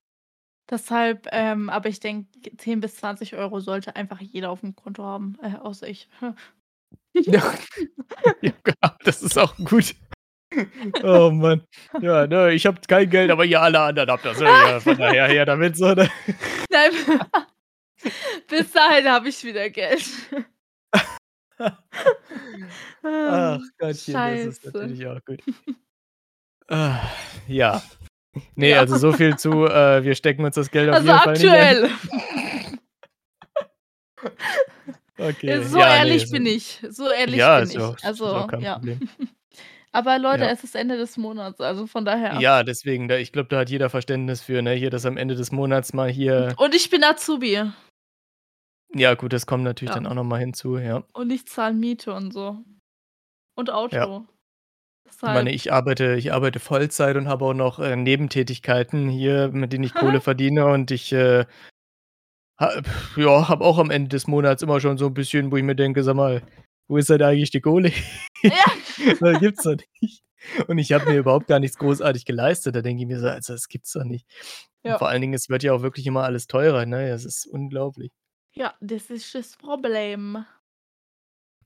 Deshalb, 0.69 1.27
ähm 1.31 1.69
aber 1.69 1.89
ich 1.89 1.99
denke, 1.99 2.29
10 2.57 2.79
bis 2.81 2.97
20 2.97 3.35
€ 3.37 3.59
sollte 3.61 3.95
einfach 3.95 4.21
jeder 4.21 4.49
auf'm 4.51 4.75
Konto 4.75 5.03
haben, 5.03 5.37
äh, 5.41 5.55
außer 5.57 5.87
ich. 5.89 6.09
Ja. 7.27 7.53
Ja, 8.41 8.51
genau, 8.63 8.95
das 9.05 9.21
ist 9.23 9.37
auch 9.39 9.55
gut. 9.57 9.95
Oh 11.03 11.29
Mann. 11.31 11.65
Ja, 12.01 12.27
ne, 12.27 12.51
ich 12.51 12.65
habe 12.65 12.79
kein 12.87 13.09
Geld, 13.09 13.31
aber 13.31 13.45
ihr 13.45 13.61
alle 13.61 13.79
anderen 13.79 14.09
habt 14.11 14.25
das, 14.25 14.39
ne? 14.39 14.45
Ja, 14.47 14.79
von 14.79 14.97
daher 14.97 15.27
her 15.27 15.45
damit 15.45 15.77
so, 15.77 15.93
ne? 15.93 16.09
Nein. 16.69 16.91
Bis 18.47 18.71
dahin 18.71 19.07
habe 19.09 19.29
ich 19.29 19.43
wieder 19.43 19.69
Geld. 19.69 20.03
Ach 23.03 23.59
Gottchen, 23.77 23.79
das 23.79 23.97
ist 23.97 24.11
Scheiße. 24.11 24.59
natürlich 24.73 25.07
auch 25.07 25.19
gut. 25.25 25.41
Ah, 26.73 27.01
ja. 27.47 27.81
Ne, 28.55 28.69
Ja. 28.69 28.79
also 28.79 28.95
so 28.97 29.11
viel 29.11 29.35
zu, 29.35 29.65
äh, 29.65 30.05
wir 30.05 30.15
stecken 30.15 30.45
uns 30.45 30.55
das 30.55 30.71
Geld 30.71 30.89
auf 30.89 30.95
Also, 30.95 31.07
jeden 31.09 31.19
Fall 31.19 31.33
nicht 31.33 31.49
ein. 31.49 31.83
aktuell. 31.83 31.91
Okay, 35.17 35.61
so 35.63 35.77
ja, 35.79 35.97
ehrlich 35.97 36.21
also 36.23 36.31
bin 36.33 36.45
ich. 36.45 36.79
So 36.89 37.11
ehrlich 37.11 37.35
Ja, 37.35 37.59
bin 37.59 37.69
ich. 37.71 37.77
auch 37.77 37.95
Also, 38.01 38.47
ja. 38.59 38.75
Problem. 38.75 39.09
Aber 39.93 40.17
Leute, 40.19 40.45
Ja. 40.45 40.51
es 40.51 40.63
ist 40.63 40.75
Ende 40.75 40.97
des 40.97 41.17
Monats, 41.17 41.59
also 41.59 41.85
von 41.85 42.05
daher. 42.05 42.39
Ja, 42.39 42.63
deswegen, 42.63 43.07
da 43.09 43.17
ich 43.17 43.31
glaube, 43.33 43.49
da 43.49 43.59
hat 43.59 43.69
jeder 43.69 43.89
Verständnis 43.89 44.41
für, 44.41 44.61
ne, 44.61 44.71
hier, 44.73 44.89
dass 44.89 45.05
am 45.05 45.17
Ende 45.17 45.35
des 45.35 45.51
Monats 45.51 45.91
mal 45.93 46.09
hier 46.09 46.55
Und 46.57 46.73
ich 46.75 46.89
bin 46.89 47.03
Azubi. 47.03 47.71
Ja 48.93 49.13
gut, 49.15 49.31
das 49.33 49.45
kommt 49.45 49.63
natürlich 49.63 49.89
Ja. 49.91 49.95
dann 49.95 50.07
auch 50.07 50.13
noch 50.13 50.23
mal 50.23 50.39
hinzu, 50.39 50.77
ja. 50.77 51.03
Und 51.13 51.31
ich 51.31 51.45
zahle 51.47 51.73
Miete 51.73 52.13
und 52.13 52.31
so. 52.33 52.63
Und 53.55 53.71
Auto. 53.71 53.97
Ja. 53.97 54.27
Ich 55.23 55.29
meine, 55.29 55.51
ich 55.51 55.71
arbeite 55.71 56.15
ich 56.15 56.33
arbeite 56.33 56.59
Vollzeit 56.59 57.15
und 57.15 57.27
habe 57.27 57.45
auch 57.45 57.53
noch, 57.53 57.79
äh, 57.79 57.95
Nebentätigkeiten 57.95 59.07
hier, 59.09 59.49
mit 59.53 59.71
denen 59.71 59.83
ich 59.83 59.93
Kohle 59.93 60.19
verdiene 60.21 60.65
und 60.65 60.89
ich, 60.91 61.11
äh, 61.13 61.45
ja, 63.17 63.49
habe 63.49 63.63
auch 63.65 63.77
am 63.79 63.91
Ende 63.91 64.09
des 64.09 64.27
Monats 64.27 64.63
immer 64.63 64.79
schon 64.79 64.97
so 64.97 65.07
'n 65.07 65.13
bisschen, 65.13 65.51
wo 65.51 65.57
ich 65.57 65.63
mir 65.63 65.75
denke: 65.75 66.03
„Sag 66.03 66.15
mal, 66.15 66.43
wo 66.89 66.97
ist 66.97 67.09
denn 67.09 67.21
eigentlich 67.23 67.51
die 67.51 67.61
Kohle?“ 67.61 67.91
Ja. 68.49 68.65
Das 69.21 69.39
gibt's 69.39 69.63
doch 69.63 69.75
nicht. 70.01 70.23
Und 70.67 70.77
ich 70.79 70.91
habe 70.93 71.05
mir 71.05 71.19
überhaupt 71.19 71.47
gar 71.47 71.59
nichts 71.59 71.77
großartig 71.77 72.25
geleistet. 72.25 72.75
Da 72.75 72.81
denke 72.81 73.03
ich 73.03 73.07
mir 73.07 73.19
so: 73.19 73.27
„Also, 73.27 73.53
das 73.53 73.67
gibt's 73.67 73.93
doch 73.93 74.03
nicht.“ 74.03 74.27
Und 74.85 74.93
Ja. 74.93 74.97
vor 74.97 75.09
allen 75.09 75.21
Dingen, 75.21 75.33
es 75.35 75.49
wird 75.49 75.63
ja 75.63 75.73
auch 75.73 75.81
wirklich 75.83 76.07
immer 76.07 76.23
alles 76.23 76.47
teurer, 76.47 76.85
ne? 76.85 77.09
Es 77.09 77.25
ist 77.25 77.45
unglaublich. 77.47 78.11
Ja, 78.55 78.75
das 78.81 79.09
ist 79.09 79.33
das 79.33 79.55
Problem. 79.55 80.45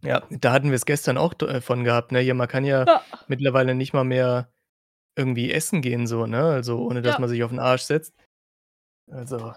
Ja, 0.04 0.28
da 0.30 0.52
hatten 0.52 0.72
wir's 0.72 0.86
gestern 0.86 1.18
auch 1.18 1.34
äh, 1.42 1.62
von 1.62 1.84
gehabt, 1.84 2.12
ne? 2.12 2.20
Hier, 2.20 2.34
man 2.34 2.48
kann 2.48 2.66
ja 2.66 2.88
Ja. 2.88 3.06
mittlerweile 3.28 3.76
nicht 3.76 3.94
mal 3.94 4.04
mehr 4.04 4.52
irgendwie 5.18 5.52
essen 5.52 5.82
gehen 5.82 6.08
so, 6.08 6.28
ne? 6.28 6.44
Also, 6.44 6.80
ohne 6.80 7.02
dass 7.02 7.16
Ja. 7.16 7.20
man 7.20 7.30
sich 7.30 7.44
auf 7.44 7.52
'n 7.52 7.60
Arsch 7.60 7.84
setzt. 7.84 8.16
Also, 9.12 9.54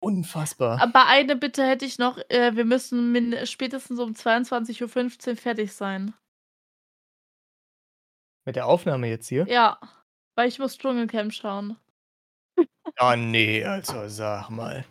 unfassbar. 0.00 0.80
Aber 0.80 1.06
eine 1.06 1.34
Bitte 1.34 1.66
hätte 1.66 1.84
ich 1.84 1.98
noch, 1.98 2.18
äh, 2.28 2.54
wir 2.54 2.64
müssen 2.64 3.34
spätestens 3.46 3.98
um 3.98 4.14
22:15 4.14 5.36
fertig 5.36 5.72
sein. 5.72 6.14
Mit 8.48 8.56
der 8.56 8.64
Aufnahme 8.64 9.08
jetzt 9.08 9.28
hier? 9.28 9.46
Ja, 9.46 9.78
weil 10.34 10.48
ich 10.48 10.58
muss 10.58 10.78
Dschungelcamp 10.78 11.34
schauen. 11.34 11.76
Ah, 12.96 13.14
ne, 13.14 13.62
also 13.64 14.08
sag 14.08 14.48
mal. 14.48 14.86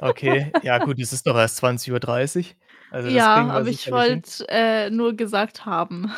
Okay, 0.00 0.54
ja 0.62 0.78
gut, 0.78 1.00
es 1.00 1.12
ist 1.12 1.26
doch 1.26 1.36
erst 1.36 1.56
20:30. 1.56 2.56
Also, 2.90 3.08
das 3.10 3.14
Ja, 3.16 3.34
aber 3.48 3.68
ich 3.68 3.90
wollte, 3.90 4.46
äh, 4.48 4.90
nur 4.90 5.16
gesagt 5.16 5.66
haben. 5.66 6.12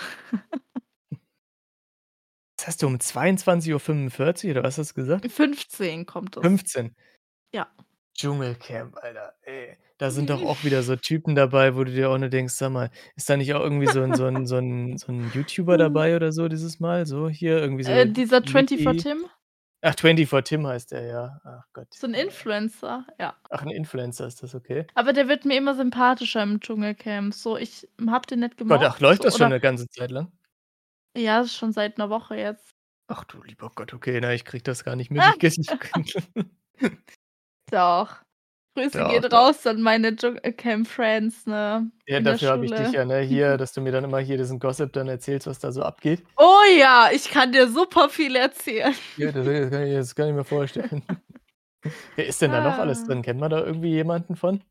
Was 2.59 2.69
hast 2.69 2.83
du 2.83 2.87
um 2.87 3.01
22:45 3.01 4.51
oder 4.51 4.63
was 4.63 4.79
hast 4.79 4.91
du 4.93 4.95
gesagt? 4.95 5.31
15 5.33 6.07
kommt 6.07 6.37
es. 6.37 6.43
15. 6.43 6.95
Ja. 7.55 7.69
Dschungelcamp, 8.17 8.97
Alter, 9.03 9.35
ey. 9.43 9.77
Da 10.01 10.11
sind 10.11 10.29
doch 10.29 10.43
auch 10.43 10.65
wieder 10.65 10.83
so 10.83 10.97
Typen 10.97 11.37
dabei, 11.37 11.77
wo 11.77 11.85
du 11.85 11.93
dir 11.93 12.11
auch 12.11 12.19
nur 12.19 12.29
denkst: 12.29 12.55
„Sag 12.55 12.71
mal, 12.73 12.91
ist 13.15 13.31
da 13.31 13.37
nicht 13.37 13.55
auch 13.55 13.61
irgendwie 13.61 13.87
so 13.87 14.01
'n 14.03 14.13
so 14.15 14.25
'n 14.27 14.45
so 14.45 14.57
'n 14.57 14.97
so 14.99 15.13
'n 15.13 15.31
YouTuber 15.31 15.79
dabei 15.79 16.17
oder 16.17 16.33
so 16.33 16.49
dieses 16.49 16.81
Mal?“ 16.81 17.07
So 17.07 17.29
hier 17.29 17.59
irgendwie 17.59 17.85
so 17.85 17.93
Äh, 17.93 18.07
dieser 18.07 18.41
Licky 18.43 18.97
24 18.97 18.97
Tim? 18.97 19.27
Ach, 19.83 19.95
24 19.97 20.45
Tim 20.49 20.67
heißt 20.67 20.93
der, 20.93 21.03
ja. 21.05 21.41
Ach 21.45 21.65
Gott. 21.75 22.01
So 22.01 22.07
'n 22.07 22.15
Influencer, 22.15 23.07
ja. 23.19 23.35
Ach, 23.51 23.63
'n 23.63 23.71
Influencer 23.71 24.27
ist 24.27 24.43
das, 24.43 24.55
okay. 24.55 24.87
Aber 24.97 25.13
der 25.13 25.27
wird 25.29 25.45
mir 25.45 25.57
immer 25.59 25.75
sympathischer 25.75 26.43
im 26.45 26.61
Dschungelcamp. 26.61 27.35
So, 27.35 27.57
ich 27.57 27.89
habe 28.09 28.27
den 28.29 28.41
nicht 28.41 28.57
Gott, 28.69 28.83
gemocht, 28.83 28.83
ach, 28.83 28.99
läuft 29.01 29.25
das 29.25 29.37
schon 29.37 29.49
oder 29.49 29.51
'ne 29.51 29.61
ganze 29.61 29.89
Zeit 29.91 30.11
lang? 30.11 30.33
Ja, 31.17 31.47
schon 31.47 31.73
seit 31.73 31.97
'ner 31.99 32.11
Woche 32.11 32.35
jetzt. 32.37 32.73
Ach 33.11 33.25
du 33.25 33.43
lieber 33.43 33.71
Gott, 33.75 33.93
okay, 33.93 34.19
na, 34.21 34.33
ich 34.33 34.45
kriege 34.47 34.63
das 34.63 34.83
gar 34.85 34.97
nicht 34.97 35.11
mit. 35.11 35.27
Ich 35.95 36.17
Doch. 37.71 38.25
Grüße 38.75 39.05
gehen 39.09 39.23
doch. 39.23 39.33
raus 39.33 39.67
an 39.67 39.81
meine 39.83 40.15
Dschungelcamp-Friends, 40.17 41.47
ne, 41.47 41.91
Ja, 42.07 42.19
in 42.19 42.25
dafür 42.25 42.51
habe 42.51 42.65
ich 42.65 42.73
dich 42.73 42.93
ja, 42.93 43.05
ne, 43.05 43.21
hier, 43.21 43.57
dass 43.59 43.73
du 43.73 43.81
mir 43.81 43.93
dann 43.93 44.05
immer 44.05 44.19
hier 44.19 44.37
diesen 44.37 44.59
Gossip 44.59 44.93
dann 44.93 45.09
erzählst, 45.09 45.47
was 45.47 45.59
da 45.61 45.71
so 45.73 45.83
abgeht. 45.83 46.23
Oh 46.37 46.61
ja, 46.79 47.09
ich 47.13 47.31
kann 47.31 47.53
dir 47.53 47.69
super 47.69 48.09
viel 48.09 48.35
erzählen. 48.37 48.95
Ja, 49.17 49.31
das 49.33 49.45
das 49.47 49.71
kann 49.71 49.83
ich 49.83 49.89
mir 49.91 49.97
das 49.99 50.15
kann 50.15 50.29
ich 50.29 50.35
mir 50.35 50.45
vorstellen. 50.45 51.03
Wer 52.17 52.27
ist 52.27 52.41
denn 52.43 52.51
da 52.51 52.63
noch 52.63 52.79
alles 52.79 53.03
Ah. 53.03 53.07
drin? 53.07 53.23
Kennt 53.23 53.41
man 53.41 53.51
da 53.51 53.61
irgendwie 53.65 53.91
jemanden 53.91 54.37
von? 54.37 54.63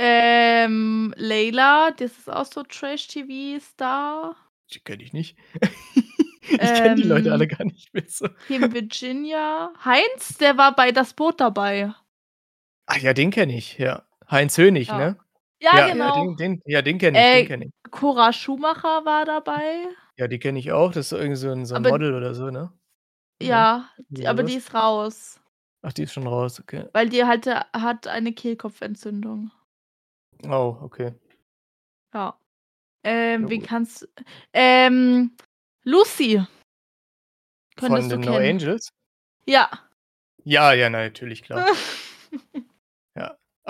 Ähm, 0.00 1.12
Layla, 1.16 1.90
das 1.90 2.12
ist 2.18 2.30
auch 2.30 2.46
so 2.46 2.62
Trash-TV-Star. 2.62 4.36
Die 4.72 4.80
kenne 4.80 5.02
ich 5.02 5.12
nicht. 5.12 5.36
Ich 6.50 6.56
kenne 6.56 6.94
die 6.94 7.02
Leute 7.02 7.30
alle 7.30 7.44
Ähm. 7.44 7.50
gar 7.50 7.64
nicht 7.66 7.92
mehr 7.92 8.04
so. 8.08 8.26
Kim 8.46 8.72
Virginia. 8.72 9.70
Heinz, 9.84 10.38
der 10.38 10.56
war 10.56 10.74
bei 10.74 10.92
Das 10.92 11.12
Boot 11.12 11.42
dabei. 11.42 11.92
Ach 12.90 12.96
ja, 12.96 13.12
den 13.12 13.30
kenne 13.30 13.54
ich, 13.54 13.76
ja. 13.76 14.02
Heinz 14.30 14.56
Hönig, 14.56 14.88
Ja. 14.88 14.98
ne? 14.98 15.16
Ja, 15.60 15.76
Ja, 15.76 15.88
genau. 15.92 16.10
den 16.14 16.36
den 16.36 16.62
ja, 16.64 16.80
den 16.80 16.96
kenne 16.98 17.18
ich, 17.18 17.24
Äh, 17.26 17.44
kenne 17.44 17.66
ich. 17.66 17.72
Cora 17.90 18.32
Schumacher 18.32 19.04
war 19.04 19.26
dabei. 19.26 19.88
Ja, 20.16 20.26
die 20.26 20.38
kenne 20.38 20.58
ich 20.58 20.72
auch. 20.72 20.88
Das 20.92 21.06
ist 21.06 21.08
so 21.10 21.18
irgend 21.18 21.36
so 21.36 21.50
'n 21.50 21.66
so 21.66 21.74
'n 21.74 21.82
Aber 21.82 21.90
Model 21.90 22.14
oder 22.14 22.34
so, 22.34 22.50
ne? 22.50 22.72
Ja, 23.42 23.90
irgendwie 23.98 24.16
die 24.22 24.26
aber 24.26 24.42
die 24.42 24.54
ist 24.54 24.72
raus, 24.74 25.38
Ach, 25.82 25.92
die 25.92 26.02
ist 26.04 26.12
schon 26.14 26.26
raus, 26.26 26.60
okay. 26.60 26.86
weil 26.94 27.08
die 27.10 27.24
hatte 27.24 27.66
hat 27.74 28.06
eine 28.08 28.32
Kehlkopfentzündung. 28.32 29.50
Oh, 30.46 30.78
okay. 30.82 31.14
Ja. 32.14 32.38
Ähm, 33.04 33.44
Ja 33.44 33.48
wen 33.50 33.60
gut. 33.60 33.68
kannst 33.68 34.08
ähm, 34.54 35.36
Lucy. 35.84 36.42
Von 37.76 37.88
Könntest 37.94 38.10
du 38.12 38.16
den 38.16 38.24
No 38.24 38.32
kennen. 38.32 38.50
Angels? 38.56 38.88
Ja. 39.46 39.70
Ja, 40.44 40.72
ja, 40.72 40.88
natürlich, 40.90 41.42
klar. 41.42 41.66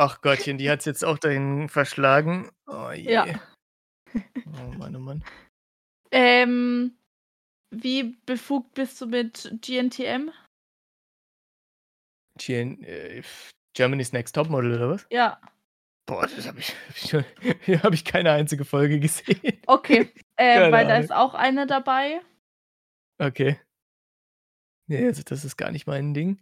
Ach 0.00 0.20
Gottchen, 0.20 0.58
die 0.58 0.70
hat's 0.70 0.84
jetzt 0.84 1.04
auch 1.04 1.18
dahin 1.18 1.68
verschlagen. 1.68 2.48
Oh 2.68 2.92
je. 2.92 3.14
Ja. 3.14 3.26
Oh 4.14 4.70
Mann, 4.78 4.94
oh 4.94 5.00
Mann. 5.00 5.24
Ähm, 6.12 6.96
wie 7.74 8.16
befugt 8.24 8.74
bist 8.74 9.00
du 9.00 9.06
mit 9.06 9.52
GNTM? 9.60 10.30
GN 12.38 12.84
äh, 12.84 13.22
Germany's 13.74 14.12
Next 14.12 14.36
Topmodel 14.36 14.76
oder 14.76 14.90
was? 14.90 15.06
Ja. 15.10 15.40
Boah, 16.06 16.28
das 16.28 16.46
habe 16.46 16.60
ich 16.60 16.76
schon 17.10 17.24
habe 17.82 17.96
ich 17.96 18.04
keine 18.04 18.30
einzige 18.30 18.64
Folge 18.64 19.00
gesehen. 19.00 19.60
Okay, 19.66 20.12
äh, 20.36 20.70
weil 20.70 20.86
da 20.86 20.92
Ahnung. 20.94 21.04
ist 21.04 21.12
auch 21.12 21.34
eine 21.34 21.66
dabei. 21.66 22.20
Okay. 23.18 23.58
Ne, 24.86 25.06
also 25.06 25.24
das 25.24 25.44
ist 25.44 25.56
gar 25.56 25.72
nicht 25.72 25.88
mein 25.88 26.14
Ding. 26.14 26.40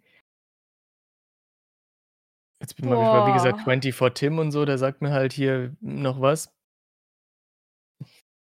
Jetzt 2.60 2.76
bin 2.76 2.88
mal 2.88 2.96
gespannt, 2.98 3.28
wie 3.28 3.32
gesagt, 3.34 3.58
Boah. 3.64 3.72
24 3.80 4.14
Tim 4.14 4.38
und 4.38 4.50
so, 4.52 4.64
der 4.64 4.78
sagt 4.78 5.02
mir 5.02 5.10
halt 5.10 5.32
hier 5.32 5.76
noch 5.80 6.20
was. 6.20 6.52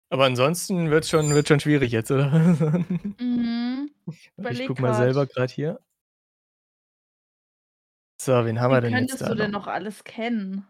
Aber 0.10 0.26
ansonsten 0.26 0.89
wird's 0.89 1.10
schon 1.10 1.30
wird's 1.32 1.49
schon 1.49 1.60
schwierig 1.60 1.91
jetzt, 1.91 2.12
oder? 2.12 2.30
Mhm. 3.20 3.91
Ich 4.51 4.66
gucke 4.66 4.82
mal 4.82 4.93
selber 4.93 5.26
grad 5.28 5.51
hier. 5.51 5.82
So, 8.22 8.45
wen 8.45 8.62
haben 8.62 8.72
wir 8.72 8.82
Wen 8.82 8.84
denn 8.84 8.91
jetzt 8.93 9.20
könntest 9.20 9.22
da 9.22 9.30
du 9.30 9.36
denn 9.36 9.51
noch? 9.51 9.66
noch 9.66 9.68
alles 9.68 10.05
kennen? 10.05 10.66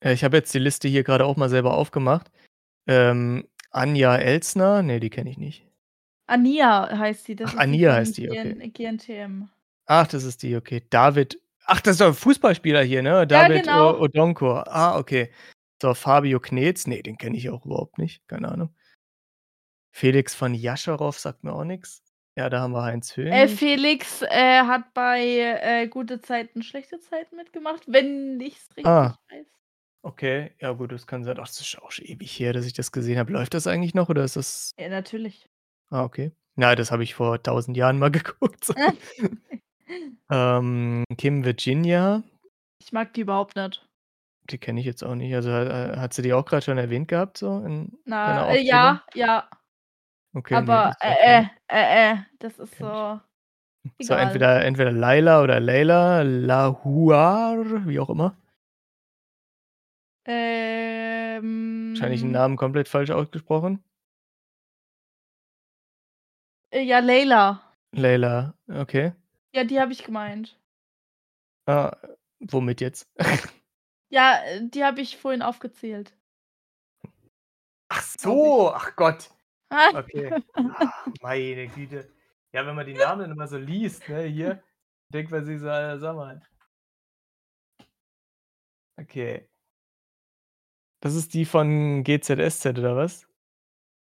Äh, 0.00 0.12
ich 0.12 0.22
habe 0.22 0.36
jetzt 0.36 0.54
die 0.54 0.60
Liste 0.60 0.86
hier 0.86 1.02
grade 1.02 1.24
auch 1.24 1.36
mal 1.36 1.48
selber 1.48 1.74
aufgemacht. 1.74 2.30
Ähm, 2.86 3.48
Anja 3.72 4.16
Elstner, 4.16 4.82
ne, 4.82 5.00
die 5.00 5.10
kenne 5.10 5.30
ich 5.30 5.38
nicht. 5.38 5.66
Ania 6.28 6.96
heißt 6.96 7.24
sie, 7.24 7.36
das 7.36 7.50
Ach, 7.50 7.52
ist 7.54 7.58
die 7.58 7.62
Ania 7.62 7.90
von 7.90 7.98
heißt 7.98 8.16
die, 8.16 8.30
okay. 8.30 8.54
GN 8.54 8.72
GNTM. 8.72 9.48
Ach, 9.86 10.06
das 10.06 10.24
ist 10.24 10.42
die, 10.42 10.56
okay. 10.56 10.82
David 10.90 11.40
ach, 11.66 11.80
das 11.80 11.92
ist 11.94 12.00
doch 12.00 12.08
'n 12.08 12.14
Fußballspieler 12.14 12.82
hier, 12.82 13.02
ne? 13.02 13.10
Ja, 13.10 13.24
David 13.26 13.64
genau. 13.64 13.94
O 13.96 14.00
Odonkor. 14.02 14.64
Ah, 14.68 14.98
okay. 14.98 15.30
So, 15.82 15.94
Fabio 15.94 16.40
Knets, 16.40 16.86
ne, 16.86 17.02
den 17.02 17.18
kenne 17.18 17.36
ich 17.36 17.50
auch 17.50 17.64
überhaupt 17.66 17.98
nicht, 17.98 18.26
keine 18.28 18.48
Ahnung. 18.50 18.70
Felix 19.94 20.34
von 20.34 20.54
Jascharow 20.54 21.16
sagt 21.18 21.44
mir 21.44 21.52
auch 21.52 21.64
nix. 21.64 22.02
Ja, 22.36 22.50
da 22.50 22.60
haben 22.60 22.72
wir 22.72 22.82
Heinz 22.82 23.16
Äh, 23.16 23.48
Hönig. 23.48 23.58
Felix, 23.58 24.22
äh, 24.22 24.62
hat 24.62 24.92
bei, 24.94 25.20
äh, 25.62 25.88
Gute 25.88 26.20
Zeiten, 26.20 26.62
schlechte 26.62 26.98
Zeiten 27.00 27.36
mitgemacht, 27.36 27.82
wenn 27.86 28.38
ich's 28.40 28.68
richtig 28.76 28.84
Ah. 28.86 29.16
weiß. 29.30 29.46
Okay, 30.02 30.52
ja 30.60 30.72
gut, 30.72 30.92
das 30.92 31.06
kann 31.06 31.24
sein. 31.24 31.36
Ach, 31.40 31.46
das 31.48 31.60
ist 31.60 31.78
auch 31.82 31.90
schon 31.90 32.04
ewig 32.06 32.38
her, 32.38 32.52
dass 32.52 32.66
ich 32.66 32.74
das 32.74 32.92
gesehen 32.92 33.18
habe. 33.18 33.32
Läuft 33.32 33.54
das 33.54 33.66
eigentlich 33.66 33.94
noch 33.94 34.08
oder 34.08 34.24
ist 34.24 34.36
das 34.36 34.72
Ja, 34.78 34.88
natürlich. 34.88 35.48
Ah, 35.90 36.02
okay. 36.04 36.32
Na, 36.56 36.74
das 36.74 36.90
habe 36.90 37.02
ich 37.04 37.14
vor 37.14 37.42
1.000 37.42 37.76
Jahren 37.76 37.98
mal 37.98 38.10
geguckt, 38.12 38.64
so. 38.64 38.74
Ähm, 40.30 41.04
Kim 41.16 41.44
Virginia. 41.44 42.22
Ich 42.82 42.92
mag 42.92 43.12
die 43.14 43.20
überhaupt 43.22 43.56
nicht. 43.56 43.86
Die 44.50 44.58
kenne 44.58 44.80
ich 44.80 44.86
jetzt 44.86 45.02
auch 45.02 45.14
nicht. 45.14 45.34
Also, 45.34 45.50
äh, 45.50 45.96
hat 45.96 46.14
sie 46.14 46.22
die 46.22 46.32
auch 46.32 46.44
grad 46.44 46.64
schon 46.64 46.78
erwähnt 46.78 47.08
gehabt 47.08 47.38
so 47.38 47.58
in 47.64 47.92
Na, 48.04 48.48
äh, 48.50 48.60
ja, 48.62 49.02
ja. 49.14 49.48
Okay, 50.34 50.54
Aber, 50.56 50.94
mir 51.02 51.16
äh, 51.24 51.40
nix. 51.42 51.50
äh, 51.68 52.12
äh, 52.12 52.16
das 52.38 52.58
ist 52.58 52.72
ich. 52.72 52.78
so 52.78 53.20
So, 54.00 54.14
egal. 54.14 54.22
entweder 54.24 54.64
entweder 54.64 54.92
Laila 54.92 55.42
oder 55.42 55.60
Leila 55.60 56.22
Lahuar, 56.22 57.86
wie 57.88 58.00
auch 58.00 58.10
immer. 58.10 58.36
Wahrscheinlich 61.92 62.22
'n 62.22 62.26
Ähm. 62.26 62.32
Namen 62.32 62.56
komplett 62.56 62.88
falsch 62.88 63.10
ausgesprochen. 63.10 63.82
Äh, 66.72 66.82
ja, 66.82 66.98
Layla. 67.00 67.62
Leila, 67.94 68.54
okay. 68.68 69.12
Ja, 69.56 69.64
die 69.64 69.80
habe 69.80 69.90
ich 69.90 70.04
gemeint. 70.04 70.54
Ah, 71.66 71.96
womit 72.40 72.82
jetzt? 72.82 73.08
Ja, 74.08 74.38
äh, 74.44 74.60
die 74.68 74.84
habe 74.84 75.00
ich 75.00 75.16
vorhin 75.16 75.42
aufgezählt. 75.42 76.12
Ach 77.88 78.02
so, 78.20 78.70
ach 78.72 78.94
Gott. 78.96 79.30
Okay. 79.94 80.32
Ah, 80.54 81.10
meine 81.22 81.66
Güte. 81.68 82.08
Ja, 82.52 82.64
wenn 82.66 82.76
man 82.76 82.86
die 82.86 82.94
Namen 82.94 83.30
immer 83.30 83.48
so 83.48 83.56
liest, 83.56 84.08
ne, 84.08 84.22
hier, 84.24 84.62
denkt 85.12 85.32
man 85.32 85.44
sich 85.44 85.58
so: 85.58 85.68
„Alter, 85.68 85.98
sag 85.98 86.14
mal.“ 86.14 86.40
Okay. 89.00 89.48
Das 91.00 91.14
ist 91.14 91.34
die 91.34 91.46
von 91.46 92.04
GZSZ 92.04 92.78
oder 92.78 92.94
was? 92.94 93.26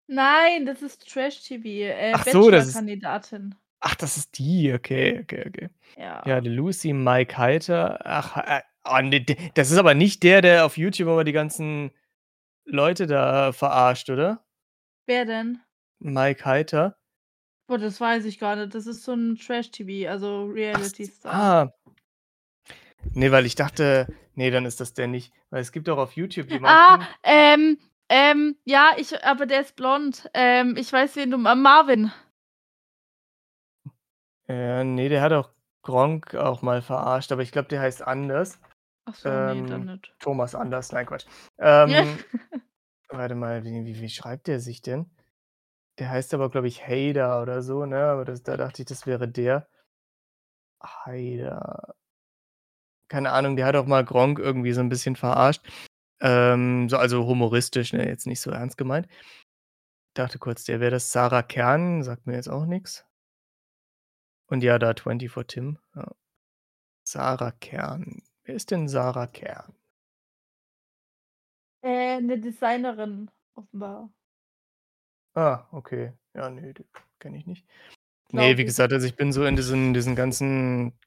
Nein, 0.06 0.66
das 0.66 0.82
ist 0.82 1.08
Trash-TV, 1.08 1.64
äh, 1.66 2.12
Ach 2.12 2.26
so, 2.26 2.50
das 2.50 2.66
ist. 2.66 2.76
Ach, 3.84 3.94
das 3.96 4.16
ist 4.16 4.38
die, 4.38 4.72
okay, 4.72 5.20
okay, 5.22 5.44
okay. 5.46 5.68
Ja, 5.96 6.22
Ja. 6.26 6.40
die 6.40 6.48
Lucy, 6.48 6.92
Mike 6.92 7.36
Heiter. 7.36 8.00
Ach, 8.04 8.36
äh, 8.38 8.62
oh 8.84 9.00
ne, 9.02 9.20
d 9.20 9.36
das 9.54 9.70
ist 9.70 9.76
aber 9.78 9.94
nicht 9.94 10.22
der, 10.22 10.40
der 10.40 10.64
auf 10.64 10.76
YouTube 10.78 11.08
immer 11.08 11.24
die 11.24 11.32
ganzen 11.32 11.90
Leute 12.64 13.06
da 13.06 13.52
verarscht, 13.52 14.08
oder? 14.10 14.44
Wer 15.06 15.26
denn? 15.26 15.60
Mike 16.00 16.44
Heiter? 16.44 16.96
Boah, 17.66 17.78
das 17.78 18.00
weiß 18.00 18.24
ich 18.24 18.38
gar 18.38 18.56
nicht. 18.56 18.74
Das 18.74 18.86
ist 18.86 19.04
so 19.04 19.12
'n 19.12 19.36
Trash-TV, 19.36 20.10
also 20.10 20.46
Reality-Star. 20.46 21.32
ah. 21.34 21.72
Ne, 23.12 23.30
weil 23.30 23.46
ich 23.46 23.54
dachte 23.54 24.06
ne, 24.34 24.50
dann 24.50 24.64
ist 24.66 24.80
das 24.80 24.94
der 24.94 25.06
nicht. 25.06 25.32
Weil 25.50 25.60
es 25.60 25.72
gibt 25.72 25.88
auch 25.88 25.98
auf 25.98 26.12
YouTube 26.12 26.46
Ah, 26.50 26.54
jemanden 26.54 27.06
ähm, 27.22 27.78
ähm, 28.08 28.56
ja, 28.64 28.92
ich 28.96 29.24
aber 29.24 29.46
der 29.46 29.60
ist 29.60 29.76
blond. 29.76 30.28
Ähm, 30.34 30.76
ich 30.76 30.92
weiß, 30.92 31.16
wen 31.16 31.30
du 31.30 31.36
m 31.36 31.62
Marvin. 31.62 32.10
Äh, 34.48 34.84
ne, 34.84 35.08
der 35.08 35.22
hat 35.22 35.32
auch 35.32 35.50
Gronkh 35.82 36.34
auch 36.38 36.62
mal 36.62 36.82
verarscht, 36.82 37.32
aber 37.32 37.42
ich 37.42 37.52
glaube, 37.52 37.68
der 37.68 37.80
heißt 37.80 38.02
anders. 38.02 38.58
Ach 39.04 39.14
so, 39.14 39.28
ne, 39.28 39.36
dann 39.68 39.82
Ähm, 39.82 39.86
nicht. 39.86 40.14
Thomas 40.20 40.54
Anders, 40.54 40.92
nein, 40.92 41.06
Quatsch. 41.06 41.26
Ähm, 41.58 42.18
warte 43.08 43.34
mal, 43.34 43.64
wie 43.64 43.84
wie 43.84 44.00
wie 44.00 44.08
schreibt 44.08 44.46
der 44.48 44.60
sich 44.60 44.82
denn? 44.82 45.10
Der 45.98 46.10
heißt 46.10 46.34
aber, 46.34 46.50
glaube 46.50 46.68
ich, 46.68 46.86
Hader 46.86 47.42
oder 47.42 47.62
so, 47.62 47.86
ne? 47.86 48.04
Aber 48.06 48.24
das 48.24 48.42
da 48.42 48.56
dachte 48.56 48.82
ich, 48.82 48.86
das 48.88 49.06
wäre 49.06 49.28
der. 49.28 49.68
Hader. 50.80 51.94
Keine 53.08 53.32
Ahnung, 53.32 53.56
der 53.56 53.66
hat 53.66 53.76
auch 53.76 53.86
mal 53.86 54.04
Gronkh 54.04 54.40
irgendwie 54.42 54.72
so 54.72 54.80
'n 54.80 54.88
bisschen 54.88 55.16
verarscht. 55.16 55.62
Ähm, 56.20 56.88
so 56.88 56.96
also 56.96 57.26
humoristisch, 57.26 57.92
ne, 57.92 58.06
jetzt 58.08 58.26
nicht 58.26 58.40
so 58.40 58.50
ernst 58.50 58.78
gemeint. 58.78 59.08
Dachte 60.14 60.40
kurz, 60.40 60.64
der 60.64 60.80
wäre 60.80 60.90
das 60.90 61.12
Sarah 61.12 61.42
Kern, 61.44 62.02
sagt 62.02 62.26
mir 62.26 62.34
jetzt 62.34 62.48
auch 62.48 62.66
nix. 62.66 63.06
Und 64.48 64.62
ja, 64.62 64.78
da 64.78 64.94
24 64.94 65.46
Tim, 65.46 65.78
ja. 65.94 66.10
Sarah 67.04 67.52
Kern. 67.52 68.22
Wer 68.44 68.54
ist 68.56 68.70
denn 68.70 68.88
Sarah 68.88 69.26
Kern? 69.26 69.74
Äh, 71.84 72.20
'ne 72.20 72.38
Designerin 72.40 73.30
offenbar. 73.54 74.10
Ah, 75.36 75.66
okay. 75.72 76.12
Ja, 76.34 76.48
ne, 76.50 76.72
die 76.74 76.84
kenne 77.18 77.36
ich 77.38 77.46
nicht. 77.46 77.66
Ne, 78.32 78.56
Glaube 78.56 78.58
wie 78.58 78.64
gesagt, 78.64 78.92
also 78.92 79.06
ich 79.06 79.16
bin 79.16 79.32
so 79.32 79.44
in 79.46 79.56
diesen 79.56 79.94
diesen 79.94 80.16
ganzen 80.16 80.98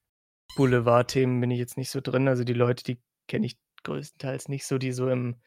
Boulevardthemen 0.58 1.42
bin 1.42 1.52
ich 1.52 1.60
jetzt 1.60 1.78
nicht 1.78 1.92
so 1.92 2.02
drin. 2.02 2.28
Also 2.28 2.44
die 2.46 2.54
Leute, 2.54 2.84
die 2.84 3.02
kenne 3.28 3.48
ich 3.48 3.58
größtenteils 3.84 4.50
nicht 4.50 4.66
so, 4.68 4.78
die 4.80 4.92
so 4.94 5.10
im 5.10 5.38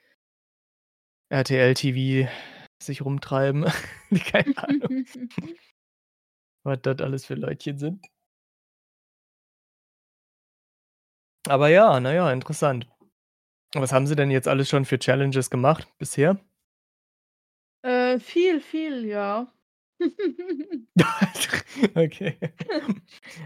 RTL 1.30 1.74
TV 1.74 2.28
sich 2.82 3.02
rumtreiben. 3.04 3.66
Keine 4.32 4.56
Ahnung. 4.58 4.90
Was 6.64 6.78
das 6.82 7.00
alles 7.00 7.26
für 7.26 7.34
Leutchen 7.34 7.78
sind. 7.78 8.06
Aber 11.48 11.68
ja, 11.68 11.98
na 12.00 12.12
ja, 12.12 12.30
interessant. 12.32 12.86
Was 13.74 13.92
haben 13.92 14.06
Sie 14.06 14.16
denn 14.16 14.30
jetzt 14.30 14.48
alles 14.48 14.68
schon 14.68 14.84
für 14.86 14.98
Challenges 14.98 15.50
gemacht 15.50 15.88
bisher? 15.98 16.38
Äh, 17.84 18.18
viel, 18.18 18.60
viel, 18.60 19.04
ja. 19.06 19.52
Okay. 21.94 22.38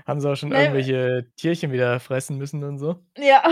Haben 0.07 0.21
Sie 0.21 0.31
auch 0.31 0.37
schon 0.37 0.51
Ne 0.51 0.57
irgendwelche 0.57 1.31
Tierchen 1.37 1.73
wieder 1.73 2.01
fressen 2.01 2.39
müssen 2.39 2.65
und 2.65 2.79
so? 2.79 3.05
Ja. 3.19 3.43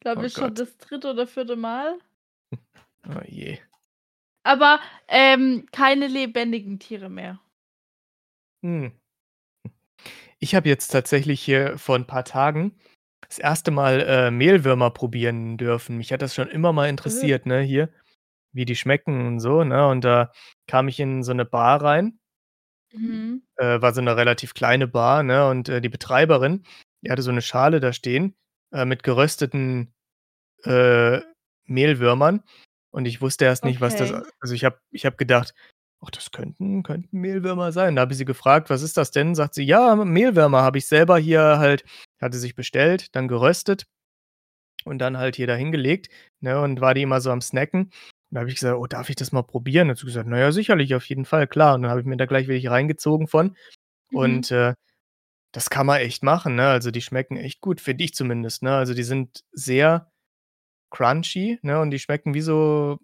Glaube 0.00 0.22
Oh 0.22 0.26
ich 0.26 0.34
schon 0.34 0.54
Gott. 0.54 0.58
das 0.58 0.76
3. 0.78 1.10
oder 1.10 1.26
4. 1.26 1.56
Mal. 1.56 1.98
Oh 3.08 3.20
je. 3.26 3.58
Aber, 4.44 4.80
ähm, 5.08 5.66
keine 5.72 6.06
lebendigen 6.08 6.78
Tiere 6.78 7.08
mehr. 7.08 7.40
Hm. 8.62 8.92
Ich 10.40 10.54
habe 10.56 10.68
jetzt 10.68 10.88
tatsächlich 10.88 11.40
hier 11.40 11.78
vor 11.78 11.96
'n 11.96 12.06
paar 12.06 12.24
Tagen 12.24 12.74
das 13.28 13.38
1. 13.38 13.70
Mal, 13.70 14.00
äh, 14.02 14.30
Mehlwürmer 14.32 14.90
probieren 14.90 15.56
dürfen. 15.56 15.96
Mich 15.98 16.12
hat 16.12 16.20
das 16.22 16.34
schon 16.34 16.48
immer 16.48 16.72
mal 16.72 16.88
Äh. 17.04 17.28
interessiert, 17.28 17.46
ne, 17.46 17.60
hier, 17.62 17.90
wie 18.52 18.64
die 18.66 18.76
schmecken 18.76 19.26
und 19.26 19.40
so, 19.40 19.64
ne? 19.64 19.88
Und 19.88 20.04
da 20.04 20.32
kam 20.68 20.88
ich 20.88 21.00
in 21.00 21.22
so 21.24 21.32
'ne 21.34 21.44
Bar 21.46 21.82
rein 21.82 22.18
Mhm. 22.94 23.42
äh, 23.58 23.80
war 23.82 23.92
so 23.92 24.00
'ne 24.00 24.16
relativ 24.16 24.54
kleine 24.54 24.86
Bar, 24.88 25.22
ne? 25.22 25.48
Und, 25.48 25.68
äh, 25.68 25.80
die 25.80 25.88
Betreiberin, 25.88 26.64
die 27.02 27.10
hatte 27.10 27.22
so 27.22 27.30
'ne 27.32 27.42
Schale 27.42 27.80
da 27.80 27.92
stehen, 27.92 28.34
äh, 28.72 28.84
mit 28.84 29.02
gerösteten, 29.02 29.94
äh, 30.64 31.20
Mehlwürmern. 31.66 32.42
Und 32.92 33.06
ich 33.06 33.20
wusste 33.22 33.46
erst 33.46 33.64
nicht, 33.64 33.80
was 33.80 33.96
das 33.96 34.12
Okay. 34.12 34.22
also 34.40 34.54
ich 34.54 34.64
habe 34.64 34.78
ich 34.92 35.06
habe 35.06 35.16
gedacht: 35.16 35.54
„Ach, 36.04 36.10
das 36.10 36.32
könnten 36.32 36.82
könnten 36.82 37.18
Mehlwürmer 37.20 37.70
sein.“ 37.72 37.94
Da 37.96 38.02
habe 38.02 38.12
ich 38.12 38.18
sie 38.18 38.24
gefragt: 38.24 38.70
„Was 38.70 38.82
ist 38.82 38.96
das 38.96 39.10
denn?“ 39.12 39.34
Sagt 39.36 39.54
sie: 39.54 39.62
„Ja, 39.64 39.94
Mehlwürmer 39.96 40.62
habe 40.62 40.78
ich 40.78 40.86
selber 40.88 41.18
hier 41.18 41.58
halt“ 41.58 41.84
hatte 42.20 42.38
sich 42.38 42.54
bestellt, 42.56 43.14
dann 43.14 43.28
geröstet 43.28 43.86
und 44.84 44.98
dann 44.98 45.18
halt 45.18 45.36
hier 45.36 45.46
da 45.46 45.54
hingelegt, 45.54 46.08
ne, 46.40 46.60
und 46.60 46.80
war 46.80 46.94
die 46.94 47.02
immer 47.02 47.20
so 47.20 47.30
am 47.30 47.40
Snacken. 47.40 47.90
Da 48.30 48.40
habe 48.40 48.48
ich 48.50 48.56
gesagt: 48.56 48.76
„Oh, 48.78 48.86
darf 48.86 49.10
ich 49.10 49.16
das 49.16 49.32
mal 49.32 49.42
probieren?“ 49.42 49.88
Hat 49.90 49.98
sie 49.98 50.06
gesagt: 50.06 50.28
„Na 50.28 50.38
ja, 50.38 50.52
sicherlich, 50.52 50.94
auf 50.94 51.04
jeden 51.06 51.24
Fall, 51.24 51.46
klar.“ 51.46 51.74
Und 51.74 51.82
dann 51.82 51.90
habe 51.90 52.00
ich 52.00 52.06
mir 52.06 52.16
da 52.16 52.26
gleich 52.26 52.48
welche 52.48 52.70
reingezogen 52.70 53.28
von. 53.28 53.56
Mhm. 54.10 54.18
Und, 54.18 54.50
äh, 54.52 54.74
das 55.52 55.70
kann 55.70 55.86
man 55.86 56.00
echt 56.00 56.22
machen, 56.24 56.56
ne? 56.56 56.68
Also, 56.68 56.90
die 56.92 57.02
schmecken 57.02 57.36
echt 57.38 57.60
gut, 57.62 57.80
finde 57.82 58.04
ich 58.04 58.14
zumindest, 58.14 58.62
ne? 58.64 58.74
Also, 58.76 58.94
die 58.94 59.04
sind 59.04 59.42
sehr 59.52 60.10
crunchy, 60.90 61.58
ne, 61.62 61.80
und 61.80 61.90
die 61.92 61.98
schmecken 62.00 62.34
wie 62.34 62.42
so 62.42 62.98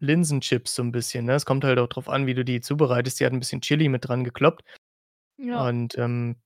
Linsenchips 0.00 0.74
so 0.76 0.82
'n 0.82 0.92
bisschen, 0.92 1.24
ne? 1.26 1.34
Es 1.34 1.46
kommt 1.46 1.64
halt 1.64 1.78
auch 1.78 1.88
drauf 1.88 2.08
an, 2.08 2.26
wie 2.26 2.34
du 2.34 2.44
die 2.44 2.60
zubereitest. 2.60 3.20
Die 3.20 3.26
hat 3.26 3.32
'n 3.32 3.40
bisschen 3.40 3.60
Chili 3.62 3.88
mit 3.88 4.06
dran 4.08 4.24
gekloppt. 4.24 4.62
Ja. 5.38 5.68
Und, 5.68 5.98
ähm 5.98 6.36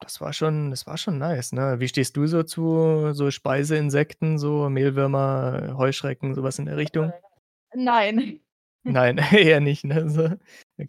das 0.00 0.20
war 0.20 0.32
schon 0.32 0.70
das 0.70 0.86
war 0.86 0.98
schon 0.98 1.18
nice, 1.18 1.52
ne? 1.52 1.80
Wie 1.80 1.88
stehst 1.88 2.16
du 2.16 2.26
so 2.26 2.42
zu 2.42 3.12
so 3.14 3.30
Speiseinsekten, 3.30 4.38
so 4.38 4.68
Mehlwürmer, 4.68 5.74
Heuschrecken, 5.78 6.34
so 6.34 6.42
was 6.42 6.58
in 6.58 6.66
der 6.66 6.76
Richtung? 6.76 7.14
Nein. 7.74 8.40
Nein, 8.88 9.18
eher 9.32 9.60
nicht, 9.60 9.84
ne, 9.84 10.08
so? 10.08 10.30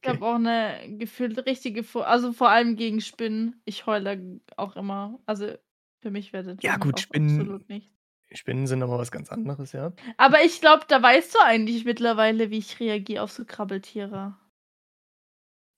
Ich 0.03 0.07
Okay. 0.07 0.09
habe 0.09 0.25
auch 0.25 0.37
'ne 0.37 0.95
gefühlt 0.97 1.37
richtige 1.45 1.83
also, 2.05 2.31
vor 2.33 2.49
allem 2.49 2.75
gegen 2.75 3.01
Spinnen. 3.01 3.61
Ich 3.65 3.85
heule 3.85 4.39
auch 4.55 4.75
immer. 4.75 5.19
Also, 5.25 5.55
für 6.01 6.11
mich 6.11 6.33
wäre 6.33 6.43
das 6.55 6.57
Ja 6.61 6.77
gut, 6.77 6.99
Spinnen 6.99 7.57
absolut 7.57 7.67
nichts. 7.69 7.96
Spinnen 8.33 8.67
sind 8.67 8.79
mal 8.79 8.89
was 8.89 9.11
ganz 9.11 9.29
anderes, 9.31 9.71
ja. 9.71 9.93
Aber 10.17 10.41
ich 10.43 10.59
glaube, 10.61 10.85
da 10.87 11.01
weißt 11.01 11.35
du 11.35 11.39
eigentlich 11.43 11.85
mittlerweile, 11.85 12.49
wie 12.49 12.57
ich 12.59 12.79
reagiere 12.79 13.23
auf 13.23 13.31
so 13.31 13.45
Krabbeltiere. 13.45 14.35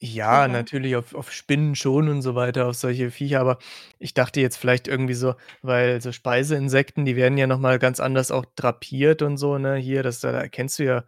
Ja, 0.02 0.46
Oder? 0.46 0.54
natürlich 0.54 0.96
auf 0.96 1.14
auf 1.14 1.30
Spinnen 1.34 1.76
schon 1.76 2.08
und 2.08 2.22
so 2.22 2.34
weiter, 2.34 2.68
auf 2.68 2.76
solche 2.76 3.12
Viecher, 3.12 3.42
aber 3.42 3.58
ich 4.00 4.14
dachte 4.14 4.40
jetzt 4.40 4.56
vielleicht 4.56 4.88
irgendwie 4.88 5.14
so 5.14 5.36
weil 5.62 6.00
so 6.02 6.14
Speiseinsekten, 6.14 7.04
die 7.04 7.18
werden 7.18 7.38
ja 7.38 7.48
noch 7.48 7.60
mal 7.60 7.80
ganz 7.80 8.00
anders 8.00 8.32
auch 8.32 8.46
drapiert 8.56 9.22
und 9.22 9.36
so, 9.38 9.58
ne, 9.58 9.76
hier, 9.76 10.02
das 10.02 10.22
da 10.22 10.32
erkennst 10.32 10.80
du 10.80 10.86
ja 10.86 11.04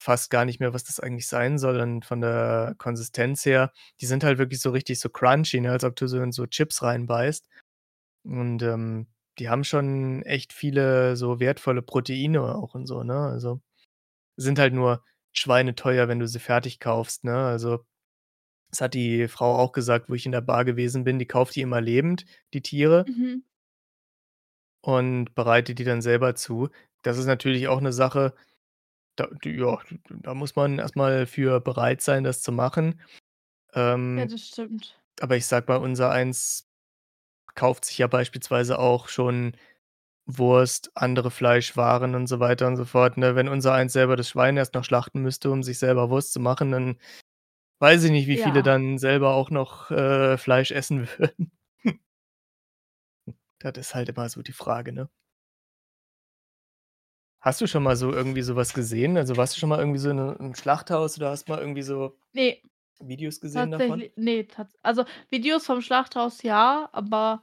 fast 0.00 0.30
gar 0.30 0.44
nicht 0.44 0.60
mehr, 0.60 0.74
was 0.74 0.84
das 0.84 1.00
eigentlich 1.00 1.28
sein 1.28 1.58
soll 1.58 1.80
und 1.80 2.04
von 2.04 2.20
der 2.20 2.74
Konsistenz 2.78 3.44
her 3.46 3.72
die 4.00 4.06
sind 4.06 4.24
halt 4.24 4.38
wirklich 4.38 4.60
so 4.60 4.70
richtig 4.70 5.00
so 5.00 5.10
crunchy, 5.10 5.60
ne, 5.60 5.72
als 5.72 5.84
ob 5.84 5.96
du 5.96 6.06
so 6.08 6.22
in 6.22 6.32
so 6.32 6.46
Chips 6.46 6.82
reinbeißt. 6.82 7.48
Und, 8.24 8.62
ähm, 8.62 9.08
die 9.42 9.50
haben 9.50 9.64
schon 9.64 10.22
echt 10.24 10.54
viele 10.54 11.16
so 11.16 11.40
wertvolle 11.40 11.82
Proteine 11.82 12.42
auch 12.56 12.74
und 12.76 12.86
so, 12.86 13.04
ne? 13.04 13.14
Also, 13.16 13.62
sind 14.36 14.58
halt 14.60 14.74
nur 14.74 15.04
schweineteuer, 15.32 16.08
wenn 16.08 16.20
du 16.20 16.28
sie 16.28 16.40
fertig 16.40 16.80
kaufst, 16.80 17.24
ne? 17.24 17.36
Also, 17.36 17.84
das 18.70 18.80
hat 18.82 18.94
die 18.94 19.28
Frau 19.28 19.56
auch 19.58 19.72
gesagt, 19.72 20.08
wo 20.10 20.14
ich 20.14 20.26
in 20.26 20.32
der 20.32 20.42
Bar 20.42 20.64
gewesen 20.66 21.04
bin, 21.04 21.18
die 21.20 21.26
kauft 21.26 21.56
die 21.56 21.62
immer 21.62 21.80
lebend, 21.82 22.26
die 22.54 22.62
Tiere 22.62 23.06
Mhm. 23.06 23.42
und 24.80 25.34
bereitet 25.34 25.78
die 25.78 25.84
dann 25.84 26.02
selber 26.02 26.34
zu. 26.34 26.68
Das 27.02 27.18
ist 27.18 27.26
natürlich 27.26 27.68
auch 27.68 27.80
'ne 27.80 27.92
Sache, 27.92 28.34
da 29.16 29.26
d 29.28 29.56
ja, 29.58 29.78
da 30.10 30.34
muss 30.34 30.56
man 30.56 30.78
erst 30.80 30.96
mal 30.96 31.26
für 31.26 31.60
bereit 31.60 32.02
sein, 32.02 32.24
das 32.24 32.42
zu 32.42 32.52
machen. 32.52 33.00
Ja, 34.14 34.24
Ähm, 34.24 34.26
das 34.26 34.46
stimmt. 34.48 34.98
aber 35.20 35.36
ich 35.36 35.46
sage 35.46 35.66
mal, 35.72 35.78
unsereins 35.78 36.68
kauft 37.54 37.84
sich 37.84 37.98
ja 37.98 38.06
beispielsweise 38.06 38.78
auch 38.78 39.08
schon 39.08 39.56
Wurst, 40.26 40.90
andere 40.94 41.30
Fleischwaren 41.30 42.14
und 42.16 42.26
so 42.28 42.40
weiter 42.40 42.66
und 42.68 42.76
so 42.76 42.84
fort, 42.86 43.16
ne? 43.18 43.36
Wenn 43.36 43.48
unsereins 43.48 43.92
selber 43.94 44.16
das 44.16 44.28
Schwein 44.30 44.56
erst 44.58 44.74
noch 44.74 44.84
schlachten 44.84 45.22
müsste, 45.22 45.50
um 45.50 45.62
sich 45.64 45.78
selber 45.80 46.10
Wurst 46.10 46.32
zu 46.34 46.40
machen, 46.40 46.72
dann 46.72 46.98
weiß 47.80 48.04
ich 48.04 48.12
nicht, 48.12 48.28
wie 48.28 48.38
viele 48.38 48.60
Ja. 48.60 48.62
dann 48.62 48.98
selber 48.98 49.34
auch 49.34 49.50
noch, 49.50 49.90
äh, 49.92 50.38
Fleisch 50.38 50.70
essen 50.72 51.08
würden. 51.18 51.52
Das 53.60 53.72
ist 53.78 53.94
halt 53.94 54.08
immer 54.10 54.28
so 54.28 54.42
die 54.42 54.52
Frage, 54.52 54.92
ne? 54.92 55.08
Hast 57.40 57.60
du 57.60 57.66
schon 57.66 57.82
mal 57.82 57.96
so 57.96 58.12
irgendwie 58.12 58.42
so 58.42 58.56
was 58.56 58.72
gesehen? 58.72 59.16
Also, 59.16 59.36
warst 59.36 59.56
du 59.56 59.60
schon 59.60 59.68
mal 59.68 59.78
irgendwie 59.80 59.98
so 59.98 60.10
in 60.10 60.16
'ne 60.16 60.36
im 60.38 60.54
Schlachthaus 60.54 61.16
oder 61.18 61.30
hast 61.30 61.48
mal 61.48 61.58
irgendwie 61.58 61.82
so 61.82 62.16
Ne. 62.34 62.62
Videos 63.08 63.40
gesehen 63.40 63.70
davon? 63.70 64.04
Tatsächlich 64.04 64.12
ne, 64.16 64.44
tats 64.46 64.76
also, 64.82 65.04
Videos 65.30 65.66
vom 65.66 65.80
Schlachthaus 65.82 66.42
ja, 66.42 66.88
aber 66.92 67.42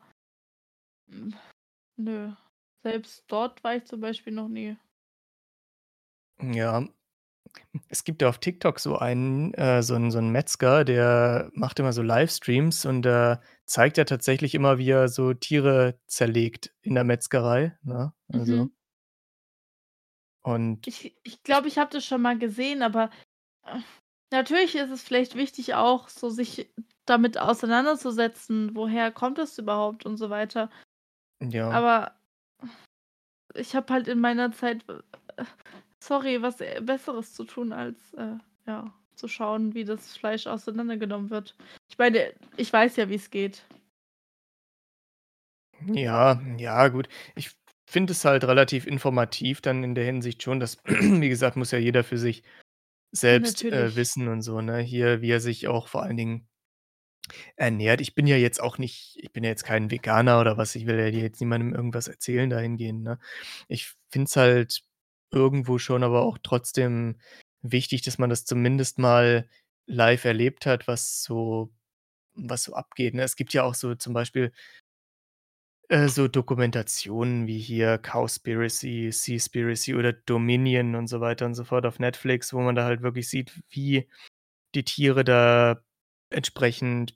hm, 1.09 1.33
nö. 1.97 2.33
Selbst 2.83 3.25
dort 3.27 3.63
war 3.63 3.75
ich 3.77 3.85
zum 3.85 4.01
Beispiel 4.01 4.33
noch 4.33 4.49
nie. 4.49 4.77
Ja. 6.41 6.87
Es 7.89 8.03
gibt 8.03 8.21
ja 8.21 8.29
auf 8.29 8.39
TikTok 8.39 8.79
so 8.79 8.97
einen 8.97 9.53
äh, 9.53 9.81
so 9.83 9.95
'n 9.95 10.11
so 10.11 10.19
'n 10.19 10.29
Metzger, 10.31 10.83
der 10.85 11.49
macht 11.53 11.79
immer 11.79 11.93
so 11.93 12.01
Livestreams 12.01 12.85
und 12.85 13.03
da 13.03 13.41
zeigt 13.65 13.97
er 13.97 14.05
tatsächlich 14.05 14.55
immer, 14.55 14.77
wie 14.77 14.89
er 14.89 15.07
so 15.09 15.33
Tiere 15.33 15.99
zerlegt 16.07 16.73
in 16.81 16.95
der 16.95 17.03
Metzgerei, 17.03 17.77
ne? 17.83 18.13
Also 18.29 18.53
Mhm. 18.57 18.69
Und 20.43 20.85
Ich 20.85 21.05
ich 21.05 21.17
ich 21.23 21.43
glaube, 21.43 21.67
ich 21.67 21.77
habe 21.77 21.91
das 21.91 22.05
schon 22.05 22.21
mal 22.21 22.37
gesehen, 22.37 22.81
aber, 22.81 23.09
äh, 23.65 23.79
natürlich 24.31 24.75
ist 24.75 24.91
es 24.91 25.03
vielleicht 25.03 25.35
wichtig 25.35 25.75
auch 25.75 26.09
so, 26.09 26.29
sich 26.29 26.69
damit 27.05 27.37
auseinanderzusetzen. 27.37 28.75
Woher 28.75 29.11
kommt 29.11 29.37
das 29.37 29.57
überhaupt 29.57 30.05
und 30.05 30.17
so 30.17 30.29
weiter. 30.29 30.69
Ja. 31.41 31.69
Aber 31.71 32.15
ich 33.55 33.75
habe 33.75 33.93
halt 33.93 34.07
in 34.07 34.19
meiner 34.19 34.51
Zeit, 34.51 34.85
sorry, 35.99 36.41
was, 36.41 36.57
Besseres 36.81 37.33
zu 37.33 37.43
tun, 37.43 37.73
als, 37.73 38.13
äh, 38.13 38.37
ja, 38.67 38.93
zu 39.15 39.27
schauen, 39.27 39.73
wie 39.73 39.83
das 39.83 40.15
Fleisch 40.15 40.47
auseinandergenommen 40.47 41.29
wird. 41.29 41.55
Ich 41.89 41.97
meine, 41.97 42.33
ich 42.57 42.71
weiß 42.71 42.95
ja, 42.95 43.09
wie's 43.09 43.29
geht. 43.29 43.65
Ja, 45.87 46.41
ja, 46.57 46.87
gut. 46.89 47.09
Ich 47.35 47.51
finde 47.89 48.11
es 48.11 48.23
halt 48.23 48.43
relativ 48.43 48.85
informativ 48.85 49.61
dann 49.61 49.83
in 49.83 49.95
der 49.95 50.05
Hinsicht 50.05 50.43
schon, 50.43 50.59
dass 50.59 50.77
wie 50.85 51.29
gesagt, 51.29 51.57
muss 51.57 51.71
ja 51.71 51.79
jeder 51.79 52.03
für 52.03 52.17
sich 52.17 52.43
selbst, 53.11 53.69
äh, 53.71 53.95
wissen 53.95 54.27
und 54.27 54.41
so, 54.41 54.61
ne? 54.61 54.79
Hier, 54.79 55.21
wie 55.21 55.31
er 55.31 55.39
sich 55.41 55.67
auch 55.67 55.87
vor 55.87 56.03
allen 56.03 56.17
Dingen 56.17 56.47
ernährt. 57.57 58.01
Ich 58.01 58.15
bin 58.15 58.27
ja 58.27 58.37
jetzt 58.37 58.61
auch 58.61 58.77
nicht 58.77 59.17
ich 59.21 59.31
bin 59.31 59.43
ja 59.43 59.49
jetzt 59.49 59.63
kein 59.63 59.91
Veganer 59.91 60.39
oder 60.41 60.57
was. 60.57 60.75
Ich 60.75 60.85
will 60.87 60.97
ja 60.99 61.05
hier 61.05 61.21
jetzt 61.21 61.39
niemandem 61.41 61.73
irgendwas 61.73 62.07
erzählen 62.07 62.49
dahingehend, 62.49 63.03
ne? 63.03 63.19
Ich 63.67 63.93
finde 64.09 64.27
es 64.27 64.35
halt 64.35 64.81
irgendwo 65.31 65.77
schon 65.77 66.03
aber 66.03 66.21
auch 66.23 66.37
trotzdem 66.41 67.19
wichtig, 67.61 68.01
dass 68.03 68.17
man 68.17 68.29
das 68.29 68.45
zumindest 68.45 68.97
mal 68.99 69.47
live 69.87 70.25
erlebt 70.25 70.65
hat, 70.65 70.87
was 70.87 71.23
so 71.23 71.71
was 72.35 72.63
so 72.63 72.73
abgeht, 72.75 73.15
ne? 73.15 73.23
Es 73.23 73.35
gibt 73.35 73.53
ja 73.53 73.63
auch 73.63 73.75
so 73.75 73.95
zum 73.95 74.13
Beispiel 74.13 74.53
äh, 75.89 76.07
so 76.07 76.27
Dokumentationen 76.27 77.47
wie 77.47 77.59
hier 77.59 77.97
Cowspiracy, 77.99 79.11
Seaspiracy 79.11 79.95
oder 79.95 80.13
Dominion 80.13 80.95
und 80.95 81.07
so 81.07 81.19
weiter 81.21 81.45
und 81.47 81.55
so 81.55 81.63
fort 81.65 81.85
auf 81.87 81.99
Netflix, 81.99 82.53
wo 82.53 82.59
man 82.61 82.75
da 82.75 82.85
halt 82.85 83.01
wirklich 83.01 83.29
sieht, 83.29 83.61
wie 83.69 84.07
die 84.75 84.83
Tiere 84.85 85.23
da 85.25 85.81
entsprechend 86.31 87.15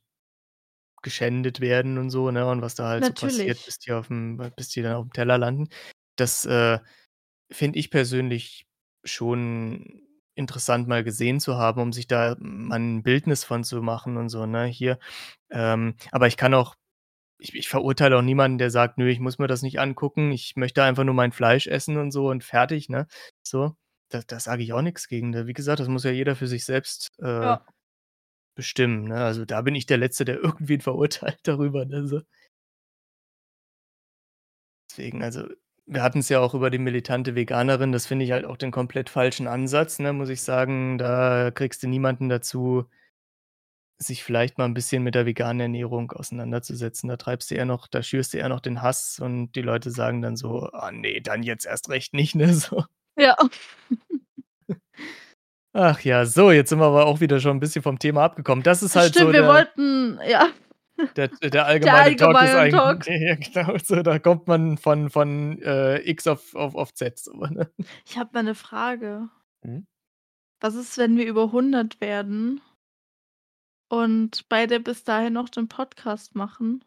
geschändet 1.04 1.60
werden 1.60 1.98
und 1.98 2.10
so, 2.10 2.32
ne, 2.32 2.46
und 2.48 2.62
was 2.62 2.76
da 2.76 2.88
halt 2.88 3.04
so 3.06 3.14
passiert, 3.14 3.62
Natürlich. 3.62 3.66
bis 3.66 3.78
die 3.78 3.92
auf'm 3.92 4.38
bis 4.56 4.70
die 4.70 4.82
dann 4.82 4.96
auf'm 4.96 5.12
Teller 5.14 5.38
landen. 5.38 5.68
Das, 6.16 6.46
äh, 6.46 6.80
finde 7.52 7.80
ich 7.80 7.92
persönlich 7.92 8.68
schon 9.06 10.04
interessant, 10.36 10.88
mal 10.88 11.04
gesehen 11.04 11.40
zu 11.42 11.58
haben, 11.58 11.82
um 11.82 11.94
sich 11.94 12.08
da 12.08 12.36
mal 12.40 12.78
'n 12.80 13.04
Bildnis 13.04 13.44
von 13.46 13.64
zu 13.66 13.82
machen 13.84 14.18
und 14.18 14.30
so, 14.30 14.46
ne, 14.48 14.66
hier. 14.66 15.00
Ähm, 15.52 15.96
aber 16.12 16.28
ich 16.28 16.38
kann 16.38 16.54
auch 16.56 16.76
ich 17.40 17.54
ich 17.56 17.70
verurteile 17.70 18.18
auch 18.18 18.22
niemanden, 18.22 18.58
der 18.58 18.70
sagt: 18.72 18.98
„Nö, 18.98 19.10
ich 19.10 19.20
muss 19.20 19.40
mir 19.40 19.48
das 19.48 19.62
nicht 19.64 19.80
angucken. 19.80 20.32
Ich 20.32 20.56
möchte 20.56 20.84
einfach 20.84 21.04
nur 21.04 21.16
mein 21.16 21.32
Fleisch 21.32 21.68
essen 21.68 21.98
und 21.98 22.12
so 22.12 22.30
und 22.30 22.44
fertig“, 22.44 22.90
ne? 22.90 23.08
So, 23.44 23.76
da 24.10 24.22
da 24.28 24.40
sage 24.40 24.64
ich 24.64 24.74
auch 24.74 24.82
nix 24.82 25.08
gegen, 25.08 25.30
ne? 25.32 25.48
Wie 25.48 25.54
gesagt, 25.54 25.80
das 25.80 25.88
muss 25.90 26.04
ja 26.06 26.12
jeder 26.12 26.36
für 26.36 26.48
sich 26.48 26.66
selbst, 26.66 27.12
äh, 27.20 27.26
Ja. 27.46 27.64
bestimmen, 28.56 29.06
ne? 29.10 29.24
Also, 29.26 29.46
da 29.46 29.62
bin 29.62 29.76
ich 29.76 29.86
der 29.86 29.98
Letzte, 29.98 30.26
der 30.26 30.38
irgendwen 30.44 30.82
verurteilt 30.82 31.40
darüber, 31.44 31.86
ne, 31.86 32.08
so. 32.08 32.22
Deswegen, 34.90 35.24
also, 35.24 35.48
wir 35.86 36.02
hatten's 36.04 36.30
ja 36.30 36.40
auch 36.40 36.54
über 36.54 36.70
die 36.70 36.78
militante 36.78 37.36
Veganerin. 37.36 37.92
Das 37.92 38.06
finde 38.06 38.26
ich 38.26 38.32
halt 38.32 38.46
auch 38.46 38.58
den 38.58 38.72
komplett 38.72 39.10
falschen 39.10 39.48
Ansatz, 39.48 40.00
ne, 40.00 40.14
muss 40.14 40.30
ich 40.30 40.42
sagen. 40.42 40.98
Da 40.98 41.52
kriegst 41.52 41.84
du 41.84 41.88
niemanden 41.88 42.30
dazu 42.30 42.86
sich 44.04 44.24
vielleicht 44.24 44.58
mal 44.58 44.66
'n 44.66 44.74
bisschen 44.76 45.04
mit 45.04 45.16
der 45.16 45.26
veganen 45.26 45.60
Ernährung 45.62 46.12
auseinanderzusetzen. 46.12 47.10
Da 47.10 47.18
treibst 47.18 47.52
du 47.52 47.56
eher 47.56 47.66
noch 47.66 47.88
da 47.88 48.04
schürst 48.04 48.34
du 48.34 48.38
eher 48.40 48.50
noch 48.50 48.62
den 48.62 48.82
Hass 48.82 49.20
und 49.20 49.54
die 49.54 49.62
Leute 49.64 49.92
sagen 49.92 50.22
dann 50.22 50.38
so: 50.38 50.70
„Ah 50.74 50.92
ne, 50.92 51.22
dann 51.22 51.44
jetzt 51.44 51.66
erst 51.66 51.90
recht 51.90 52.14
nicht“, 52.14 52.36
ne, 52.36 52.54
so. 52.54 52.86
Ja. 53.18 53.36
Ach 55.74 56.02
ja, 56.02 56.26
so, 56.26 56.52
jetzt 56.52 56.70
sind 56.70 56.80
wir 56.80 56.86
aber 56.88 57.06
auch 57.08 57.22
wieder 57.22 57.40
schon 57.42 57.58
'n 57.58 57.60
bisschen 57.62 57.84
vom 57.84 58.00
Thema 58.00 58.24
abgekommen. 58.26 58.64
Das 58.64 58.84
ist 58.84 58.96
halt 58.96 59.16
so 59.16 59.28
stimmt, 59.28 59.34
wir 59.34 59.48
wollten 59.48 60.20
ja. 60.30 60.50
der 61.18 61.30
der 61.44 61.50
Der 61.52 61.66
allgemeine 61.66 62.16
Talk 62.16 62.42
ist 62.42 62.56
allgemeine 62.56 62.60
eigentlich 62.60 62.84
Talk. 62.84 63.08
ja 63.08 63.36
genau 63.36 63.78
so, 63.84 64.04
da 64.04 64.20
kommt 64.20 64.48
man 64.48 64.78
von 64.78 65.10
von, 65.12 65.62
äh, 65.64 66.00
X 66.10 66.28
auf 66.28 66.56
auf 66.56 66.76
auf 66.76 66.94
Z 66.96 67.20
so, 67.20 67.34
ne? 67.34 67.72
Ich 68.06 68.18
habe 68.18 68.30
mal 68.34 68.44
'ne 68.44 68.56
Frage. 68.56 69.30
Mhm. 69.64 69.88
Was 70.62 70.76
ist, 70.76 70.98
wenn 70.98 71.18
wir 71.18 71.26
über 71.26 71.52
100 71.52 72.00
werden 72.02 72.62
und 73.94 74.50
beide 74.50 74.80
bis 74.80 75.04
dahin 75.04 75.34
noch 75.34 75.50
den 75.50 75.68
Podcast 75.68 76.34
machen? 76.36 76.84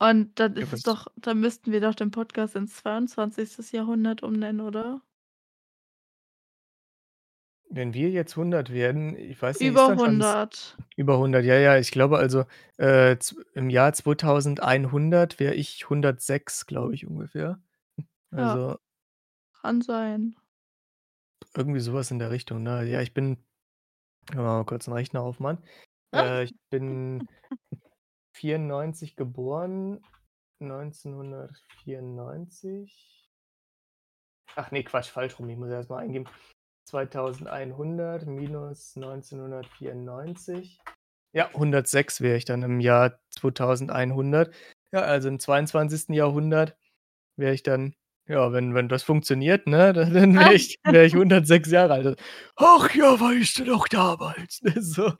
Und 0.00 0.38
dann 0.38 0.56
Ja, 0.56 0.66
ist 0.66 0.72
es 0.72 0.82
doch 0.82 1.06
dann 1.16 1.40
müssten 1.40 1.72
wir 1.72 1.80
doch 1.80 1.94
den 1.94 2.10
Podcast 2.10 2.56
ins 2.56 2.76
22. 2.76 3.72
Jahrhundert 3.72 4.22
umnennen, 4.22 4.60
oder? 4.60 5.02
Wenn 7.70 7.92
wir 7.94 8.10
jetzt 8.10 8.36
100 8.36 8.70
werden, 8.72 9.16
ich 9.16 9.40
weiß 9.40 9.64
nicht, 9.64 9.68
Über 9.70 9.86
dann 9.86 9.98
schon 9.98 10.20
s 10.20 10.36
100. 10.36 10.78
über 10.96 11.14
100, 11.14 11.44
ja, 11.44 11.56
ja, 11.58 11.78
ich 11.78 11.90
glaube 11.90 12.18
also, 12.18 12.44
äh, 12.78 13.16
im 13.54 13.70
Jahr 13.70 13.92
2100 13.92 15.40
wäre 15.40 15.54
ich 15.54 15.84
106, 15.84 16.66
glaube 16.66 16.94
ich 16.94 17.06
ungefähr. 17.06 17.60
Ja. 18.32 18.60
Also 18.60 18.78
Kann 19.52 19.82
sein. 19.82 20.36
irgendwie 21.56 21.80
so 21.80 21.92
was 21.94 22.10
in 22.10 22.18
der 22.18 22.30
Richtung, 22.30 22.62
ne? 22.62 22.84
Ja, 22.84 23.00
ich 23.00 23.14
bin 23.14 23.38
mal 24.34 24.64
kurz 24.64 24.88
'n 24.88 24.92
Rechner 24.92 25.22
aufmachen. 25.22 25.58
Äh, 26.14 26.44
ich 26.44 26.54
bin 26.70 27.26
94 28.32 29.16
geboren, 29.16 30.00
1994 30.60 33.14
Ach 34.56 34.70
ne, 34.70 34.84
Quatsch, 34.84 35.10
falsch 35.10 35.38
rum. 35.38 35.48
Ich 35.48 35.56
muss 35.56 35.70
erst 35.70 35.90
mal 35.90 35.98
eingeben. 35.98 36.26
2100 36.86 38.26
minus 38.26 38.96
1994. 38.96 40.80
Ja, 41.32 41.48
106 41.48 42.20
wäre 42.20 42.36
ich 42.36 42.44
dann 42.44 42.62
im 42.62 42.80
Jahr 42.80 43.18
2100. 43.30 44.54
Ja, 44.92 45.00
also 45.00 45.28
im 45.28 45.40
22. 45.40 46.14
Jahrhundert 46.14 46.76
wäre 47.36 47.52
ich 47.52 47.64
dann 47.64 47.96
ja, 48.28 48.52
wenn 48.52 48.74
wenn 48.74 48.88
das 48.88 49.02
funktioniert, 49.02 49.66
ne, 49.66 49.92
dann 50.12 50.38
wäre 50.38 50.54
ich 50.54 50.78
wäre 50.84 51.06
ich 51.06 51.14
106 51.14 51.70
Jahre 51.70 51.94
alt. 51.94 52.18
„Ach 52.56 52.94
ja, 52.94 53.18
weißt 53.20 53.58
du 53.60 53.64
noch 53.64 53.88
damals“, 53.88 54.62
ne, 54.62 54.74
so. 54.80 55.12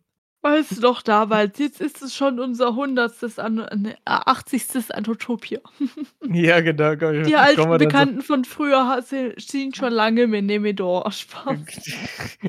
Weißt 0.43 0.77
du 0.77 0.81
noch 0.83 1.01
damals, 1.01 1.59
jetzt 1.59 1.81
ist 1.81 2.03
es 2.03 2.15
schon 2.15 2.39
unser 2.39 2.75
100. 2.77 3.39
an 3.39 3.55
ne, 3.77 3.97
80. 4.05 4.91
Anotopia. 4.95 5.61
Ja, 6.27 6.61
genau, 6.61 6.95
Die 6.97 7.33
kommen 7.33 7.37
alten 7.37 7.57
dann 7.57 7.71
so 7.73 7.79
Bekannten 7.79 8.23
von 8.23 8.45
früher 8.45 9.03
sind 9.03 9.77
schon 9.77 9.93
lange 9.93 10.27
mit 10.27 10.49
dem 10.51 10.63
Medor. 10.63 11.11
Spaß. 11.13 11.57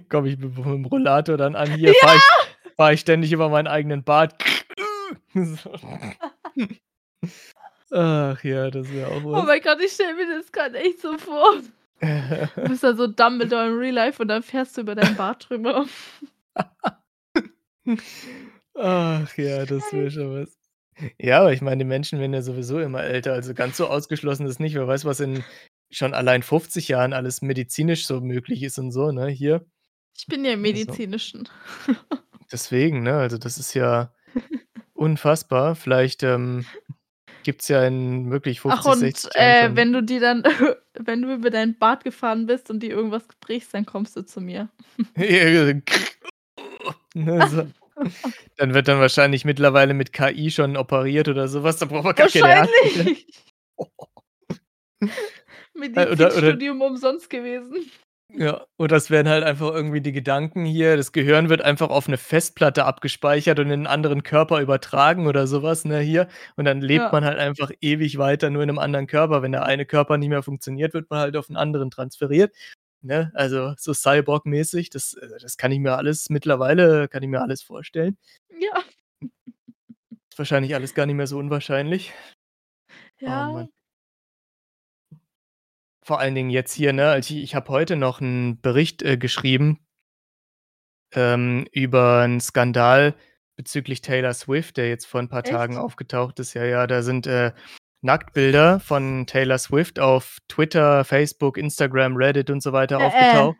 komme 0.09 0.29
ich 0.29 0.37
mit 0.37 0.53
mit'm 0.55 0.87
Rollator 0.87 1.37
dann 1.37 1.55
an. 1.55 1.71
Hier 1.71 1.93
fahre 1.95 2.17
ich 2.17 2.23
Ja! 2.23 2.73
fahre 2.77 2.93
ich 2.93 2.99
ständig 3.01 3.31
über 3.31 3.49
meinen 3.49 3.67
eigenen 3.67 4.03
Bart. 4.03 4.35
So. 5.33 5.71
Ach 7.91 8.43
ja, 8.43 8.71
das 8.71 8.91
wäre 8.91 9.09
auch 9.11 9.23
Oh 9.23 9.31
was. 9.33 9.45
mein 9.45 9.61
Gott, 9.61 9.79
ich 9.83 9.91
stelle 9.91 10.15
mir 10.15 10.37
das 10.37 10.51
grad 10.51 10.73
echt 10.75 11.01
so 11.01 11.17
vor. 11.17 11.55
Du 12.01 12.63
bist 12.67 12.83
da 12.83 12.93
so 12.93 13.07
Dumbledore 13.07 13.67
in 13.67 13.73
Real 13.77 13.93
Life 13.93 14.21
und 14.21 14.27
dann 14.27 14.43
fährst 14.43 14.75
du 14.77 14.81
über 14.81 14.95
deinen 14.95 15.15
Bart 15.15 15.47
drüber. 15.49 15.85
Ach 18.77 19.37
ja, 19.37 19.65
das 19.65 19.83
wäre 19.93 20.11
schon 20.11 20.41
was. 20.41 20.57
Ja, 21.19 21.41
aber 21.41 21.53
ich 21.53 21.61
meine, 21.61 21.79
die 21.79 21.87
Menschen 21.89 22.19
werden 22.19 22.33
ja 22.33 22.41
sowieso 22.41 22.79
immer 22.79 23.03
älter, 23.03 23.33
also 23.33 23.53
ganz 23.53 23.77
so 23.77 23.87
ausgeschlossen 23.87 24.45
ist 24.45 24.59
nicht. 24.59 24.75
Wer 24.75 24.87
weiß, 24.87 25.05
was 25.05 25.19
in 25.19 25.43
schon 25.91 26.13
allein 26.13 26.43
50 26.43 26.87
Jahren 26.87 27.13
alles 27.13 27.41
medizinisch 27.41 28.05
so 28.05 28.21
möglich 28.21 28.63
ist 28.63 28.77
und 28.77 28.91
so, 28.91 29.11
ne, 29.11 29.27
hier. 29.27 29.65
Ich 30.17 30.27
bin 30.27 30.45
ja 30.45 30.51
im 30.51 30.59
Also 30.59 30.73
Medizinischen. 30.73 31.49
Deswegen, 32.51 33.03
ne, 33.03 33.13
also 33.17 33.37
das 33.37 33.57
ist 33.57 33.73
ja 33.73 34.13
unfassbar. 34.93 35.75
Vielleicht, 35.75 36.23
ähm, 36.23 36.65
gibt's 37.45 37.69
ja 37.69 37.85
in 37.85 38.29
wirklich 38.31 38.59
Ach 38.65 38.83
50, 38.83 38.91
und, 38.91 38.99
60 38.99 39.35
Jahren 39.35 39.71
äh, 39.71 39.75
wenn 39.77 39.93
du 39.93 40.03
dir 40.03 40.19
dann 40.19 40.43
wenn 40.99 41.21
du 41.21 41.33
über 41.33 41.49
deinen 41.49 41.77
Bart 41.77 42.03
gefahren 42.03 42.47
bist 42.47 42.69
und 42.69 42.81
dir 42.81 42.89
irgendwas 42.89 43.23
brichst, 43.39 43.73
dann 43.73 43.85
kommst 43.85 44.17
du 44.17 44.25
zu 44.25 44.41
mir. 44.41 44.69
So. 47.15 47.67
Dann 48.57 48.73
wird 48.73 48.89
dann 48.89 48.99
wahrscheinlich 48.99 49.45
mittlerweile 49.45 49.93
mit 49.93 50.11
KI 50.11 50.51
schon 50.51 50.75
operiert 50.75 51.29
oder 51.29 51.47
so 51.47 51.63
was, 51.63 51.77
da 51.77 51.85
braucht 51.85 52.03
man 52.03 52.15
gar 52.15 52.27
keine. 52.27 52.67
Wahrscheinlich. 52.67 53.27
Äh, 55.77 55.89
oder 55.89 56.07
oder 56.07 56.15
Medizinstudium 56.15 56.81
umsonst 56.81 57.29
gewesen. 57.29 57.91
Ja, 58.33 58.65
oder 58.77 58.95
es 58.97 59.11
werden 59.11 59.29
halt 59.29 59.43
einfach 59.43 59.71
irgendwie 59.73 60.01
die 60.01 60.11
Gedanken 60.11 60.65
hier 60.65 60.97
das 60.97 61.11
Gehirn 61.11 61.47
wird 61.49 61.61
einfach 61.61 61.89
auf 61.89 62.07
'ne 62.07 62.17
Festplatte 62.17 62.83
abgespeichert 62.85 63.59
und 63.59 63.69
in 63.69 63.81
'n 63.83 63.87
anderen 63.87 64.23
Körper 64.23 64.61
übertragen 64.61 65.27
oder 65.27 65.45
so 65.45 65.61
was, 65.61 65.85
ne, 65.85 65.99
hier. 65.99 66.27
Und 66.55 66.65
dann 66.65 66.81
lebt 66.81 67.05
Ja. 67.05 67.11
man 67.11 67.23
halt 67.23 67.37
einfach 67.37 67.69
ewig 67.81 68.17
weiter 68.17 68.49
nur 68.49 68.63
in 68.63 68.67
'nem 68.67 68.79
anderen 68.79 69.05
Körper. 69.07 69.41
Wenn 69.43 69.51
der 69.51 69.63
eine 69.65 69.85
Körper 69.85 70.17
nicht 70.17 70.29
mehr 70.29 70.41
funktioniert, 70.43 70.93
wird 70.95 71.09
man 71.11 71.19
halt 71.19 71.37
auf 71.37 71.49
'n 71.49 71.55
anderen 71.55 71.91
transferiert, 71.91 72.53
ne? 73.01 73.31
Also, 73.35 73.73
so 73.77 73.93
Cyborg-mäßig, 73.93 74.89
das 74.89 75.13
äh, 75.13 75.27
das 75.39 75.55
kann 75.57 75.71
ich 75.71 75.79
mir 75.79 75.95
alles 75.95 76.29
mittlerweile 76.29 77.07
kann 77.07 77.21
ich 77.23 77.29
mir 77.29 77.41
alles 77.41 77.61
vorstellen. 77.61 78.17
Ja. 78.59 78.83
Ist 80.31 80.39
wahrscheinlich 80.39 80.75
alles 80.75 80.93
gar 80.95 81.05
nicht 81.07 81.15
mehr 81.15 81.27
so 81.27 81.39
unwahrscheinlich. 81.39 82.13
Oh 83.27 83.43
Ja. 83.45 83.45
Mann. 83.45 83.69
Vor 86.07 86.19
allen 86.19 86.35
Dingen 86.35 86.51
jetzt 86.51 86.71
hier, 86.71 86.93
ne, 86.93 87.17
ich 87.17 87.35
ich 87.35 87.55
habe 87.55 87.69
heute 87.69 87.95
noch 87.95 88.21
'n 88.21 88.59
Bericht, 88.61 89.01
äh, 89.01 89.17
geschrieben 89.17 89.79
ähm, 91.13 91.67
über 91.71 92.23
'n 92.23 92.39
Skandal 92.41 93.15
bezüglich 93.55 94.01
Taylor 94.01 94.33
Swift, 94.33 94.77
der 94.77 94.89
jetzt 94.89 95.05
vor 95.05 95.19
'n 95.21 95.29
paar 95.29 95.43
Tagen 95.43 95.73
Echt? 95.73 95.81
aufgetaucht 95.81 96.39
ist. 96.39 96.53
Ja, 96.53 96.65
ja, 96.65 96.87
da 96.87 97.03
sind, 97.03 97.27
äh, 97.27 97.51
Nacktbilder 98.01 98.79
von 98.79 99.25
Taylor 99.25 99.57
Swift 99.57 99.99
auf 99.99 100.37
Twitter, 100.47 101.03
Facebook, 101.05 101.57
Instagram, 101.57 102.15
Reddit 102.17 102.49
und 102.49 102.61
so 102.61 102.71
weiter 102.73 102.97
Äh, 102.99 103.03
äh. 103.03 103.05
aufgetaucht. 103.05 103.57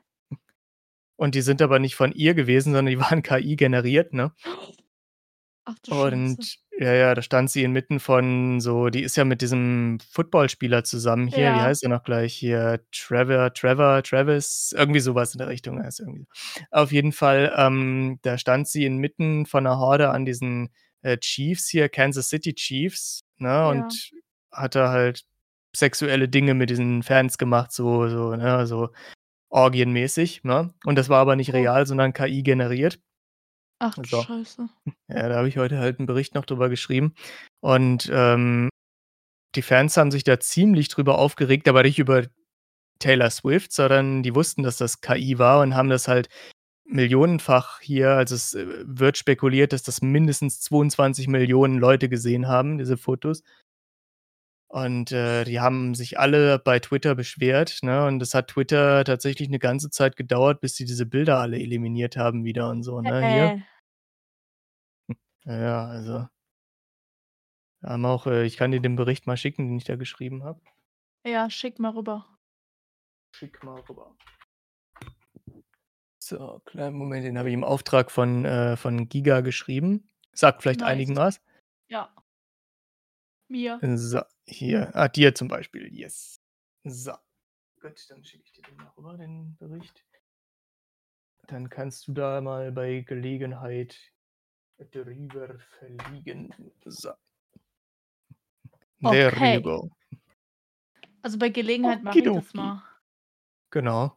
Und 1.18 1.36
die 1.36 1.42
sind 1.42 1.62
aber 1.62 1.80
nicht 1.80 1.96
von 1.96 2.12
ihr 2.12 2.34
gewesen, 2.34 2.74
sondern 2.74 2.88
die 2.88 3.00
waren 3.00 3.24
KI 3.24 3.56
generiert, 3.56 4.14
ne? 4.14 4.34
Ach 5.68 5.80
du 5.80 5.92
Scheiße. 5.92 6.44
Und 6.44 6.58
ja, 6.80 6.94
ja, 6.94 7.14
da 7.16 7.22
stand 7.22 7.50
sie 7.52 7.64
inmitten 7.64 8.00
von 8.00 8.60
so 8.60 8.90
die 8.90 9.04
ist 9.04 9.16
ja 9.18 9.24
mit 9.24 9.42
diesem 9.42 10.00
Footballspieler 10.12 10.84
zusammen 10.84 11.28
hier, 11.28 11.54
wie 11.54 11.62
Ja. 11.62 11.64
heißt 11.64 11.84
er 11.84 11.90
noch 11.90 12.04
gleich 12.04 12.34
hier? 12.34 12.82
Trevor 12.92 13.54
Trevor 13.54 14.02
Travis, 14.04 14.74
irgendwie 14.76 15.00
so 15.00 15.14
was 15.16 15.34
in 15.34 15.38
der 15.40 15.48
Richtung 15.48 15.82
heißt 15.84 16.00
er 16.02 16.08
irgendwie. 16.08 16.26
Auf 16.72 16.92
jeden 16.92 17.12
Fall, 17.12 17.54
ähm, 17.56 18.20
da 18.24 18.38
stand 18.40 18.68
sie 18.68 18.84
inmitten 18.86 19.46
von 19.46 19.64
'ner 19.64 19.78
Horde 19.78 20.10
an 20.10 20.26
diesen, 20.26 20.70
äh, 21.04 21.18
Chiefs 21.18 21.70
hier, 21.70 21.88
Kansas 21.88 22.30
City 22.30 22.54
Chiefs, 22.56 23.22
ne, 23.38 23.68
Ja. 23.68 23.70
und 23.70 24.10
hat 24.52 24.74
da 24.76 24.90
halt 24.90 25.24
sexuelle 25.76 26.28
Dinge 26.30 26.56
mit 26.56 26.70
diesen 26.72 27.04
Fans 27.04 27.38
gemacht, 27.38 27.72
so, 27.72 28.08
so, 28.10 28.36
ne, 28.36 28.66
so 28.68 28.90
orgienmäßig, 29.50 30.44
ne? 30.44 30.74
Und 30.86 30.98
das 30.98 31.10
war 31.10 31.20
aber 31.22 31.36
nicht 31.38 31.54
Oh. 31.54 31.56
real, 31.56 31.86
sondern 31.88 32.14
KI 32.14 32.44
generiert. 32.44 33.00
Ach 33.82 33.96
du 33.96 34.04
So. 34.06 34.22
Scheiße. 34.24 34.70
Ja, 35.10 35.30
da 35.30 35.36
habe 35.36 35.48
ich 35.48 35.58
heute 35.58 35.78
halt 35.80 36.00
'n 36.00 36.06
Bericht 36.06 36.36
noch 36.36 36.46
drüber 36.46 36.70
geschrieben. 36.70 37.14
Und, 37.62 38.10
ähm, 38.14 38.70
die 39.56 39.62
Fans 39.64 39.98
haben 39.98 40.12
sich 40.12 40.24
da 40.26 40.40
ziemlich 40.40 40.90
drüber 40.90 41.18
aufgeregt, 41.20 41.68
aber 41.70 41.84
nicht 41.84 42.00
über 42.00 42.24
Taylor 43.00 43.30
Swift, 43.32 43.74
sondern 43.74 44.24
die 44.24 44.36
wussten, 44.36 44.64
dass 44.64 44.78
das 44.78 45.02
KI 45.02 45.40
war 45.40 45.62
und 45.62 45.76
haben 45.76 45.90
das 45.90 46.08
halt 46.10 46.30
millionenfach 46.86 47.82
hier 47.82 48.12
also, 48.12 48.36
es, 48.36 48.54
äh, 48.56 48.66
wird 48.86 49.18
spekuliert, 49.18 49.74
dass 49.74 49.84
das 49.84 50.02
mindestens 50.04 50.62
22.000.000 50.62 51.80
Leute 51.80 52.10
gesehen 52.10 52.48
haben, 52.50 52.78
diese 52.80 52.98
Fotos. 52.98 53.44
Und, 54.76 55.14
äh, 55.14 55.46
die 55.46 55.62
haben 55.62 55.96
sich 55.96 56.20
alle 56.20 56.60
bei 56.60 56.80
Twitter 56.80 57.16
beschwert, 57.16 57.80
ne? 57.82 58.06
Und 58.08 58.20
das 58.20 58.34
hat 58.34 58.50
Twitter 58.50 59.06
tatsächlich 59.06 59.48
'ne 59.48 59.58
ganze 59.58 59.90
Zeit 59.90 60.18
gedauert, 60.18 60.60
bis 60.60 60.76
sie 60.76 60.84
diese 60.84 61.06
Bilder 61.06 61.40
alle 61.40 61.58
eliminiert 61.58 62.18
haben 62.18 62.44
wieder 62.44 62.70
und 62.70 62.84
so, 62.84 63.00
ne, 63.00 63.20
hier. 63.32 63.46
Äh. 63.46 63.60
Ja, 65.46 65.58
ja, 65.58 65.86
also 65.86 66.28
wir 67.82 67.90
haben 67.90 68.06
auch 68.06 68.28
äh, 68.28 68.44
ich 68.46 68.58
kann 68.58 68.72
dir 68.72 68.82
den 68.82 68.98
Bericht 68.98 69.28
mal 69.28 69.38
schicken, 69.38 69.68
den 69.68 69.78
ich 69.78 69.86
da 69.86 69.96
geschrieben 69.96 70.44
habe. 70.44 70.60
Ja, 71.26 71.50
schick 71.50 71.80
mal 71.80 71.92
rüber. 71.92 72.26
Schick 73.34 73.64
mal 73.64 73.80
rüber. 73.88 74.16
So, 76.20 76.62
kleinen 76.66 76.98
Moment, 76.98 77.24
den 77.24 77.38
habe 77.38 77.50
ich 77.50 77.54
im 77.54 77.64
Auftrag 77.64 78.12
von 78.12 78.44
äh, 78.44 78.76
von 78.76 79.08
Giga 79.08 79.40
geschrieben. 79.42 80.10
Sagt 80.34 80.64
vielleicht 80.64 80.82
Nice. 80.82 80.90
einigen 80.90 81.16
was. 81.16 81.40
Ja. 81.88 82.14
Mir. 83.48 83.80
So, 83.96 84.22
hier. 84.46 84.96
Ah, 84.96 85.08
dir 85.08 85.36
zum 85.36 85.48
Beispiel, 85.48 85.88
yes. 85.94 86.42
So. 86.84 87.14
Gut, 87.82 88.06
dann 88.10 88.24
schicke 88.24 88.44
ich 88.44 88.52
dir 88.54 88.64
den 88.64 88.78
mal 88.78 88.92
rüber, 88.98 89.18
den 89.18 89.56
Bericht. 89.58 90.04
Dann 91.48 91.70
kannst 91.70 92.08
du 92.08 92.14
da 92.14 92.42
mal 92.42 92.72
bei 92.72 93.02
Gelegenheit 93.02 93.98
drüber 94.92 95.60
fliegen. 95.60 96.54
So. 96.86 97.12
There 99.02 99.32
Okay. 99.32 99.56
you 99.56 99.62
go. 99.62 99.92
Also, 101.22 101.38
bei 101.38 101.50
Gelegenheit 101.50 102.04
mache 102.04 102.20
ich 102.20 102.26
das 102.26 102.54
mal. 102.54 102.82
Genau. 103.70 104.16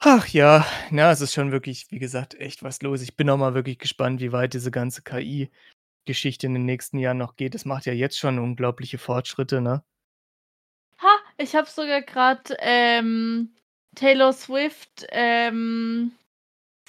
Ach 0.00 0.26
ja, 0.28 0.64
na, 0.90 1.10
es 1.10 1.20
ist 1.20 1.34
schon 1.34 1.50
wirklich, 1.50 1.90
wie 1.90 1.98
gesagt, 1.98 2.34
echt 2.34 2.62
was 2.62 2.82
los. 2.82 3.02
Ich 3.02 3.16
bin 3.16 3.28
auch 3.30 3.36
mal 3.36 3.54
wirklich 3.54 3.78
gespannt, 3.78 4.20
wie 4.20 4.30
weit 4.30 4.54
diese 4.54 4.70
ganze 4.70 5.02
KI-Geschichte 6.08 6.46
in 6.46 6.54
den 6.54 6.64
nächsten 6.64 6.98
Jahren 6.98 7.18
noch 7.18 7.36
geht. 7.36 7.54
Es 7.54 7.64
macht 7.64 7.86
ja 7.86 7.92
jetzt 7.92 8.18
schon 8.18 8.38
unglaubliche 8.38 8.98
Fortschritte, 8.98 9.60
ne? 9.60 9.82
Ha, 11.00 11.08
ich 11.36 11.54
habe 11.54 11.68
sogar 11.68 12.02
grad, 12.02 12.52
ähm, 12.60 13.54
Taylor 13.94 14.32
Swift, 14.32 15.06
ähm, 15.10 16.12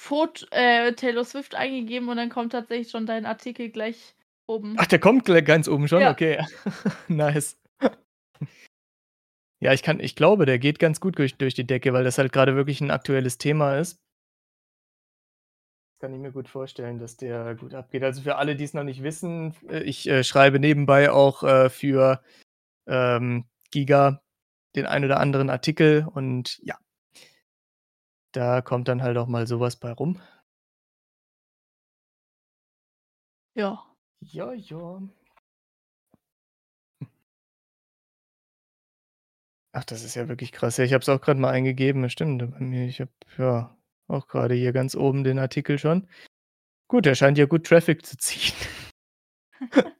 Fot 0.00 0.46
äh, 0.50 0.92
Taylor 0.94 1.24
Swift 1.24 1.54
eingegeben 1.54 2.08
und 2.08 2.16
dann 2.16 2.30
kommt 2.30 2.52
tatsächlich 2.52 2.90
schon 2.90 3.06
dein 3.06 3.26
Artikel 3.26 3.68
gleich 3.70 4.14
oben. 4.46 4.74
Ach, 4.78 4.86
der 4.86 4.98
kommt 4.98 5.26
gleich 5.26 5.44
ganz 5.44 5.68
oben 5.68 5.86
schon? 5.88 6.00
Ja. 6.00 6.10
Okay. 6.12 6.38
Nice. 7.08 7.56
Ja, 9.62 9.74
ich 9.74 9.82
kann 9.82 10.00
ich 10.00 10.16
glaube, 10.16 10.46
der 10.46 10.58
geht 10.58 10.78
ganz 10.78 11.00
gut 11.00 11.18
durch 11.18 11.36
durch 11.36 11.52
die 11.54 11.66
Decke, 11.66 11.92
weil 11.92 12.02
das 12.02 12.16
halt 12.16 12.32
grade 12.32 12.56
wirklich 12.56 12.80
'n 12.80 12.90
aktuelles 12.90 13.36
Thema 13.36 13.76
ist. 13.76 14.00
Kann 16.00 16.14
ich 16.14 16.18
mir 16.18 16.32
gut 16.32 16.48
vorstellen, 16.48 16.98
dass 16.98 17.18
der 17.18 17.54
gut 17.56 17.74
abgeht. 17.74 18.02
Also, 18.02 18.22
für 18.22 18.36
alle, 18.36 18.56
die's 18.56 18.72
noch 18.72 18.84
nicht 18.84 19.02
wissen, 19.02 19.54
äh, 19.68 19.80
ich, 19.82 20.08
äh, 20.08 20.24
schreibe 20.24 20.58
nebenbei 20.58 21.10
auch, 21.10 21.42
äh, 21.42 21.68
für, 21.68 22.22
ähm, 22.86 23.46
Giga 23.72 24.22
den 24.76 24.86
ein 24.86 25.04
oder 25.04 25.20
anderen 25.20 25.50
Artikel 25.50 26.06
und 26.14 26.58
ja. 26.64 26.76
Da 28.34 28.60
kommt 28.62 28.86
dann 28.88 29.02
halt 29.02 29.16
auch 29.16 29.26
mal 29.26 29.46
so 29.46 29.58
was 29.60 29.76
bei 29.76 29.90
rum. 29.92 30.20
Ja. 33.56 33.84
Ja, 34.20 34.52
ja. 34.54 35.00
Ach, 39.72 39.84
das 39.84 40.02
ist 40.04 40.14
ja 40.16 40.28
wirklich 40.28 40.52
krass. 40.52 40.76
Ja, 40.76 40.84
ich 40.84 40.92
habe 40.92 41.02
es 41.02 41.08
auch 41.08 41.20
grad 41.20 41.38
mal 41.38 41.50
eingegeben. 41.50 42.08
Stimmt 42.10 42.50
bei 42.52 42.60
mir. 42.60 42.86
Ich 42.86 43.00
habe, 43.00 43.10
ja, 43.38 43.76
auch 44.10 44.26
grade 44.28 44.54
hier 44.54 44.72
ganz 44.72 44.94
oben 44.96 45.24
den 45.24 45.38
Artikel 45.38 45.78
schon. 45.78 46.08
Gut, 46.88 47.06
der 47.06 47.14
scheint 47.16 47.38
ja 47.38 47.46
gut 47.46 47.66
Traffic 47.66 48.06
zu 48.06 48.16
ziehen. 48.18 48.54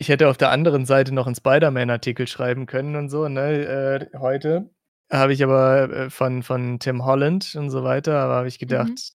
Ich 0.00 0.08
hätte 0.08 0.28
auf 0.28 0.36
der 0.36 0.50
anderen 0.50 0.84
Seite 0.86 1.12
noch 1.14 1.26
'n 1.26 1.34
Spider-Man-Artikel 1.34 2.26
schreiben 2.26 2.66
können 2.66 2.96
und 2.96 3.08
so, 3.10 3.28
ne, 3.28 4.08
äh, 4.12 4.18
heute. 4.18 4.72
Habe 5.10 5.32
ich 5.32 5.42
aber, 5.44 5.90
äh, 5.90 6.10
von 6.10 6.42
von 6.42 6.78
Tim 6.78 7.04
Holland 7.04 7.54
und 7.56 7.70
so 7.70 7.84
weiter 7.84 8.18
aber 8.18 8.34
habe 8.36 8.48
ich 8.48 8.58
Mhm. 8.68 8.96
gedacht 8.98 9.12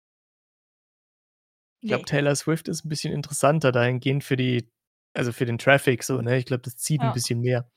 ich 1.83 1.87
glaube, 1.89 2.05
Ne. 2.05 2.05
Taylor 2.05 2.35
Swift 2.35 2.67
ist 2.67 2.85
'n 2.85 2.89
bisschen 2.89 3.13
interessanter 3.13 3.71
dahingehend 3.71 4.23
für 4.23 4.35
die 4.35 4.69
also, 5.13 5.31
für 5.31 5.45
den 5.45 5.57
Traffic 5.57 6.03
so, 6.03 6.21
ne? 6.21 6.37
Ich 6.37 6.45
glaube, 6.45 6.61
das 6.63 6.77
zieht 6.77 7.01
Ja. 7.01 7.11
bisschen 7.11 7.39
mehr. 7.41 7.67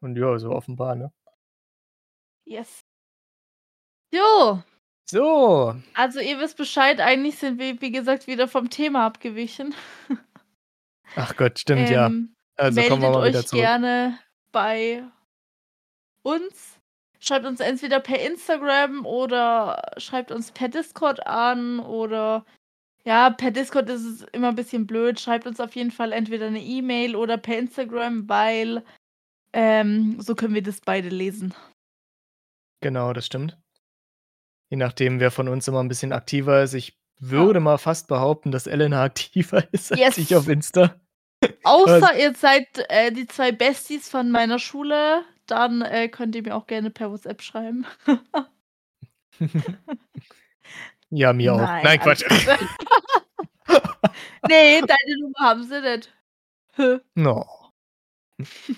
Und 0.00 0.16
ja, 0.18 0.38
so 0.38 0.50
offenbar, 0.52 0.96
ne? 0.96 1.12
Yes. 2.46 2.82
Jo. 4.14 4.62
So. 5.10 5.74
Also, 5.94 6.20
ihr 6.20 6.38
wisst 6.38 6.56
Bescheid, 6.56 7.00
eigentlich 7.00 7.38
sind 7.38 7.58
wir, 7.58 7.80
wie 7.80 7.90
gesagt, 7.90 8.26
wieder 8.26 8.48
vom 8.48 8.70
Thema 8.70 9.04
abgewichen. 9.06 9.74
Ach 11.16 11.36
Gott, 11.36 11.58
stimmt, 11.58 11.90
ja. 11.90 12.06
Ähm, 12.06 12.34
Also, 12.56 12.80
kommen 12.82 13.02
wir 13.02 13.10
meldet 13.10 13.20
mal 13.20 13.28
wieder 13.28 13.38
euch 13.40 13.46
zurück. 13.46 13.62
gerne 13.62 14.18
bei 14.52 15.04
uns. 16.22 16.78
Schreibt 17.20 17.46
uns 17.46 17.60
entweder 17.60 18.00
per 18.00 18.20
Instagram 18.20 19.06
oder 19.06 19.92
schreibt 19.96 20.30
uns 20.30 20.52
per 20.52 20.68
Discord 20.68 21.26
an 21.26 21.80
oder 21.80 22.44
ja, 23.06 23.30
per 23.30 23.50
Discord 23.50 23.88
ist 23.90 24.04
es 24.04 24.22
immer 24.32 24.48
'n 24.50 24.54
bisschen 24.56 24.86
blöd. 24.86 25.18
Schreibt 25.20 25.46
uns 25.46 25.58
auf 25.60 25.74
jeden 25.74 25.90
Fall 25.90 26.12
entweder 26.12 26.50
'ne 26.50 26.62
E-Mail 26.62 27.16
oder 27.16 27.36
per 27.38 27.58
Instagram, 27.58 28.28
weil, 28.28 28.84
ähm, 29.52 30.20
so 30.20 30.34
können 30.34 30.54
wir 30.54 30.62
das 30.62 30.80
beide 30.80 31.08
lesen. 31.08 31.54
Genau, 32.82 33.12
das 33.12 33.26
stimmt. 33.26 33.58
Je 34.74 34.78
nachdem, 34.78 35.20
wer 35.20 35.30
von 35.30 35.46
uns 35.46 35.68
immer 35.68 35.78
'n 35.78 35.86
bisschen 35.86 36.12
aktiver 36.12 36.60
ist. 36.64 36.74
Ich 36.74 36.98
würde 37.20 37.60
mal 37.60 37.78
fast 37.78 38.08
behaupten, 38.08 38.50
dass 38.50 38.66
Elena 38.66 39.04
aktiver 39.04 39.62
ist 39.72 39.92
als 39.92 40.18
ich 40.18 40.34
auf 40.34 40.46
Yes. 40.48 40.52
Insta. 40.52 40.96
Außer 41.62 42.18
ihr 42.18 42.34
seid, 42.34 42.66
äh, 42.88 43.12
die 43.12 43.28
2 43.28 43.52
Besties 43.52 44.08
von 44.08 44.32
meiner 44.32 44.58
Schule, 44.58 45.22
dann, 45.46 45.82
äh, 45.82 46.08
könnt 46.08 46.34
ihr 46.34 46.42
mir 46.42 46.56
auch 46.56 46.66
gerne 46.66 46.90
per 46.90 47.12
WhatsApp 47.12 47.40
schreiben. 47.42 47.86
Ja, 51.10 51.32
mir 51.32 51.54
auch. 51.54 51.58
Nein, 51.58 51.84
Nein, 51.84 52.00
Quatsch. 52.00 52.24
alles 52.28 52.46
gut. 52.46 52.68
Ne, 54.48 54.80
deine 54.82 55.20
Nummer 55.20 55.38
haben 55.40 55.64
sie 55.64 55.80
nicht. 55.80 56.12
No. 57.14 57.46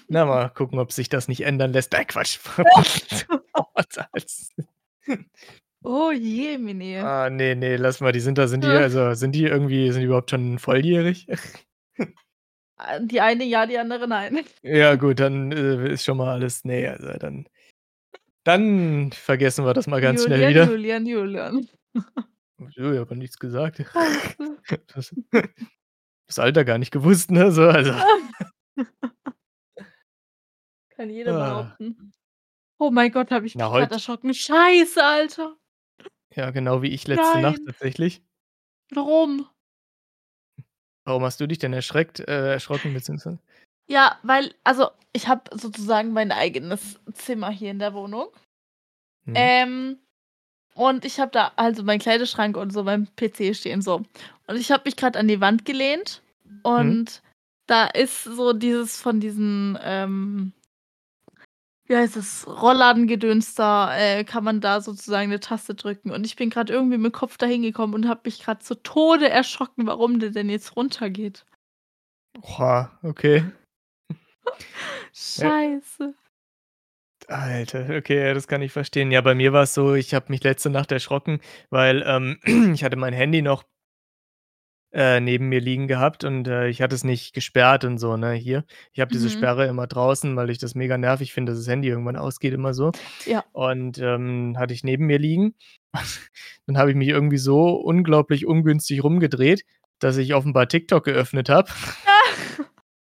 Na, 0.09 0.24
mal 0.26 0.49
gucken, 0.51 0.78
ob 0.78 0.92
sich 0.92 1.09
das 1.09 1.28
nicht 1.28 1.40
ändern 1.42 1.72
lässt. 1.72 1.92
Nein, 1.92 2.07
Quatsch. 2.07 2.38
Oh 5.85 6.11
Jemine. 6.11 7.05
Ah, 7.05 7.31
ne, 7.31 7.55
ne, 7.55 7.77
lass 7.77 8.01
mal. 8.01 8.12
Die 8.12 8.20
sind 8.20 8.39
da 8.39 8.49
sind 8.49 8.64
die 8.64 8.68
also, 8.68 9.14
sind 9.14 9.33
die 9.33 9.45
irgendwie 9.45 9.91
sind 9.93 10.01
die 10.01 10.07
überhaupt 10.07 10.31
schon 10.31 10.59
volljährig? 10.59 11.27
Äh, 12.79 13.01
die 13.03 13.20
eine 13.20 13.45
ja, 13.45 13.66
die 13.66 13.79
andere 13.79 14.07
nein. 14.09 14.41
Ja 14.62 14.97
gut, 14.97 15.20
dann, 15.20 15.53
äh, 15.53 15.93
ist 15.93 16.05
schon 16.05 16.18
mal 16.18 16.33
alles 16.35 16.64
ne, 16.64 16.89
also 16.91 17.09
dann 17.18 17.47
dann 18.45 19.11
vergessen 19.12 19.64
wir 19.64 19.74
das 19.74 19.87
mal 19.87 20.01
ganz 20.01 20.24
schnell 20.24 20.41
Julian, 20.43 20.68
wieder. 20.68 20.72
Julian, 21.05 21.07
Julian. 21.07 21.68
Wieso? 22.59 22.93
Ich 22.93 22.99
habe 22.99 23.16
nichts 23.16 23.39
gesagt. 23.39 23.83
Das 24.95 25.14
das 26.29 26.39
Alter 26.41 26.64
gar 26.64 26.79
nicht 26.79 26.91
gewusst, 26.91 27.31
ne, 27.31 27.53
so, 27.53 27.62
also. 27.68 27.93
Kann 30.97 31.09
jeder 31.11 31.35
Ah. 31.37 31.49
behaupten. 31.79 32.12
Oh 32.79 32.91
mein 32.91 33.12
Gott, 33.12 33.31
habe 33.31 33.47
ich 33.47 33.55
mich 33.55 33.61
Na, 33.61 33.70
heut 33.70 33.93
erschrocken. 33.93 34.35
Scheiße, 34.35 35.03
Alter. 35.05 35.57
Ja, 36.37 36.51
genau 36.51 36.82
wie 36.82 36.89
ich 36.89 37.09
letzte 37.09 37.41
Nacht 37.41 37.57
Nein. 37.57 37.66
tatsächlich. 37.66 38.22
Warum? 38.91 39.47
Warum 41.05 41.22
hast 41.24 41.41
du 41.41 41.47
dich 41.47 41.59
denn 41.59 41.72
erschreckt 41.72 42.20
äh, 42.20 42.53
erschrocken 42.53 42.93
beziehungsweise? 42.93 43.39
Ja, 43.89 44.18
weil 44.22 44.55
also, 44.64 44.91
ich 45.12 45.28
habe 45.28 45.57
sozusagen 45.57 46.12
mein 46.12 46.32
eigenes 46.32 46.99
Zimmer 47.14 47.51
hier 47.51 47.70
in 47.70 47.78
der 47.78 47.95
Wohnung. 47.95 48.28
Mhm. 49.24 49.34
Ähm, 49.34 49.99
und 50.74 51.05
ich 51.07 51.18
habe 51.18 51.30
da 51.30 51.53
also 51.57 51.82
meinen 51.84 52.01
Kleiderschrank 52.01 52.57
und 52.57 52.70
so 52.72 52.82
mein 52.84 53.09
PC 53.16 53.55
stehen 53.57 53.80
so. 53.80 54.03
Und 54.47 54.57
ich 54.57 54.70
habe 54.70 54.82
mich 54.84 54.97
grad 54.97 55.16
an 55.16 55.28
die 55.28 55.41
Wand 55.41 55.64
gelehnt 55.64 56.22
Mhm. 56.45 56.61
und 56.62 57.22
da 57.66 57.87
ist 57.87 58.24
so 58.24 58.53
dieses 58.53 59.01
von 59.01 59.20
diesen, 59.20 59.78
ähm 59.82 60.53
wie 61.89 61.97
heißt 61.97 62.16
das, 62.16 62.47
Rolladengedöns 62.49 63.55
da, 63.55 63.97
äh, 63.97 64.24
kann 64.24 64.45
man 64.45 64.61
da 64.61 64.80
sozusagen 64.80 65.30
'ne 65.30 65.41
Taste 65.41 65.74
drücken. 65.74 66.11
Und 66.11 66.26
ich 66.26 66.37
bin 66.37 66.51
grad 66.51 66.70
irgendwie 66.70 66.97
mit'm 66.99 67.11
Kopf 67.12 67.37
da 67.39 67.47
hingekommen 67.47 67.95
und 67.95 68.09
habe 68.09 68.22
mich 68.24 68.41
grad 68.43 68.62
zu 68.62 68.74
Tode 68.82 69.28
erschrocken, 69.28 69.87
warum 69.87 70.18
der 70.20 70.30
denn 70.30 70.49
jetzt 70.51 70.76
runtergeht. 70.76 71.45
Oha, 72.43 72.91
okay. 73.03 73.45
Scheiße. 75.14 76.14
Alter, 77.28 77.97
okay, 77.97 78.32
das 78.34 78.47
kann 78.47 78.62
ich 78.62 78.72
verstehen. 78.72 79.11
Ja, 79.11 79.20
bei 79.20 79.34
mir 79.34 79.53
war's 79.53 79.74
so, 79.74 79.95
ich 79.95 80.14
habe 80.14 80.26
mich 80.28 80.45
letzte 80.45 80.70
Nacht 80.70 80.93
erschrocken, 80.93 81.41
weil, 81.70 82.05
ähm, 82.07 82.39
ich 82.74 82.84
hatte 82.84 82.97
mein 82.97 83.12
Handy 83.14 83.43
noch 83.43 83.64
äh, 84.97 85.20
neben 85.20 85.51
mir 85.51 85.61
liegen 85.61 85.88
gehabt 85.88 86.24
und, 86.24 86.49
äh, 86.49 86.68
ich 86.68 86.82
hatte 86.82 86.97
es 86.97 87.05
nicht 87.05 87.34
gesperrt 87.34 87.84
und 87.84 87.99
so, 87.99 88.16
ne, 88.18 88.32
hier. 88.34 88.64
Ich 88.94 89.01
habe 89.01 89.12
diese 89.12 89.26
Mhm. 89.26 89.32
Sperre 89.32 89.66
immer 89.68 89.86
draußen, 89.88 90.36
weil 90.36 90.51
ich 90.51 90.59
das 90.59 90.74
mega 90.76 90.99
nervig 90.99 91.34
finde, 91.34 91.53
dass 91.53 91.61
das 91.61 91.68
Handy 91.72 91.88
irgendwann 91.90 92.16
ausgeht 92.16 92.55
immer 92.55 92.74
so. 92.74 92.94
Ja. 93.26 93.44
Und, 93.53 93.99
ähm, 93.99 94.57
hatte 94.59 94.74
ich 94.74 94.84
neben 94.84 95.07
mir 95.07 95.18
liegen. 95.20 95.55
Dann 96.66 96.78
habe 96.78 96.90
ich 96.90 96.97
mich 96.97 97.09
irgendwie 97.11 97.38
so 97.38 97.70
unglaublich 97.76 98.47
ungünstig 98.47 99.05
rumgedreht, 99.05 99.64
dass 100.01 100.16
ich 100.18 100.34
offenbar 100.34 100.68
TikTok 100.68 101.05
geöffnet 101.05 101.49
habe. 101.51 101.70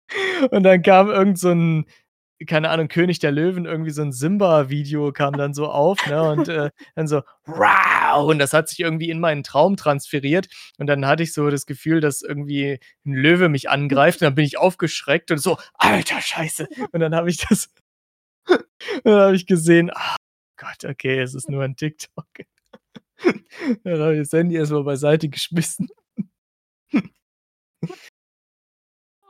Und 0.52 0.62
dann 0.64 0.82
kam 0.82 1.10
irgend 1.10 1.38
so 1.38 1.50
'n, 1.50 1.86
keine 2.46 2.70
Ahnung, 2.70 2.88
König 2.88 3.18
der 3.20 3.32
Löwen, 3.32 3.66
irgendwie 3.66 3.90
so 3.92 4.02
'n 4.02 4.12
Simba-Video 4.12 5.12
kam 5.12 5.36
dann 5.38 5.54
so 5.54 5.68
auf, 5.68 6.06
ne, 6.06 6.22
und, 6.24 6.48
äh, 6.48 6.70
dann 6.96 7.08
so: 7.08 7.22
„Wow!“ 8.22 8.30
Und 8.30 8.38
das 8.38 8.52
hat 8.52 8.68
sich 8.68 8.80
irgendwie 8.80 9.10
in 9.10 9.20
meinen 9.20 9.42
Traum 9.44 9.76
transferiert. 9.76 10.48
Und 10.78 10.86
dann 10.88 11.06
hatte 11.06 11.22
ich 11.22 11.32
so 11.34 11.50
das 11.50 11.66
Gefühl, 11.66 12.00
dass 12.00 12.22
irgendwie 12.22 12.78
'n 13.06 13.12
Löwe 13.14 13.48
mich 13.48 13.70
angreift 13.70 14.20
und 14.22 14.26
dann 14.26 14.34
bin 14.36 14.44
ich 14.44 14.58
aufgeschreckt 14.58 15.30
und 15.30 15.38
so: 15.38 15.58
„Alter 15.74 16.20
Scheiße!“ 16.20 16.68
Und 16.92 17.00
dann 17.00 17.14
habe 17.14 17.30
ich 17.30 17.38
das 17.38 17.70
dann 19.04 19.14
habe 19.20 19.36
ich 19.36 19.46
gesehen: 19.46 19.90
„Ah 19.94 20.16
Gott, 20.58 20.84
okay, 20.84 21.20
es 21.20 21.34
ist 21.34 21.48
nur 21.50 21.64
ein 21.64 21.76
TikTok.“ 21.76 22.26
Dann 23.84 24.00
habe 24.00 24.14
ich 24.14 24.20
das 24.22 24.32
Handy 24.32 24.56
erst 24.56 24.72
mal 24.72 24.84
beiseite 24.84 25.28
geschmissen. 25.28 25.88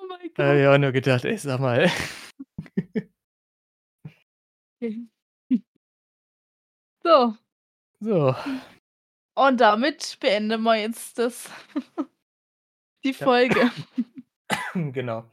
Oh 0.01 0.07
mein 0.09 0.31
Da 0.35 0.45
habe 0.45 0.55
Gott. 0.57 0.61
ich 0.63 0.67
auch 0.69 0.79
nur 0.79 0.93
gedacht: 0.93 1.25
„Ey, 1.25 1.37
sag 1.39 1.61
mal“ 1.61 1.91
So. 7.05 7.37
So. 8.03 8.35
Und 9.35 9.61
damit 9.61 10.19
beenden 10.21 10.63
wir 10.63 10.77
jetzt 10.77 11.19
das 11.19 11.51
die. 13.05 13.13
Folge. 13.15 13.71
Genau. 14.75 15.25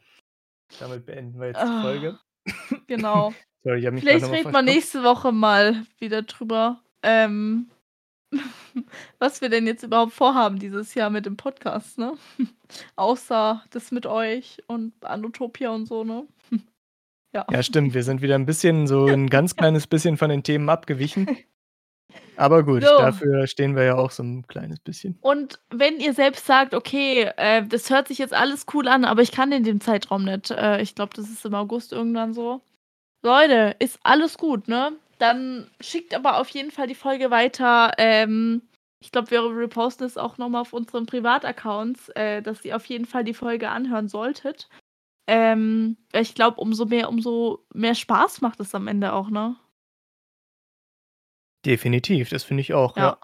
Damit 0.79 1.05
beenden 1.05 1.39
wir 1.39 1.47
jetzt 1.47 1.61
die 1.61 1.65
Ah, 1.67 1.81
Folge. 1.81 2.19
genau. 2.87 3.33
Sorry, 3.63 3.81
Vielleicht 3.99 4.25
reden 4.31 4.53
wir 4.53 4.61
nächste 4.61 5.03
Woche 5.03 5.31
mal 5.31 5.85
wieder 5.99 6.21
drüber, 6.23 6.81
ähm, 7.03 7.69
was 9.19 9.41
wir 9.41 9.49
denn 9.49 9.67
jetzt 9.67 9.83
überhaupt 9.83 10.13
vorhaben 10.13 10.57
dieses 10.59 10.93
Jahr 10.95 11.09
mit 11.09 11.25
dem 11.25 11.37
Podcast, 11.37 11.97
ne? 11.99 12.13
Außer 12.95 13.63
das 13.69 13.91
mit 13.91 14.05
euch 14.07 14.63
und 14.67 14.93
Anutopia 15.05 15.69
und 15.71 15.85
so, 15.87 16.03
ne? 16.03 16.25
Ja. 17.33 17.45
Ja, 17.51 17.61
stimmt, 17.63 17.93
wir 17.93 18.03
sind 18.03 18.21
wieder 18.21 18.35
'n 18.35 18.45
bisschen 18.45 18.87
so 18.87 19.05
'n 19.07 19.29
ganz 19.29 19.55
kleines 19.55 19.85
bisschen 19.87 20.17
von 20.17 20.29
den 20.29 20.43
Themen 20.43 20.69
abgewichen. 20.69 21.37
Aber 22.36 22.64
gut, 22.64 22.84
So. 22.84 22.97
dafür 22.97 23.47
stehen 23.47 23.76
wir 23.76 23.84
ja 23.84 23.95
auch 23.97 24.12
so 24.12 24.24
'n 24.24 24.45
kleines 24.47 24.80
bisschen. 24.80 25.20
Und 25.22 25.59
wenn 25.70 25.99
ihr 25.99 26.14
selbst 26.14 26.45
sagt: 26.45 26.74
„Okay, 26.74 27.30
äh, 27.38 27.66
das 27.68 27.89
hört 27.89 28.07
sich 28.07 28.18
jetzt 28.18 28.34
alles 28.34 28.66
cool 28.74 28.88
an, 28.88 29.05
aber 29.05 29.22
ich 29.22 29.32
kann 29.32 29.51
in 29.51 29.64
dem 29.64 29.80
Zeitraum 29.82 30.24
nicht.“ 30.24 30.51
Äh, 30.51 30.82
ich 30.82 30.95
glaube, 30.95 31.14
das 31.16 31.30
ist 31.30 31.45
im 31.45 31.53
August 31.53 31.93
irgendwann 31.93 32.34
so. 32.34 32.62
Leute, 33.24 33.76
ist 33.80 33.99
alles 34.03 34.38
gut, 34.38 34.68
ne? 34.70 34.93
Dann 35.20 35.70
schickt 35.82 36.16
aber 36.16 36.39
auf 36.39 36.49
jeden 36.49 36.72
Fall 36.72 36.88
die 36.88 36.95
Folge 36.95 37.32
weiter. 37.32 37.93
Ähm, 37.99 38.64
ich 39.01 39.12
glaube, 39.12 39.32
wir 39.32 39.43
reposten 39.43 40.05
es 40.07 40.18
auch 40.18 40.38
noch 40.39 40.49
mal 40.49 40.62
auf 40.62 40.74
unseren 40.74 41.05
Privataccounts, 41.07 42.09
äh, 42.12 42.41
dass 42.43 42.66
ihr 42.66 42.76
auf 42.78 42.86
jeden 42.88 43.05
Fall 43.05 43.24
die 43.26 43.34
Folge 43.36 43.70
anhören 43.70 44.07
solltet. 44.09 44.70
Ähm, 45.28 45.97
ich 46.14 46.36
glaube, 46.36 46.62
umso 46.62 46.86
mehr 46.86 47.09
umso 47.09 47.66
mehr 47.74 47.95
Spaß 47.95 48.41
macht 48.41 48.59
es 48.62 48.76
am 48.76 48.88
Ende 48.88 49.14
auch, 49.14 49.30
ne? 49.30 49.55
Definitiv, 51.66 52.30
das 52.30 52.43
finde 52.43 52.62
ich 52.62 52.74
auch, 52.74 52.97
Ja. 52.97 53.03
ja. 53.03 53.18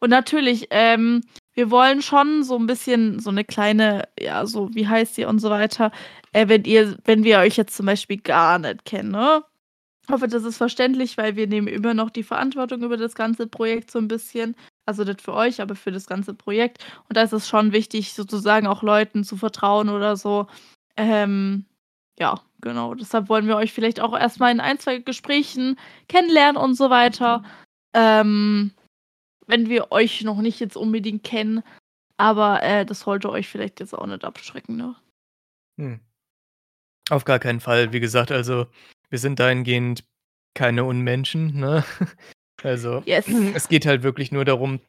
Und 0.00 0.10
natürlich, 0.10 0.68
ähm, 0.70 1.22
wir 1.54 1.70
wollen 1.70 2.02
schon 2.02 2.42
so 2.42 2.56
'n 2.56 2.66
bisschen 2.66 3.18
so 3.20 3.30
'ne 3.30 3.44
kleine 3.44 4.08
ja, 4.20 4.46
so 4.46 4.70
wie 4.74 4.86
heißt 4.88 5.18
ihr 5.18 5.28
und 5.28 5.38
so 5.38 5.50
weiter 5.50 5.92
äh, 6.32 6.48
wenn 6.48 6.64
ihr 6.64 6.96
wenn 7.04 7.24
wir 7.24 7.38
euch 7.38 7.56
jetzt 7.56 7.76
zum 7.76 7.86
Beispiel 7.86 8.18
gar 8.20 8.58
nicht 8.58 8.84
kennen, 8.84 9.10
ne? 9.12 9.44
Hoffe, 10.10 10.28
das 10.28 10.44
ist 10.44 10.58
verständlich, 10.58 11.18
weil 11.18 11.36
wir 11.36 11.46
nehmen 11.48 11.68
immer 11.68 11.94
noch 11.94 12.10
die 12.10 12.24
Verantwortung 12.24 12.82
über 12.82 12.96
das 12.98 13.14
ganze 13.16 13.46
Projekt 13.48 13.90
so 13.92 13.98
'n 14.00 14.08
bisschen. 14.08 14.56
Also, 14.86 15.04
nicht 15.04 15.22
für 15.22 15.34
euch, 15.34 15.60
aber 15.62 15.76
für 15.76 15.92
das 15.92 16.06
ganze 16.08 16.34
Projekt. 16.34 16.84
Und 17.08 17.16
da 17.16 17.22
ist 17.22 17.32
es 17.34 17.48
schon 17.48 17.72
wichtig, 17.72 18.14
sozusagen 18.14 18.66
auch 18.68 18.82
Leuten 18.82 19.24
zu 19.24 19.36
vertrauen 19.38 19.88
oder 19.90 20.16
so. 20.16 20.46
Ähm, 20.96 21.66
ja, 22.20 22.40
genau. 22.64 22.94
Deshalb 22.94 23.28
wollen 23.28 23.46
wir 23.46 23.56
euch 23.56 23.72
vielleicht 23.72 24.00
auch 24.00 24.18
erst 24.18 24.40
mal 24.40 24.50
in 24.50 24.58
1, 24.60 24.82
2 24.82 24.98
Gesprächen 24.98 25.78
kennenlernen 26.08 26.60
und 26.60 26.74
so 26.74 26.90
weiter. 26.90 27.44
Ähm, 27.94 28.72
wenn 29.46 29.68
wir 29.68 29.92
euch 29.92 30.22
noch 30.22 30.40
nicht 30.40 30.58
jetzt 30.60 30.76
unbedingt 30.76 31.22
kennen, 31.22 31.62
aber, 32.16 32.62
äh, 32.62 32.84
das 32.86 33.00
sollte 33.00 33.30
euch 33.30 33.48
vielleicht 33.48 33.80
jetzt 33.80 33.94
auch 33.94 34.06
nicht 34.06 34.24
abschrecken, 34.24 34.76
ne? 34.76 34.96
Hm. 35.78 36.00
Auf 37.10 37.24
gar 37.24 37.38
keinen 37.38 37.60
Fall. 37.60 37.92
Wie 37.92 38.00
gesagt, 38.00 38.32
also, 38.32 38.66
wir 39.10 39.18
sind 39.18 39.38
dahingehend 39.38 40.04
keine 40.54 40.84
Unmenschen, 40.84 41.54
ne? 41.58 41.84
Also, 42.62 43.02
Yes. 43.04 43.26
es 43.28 43.68
geht 43.68 43.84
halt 43.84 44.02
wirklich 44.04 44.32
nur 44.32 44.44
darum, 44.46 44.80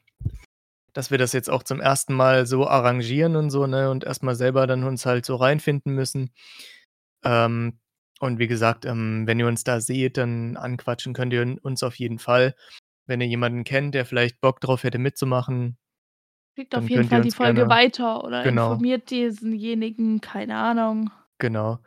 dass 0.94 1.10
wir 1.10 1.18
das 1.18 1.34
jetzt 1.34 1.50
auch 1.50 1.62
zum 1.62 1.80
1. 1.82 2.14
Mal 2.14 2.46
so 2.46 2.66
arrangieren 2.66 3.36
und 3.36 3.50
so, 3.50 3.66
ne, 3.66 3.90
und 3.90 4.04
erst 4.04 4.22
mal 4.22 4.34
selber 4.34 4.66
dann 4.66 4.84
uns 4.84 5.04
halt 5.04 5.26
so 5.26 5.36
reinfinden 5.36 5.92
müssen. 5.94 6.30
Ähm, 7.24 7.78
und 8.20 8.38
wie 8.38 8.46
gesagt, 8.46 8.84
ähm, 8.84 9.26
wenn 9.26 9.38
ihr 9.38 9.46
uns 9.46 9.64
da 9.64 9.80
seht, 9.80 10.16
dann 10.16 10.56
anquatschen 10.56 11.12
könnt 11.12 11.32
ihr 11.32 11.56
uns 11.62 11.82
auf 11.82 11.96
jeden 11.96 12.18
Fall. 12.18 12.54
Wenn 13.06 13.20
ihr 13.20 13.26
jemanden 13.26 13.64
kennt, 13.64 13.94
der 13.94 14.06
vielleicht 14.06 14.40
Bock 14.40 14.60
drauf 14.60 14.82
hätte 14.82 14.98
mitzumachen 14.98 15.78
Schickt 16.58 16.74
auf 16.74 16.88
jeden 16.88 17.06
Fall 17.06 17.20
die 17.20 17.30
Folge 17.30 17.54
gerne 17.54 17.70
weiter 17.70 18.24
oder 18.24 18.42
genau. 18.42 18.72
informiert 18.72 19.10
diesenjenigen, 19.10 20.22
keine 20.22 20.56
Ahnung. 20.56 21.10
Genau. 21.36 21.80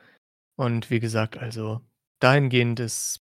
Und 0.58 0.92
wie 0.92 1.00
gesagt, 1.00 1.40
also, 1.40 1.82
dahingehend 2.20 2.80
ist 2.80 3.26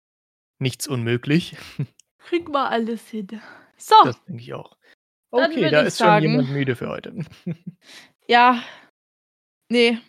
nichts 0.59 0.87
unmöglich. 0.87 1.57
Kriegen 2.19 2.53
wir 2.53 2.69
alles 2.69 3.09
hin. 3.09 3.27
So. 3.75 3.95
Das 4.05 4.23
denke 4.23 4.41
ich 4.41 4.53
auch. 4.53 4.77
Okay, 5.29 5.69
da 5.69 5.81
ich 5.81 5.87
ist 5.87 5.97
schon 5.97 6.07
sagen 6.07 6.25
jemand 6.25 6.49
müde 6.51 6.75
für 6.75 6.89
heute. 6.89 7.13
Ja. 8.27 8.63
Ne. 9.69 10.01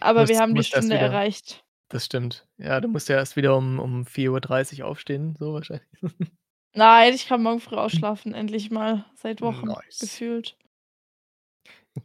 Aber 0.00 0.28
wir 0.28 0.38
haben 0.40 0.54
die 0.54 0.62
Stunde 0.64 0.94
wieder 0.96 1.06
erreicht. 1.06 1.64
das 1.88 2.04
stimmt. 2.06 2.46
Ja, 2.58 2.80
du 2.80 2.88
musst 2.88 3.08
ja 3.08 3.16
erst 3.16 3.36
wieder 3.36 3.56
um 3.56 3.78
um 3.78 4.04
4:30 4.06 4.82
aufstehen, 4.82 5.34
so 5.38 5.54
wahrscheinlich. 5.54 5.86
Nein, 6.74 7.14
ich 7.14 7.26
kann 7.26 7.42
morgen 7.42 7.60
früh 7.60 7.76
ausschlafen, 7.76 8.32
endlich 8.32 8.70
mal, 8.70 9.04
seit 9.16 9.40
Wochen 9.42 9.66
Nice. 9.66 9.98
gefühlt. 9.98 10.56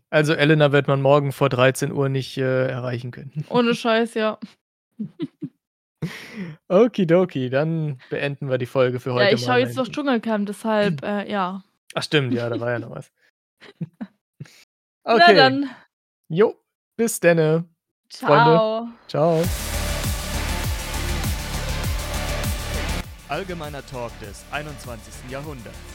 Also, 0.09 0.33
Elena 0.33 0.71
wird 0.71 0.87
man 0.87 1.01
morgen 1.01 1.31
vor 1.31 1.49
13:00 1.49 2.09
nicht, 2.09 2.37
äh, 2.37 2.67
erreichen 2.67 3.11
können. 3.11 3.45
Ohne 3.49 3.75
Scheiß, 3.75 4.15
ja. 4.15 4.39
Okidoki, 6.67 7.49
dann 7.49 7.99
beenden 8.09 8.49
wir 8.49 8.57
die 8.57 8.65
Folge 8.65 8.99
für 8.99 9.11
Ja, 9.11 9.15
heute 9.17 9.35
ich 9.35 9.41
schaue 9.41 9.59
jetzt 9.59 9.75
noch 9.77 9.87
Dschungelcamp, 9.87 10.47
deshalb, 10.47 11.03
äh, 11.03 11.29
ja. 11.31 11.63
Ach 11.93 12.03
stimmt, 12.03 12.33
ja, 12.33 12.49
da 12.49 12.59
war 12.59 12.71
ja 12.71 12.79
noch 12.79 12.91
was. 12.91 13.11
Na 15.05 15.13
Okay. 15.15 15.35
dann. 15.35 15.69
Jo, 16.27 16.55
bis 16.95 17.19
denne, 17.19 17.65
Freunde. 18.09 18.91
Tschau. 19.07 19.41
Tschau. 19.41 19.43
Allgemeiner 23.27 23.85
Talk 23.85 24.11
des 24.19 24.45
21. 24.51 25.29
Jahrhunderts. 25.29 25.94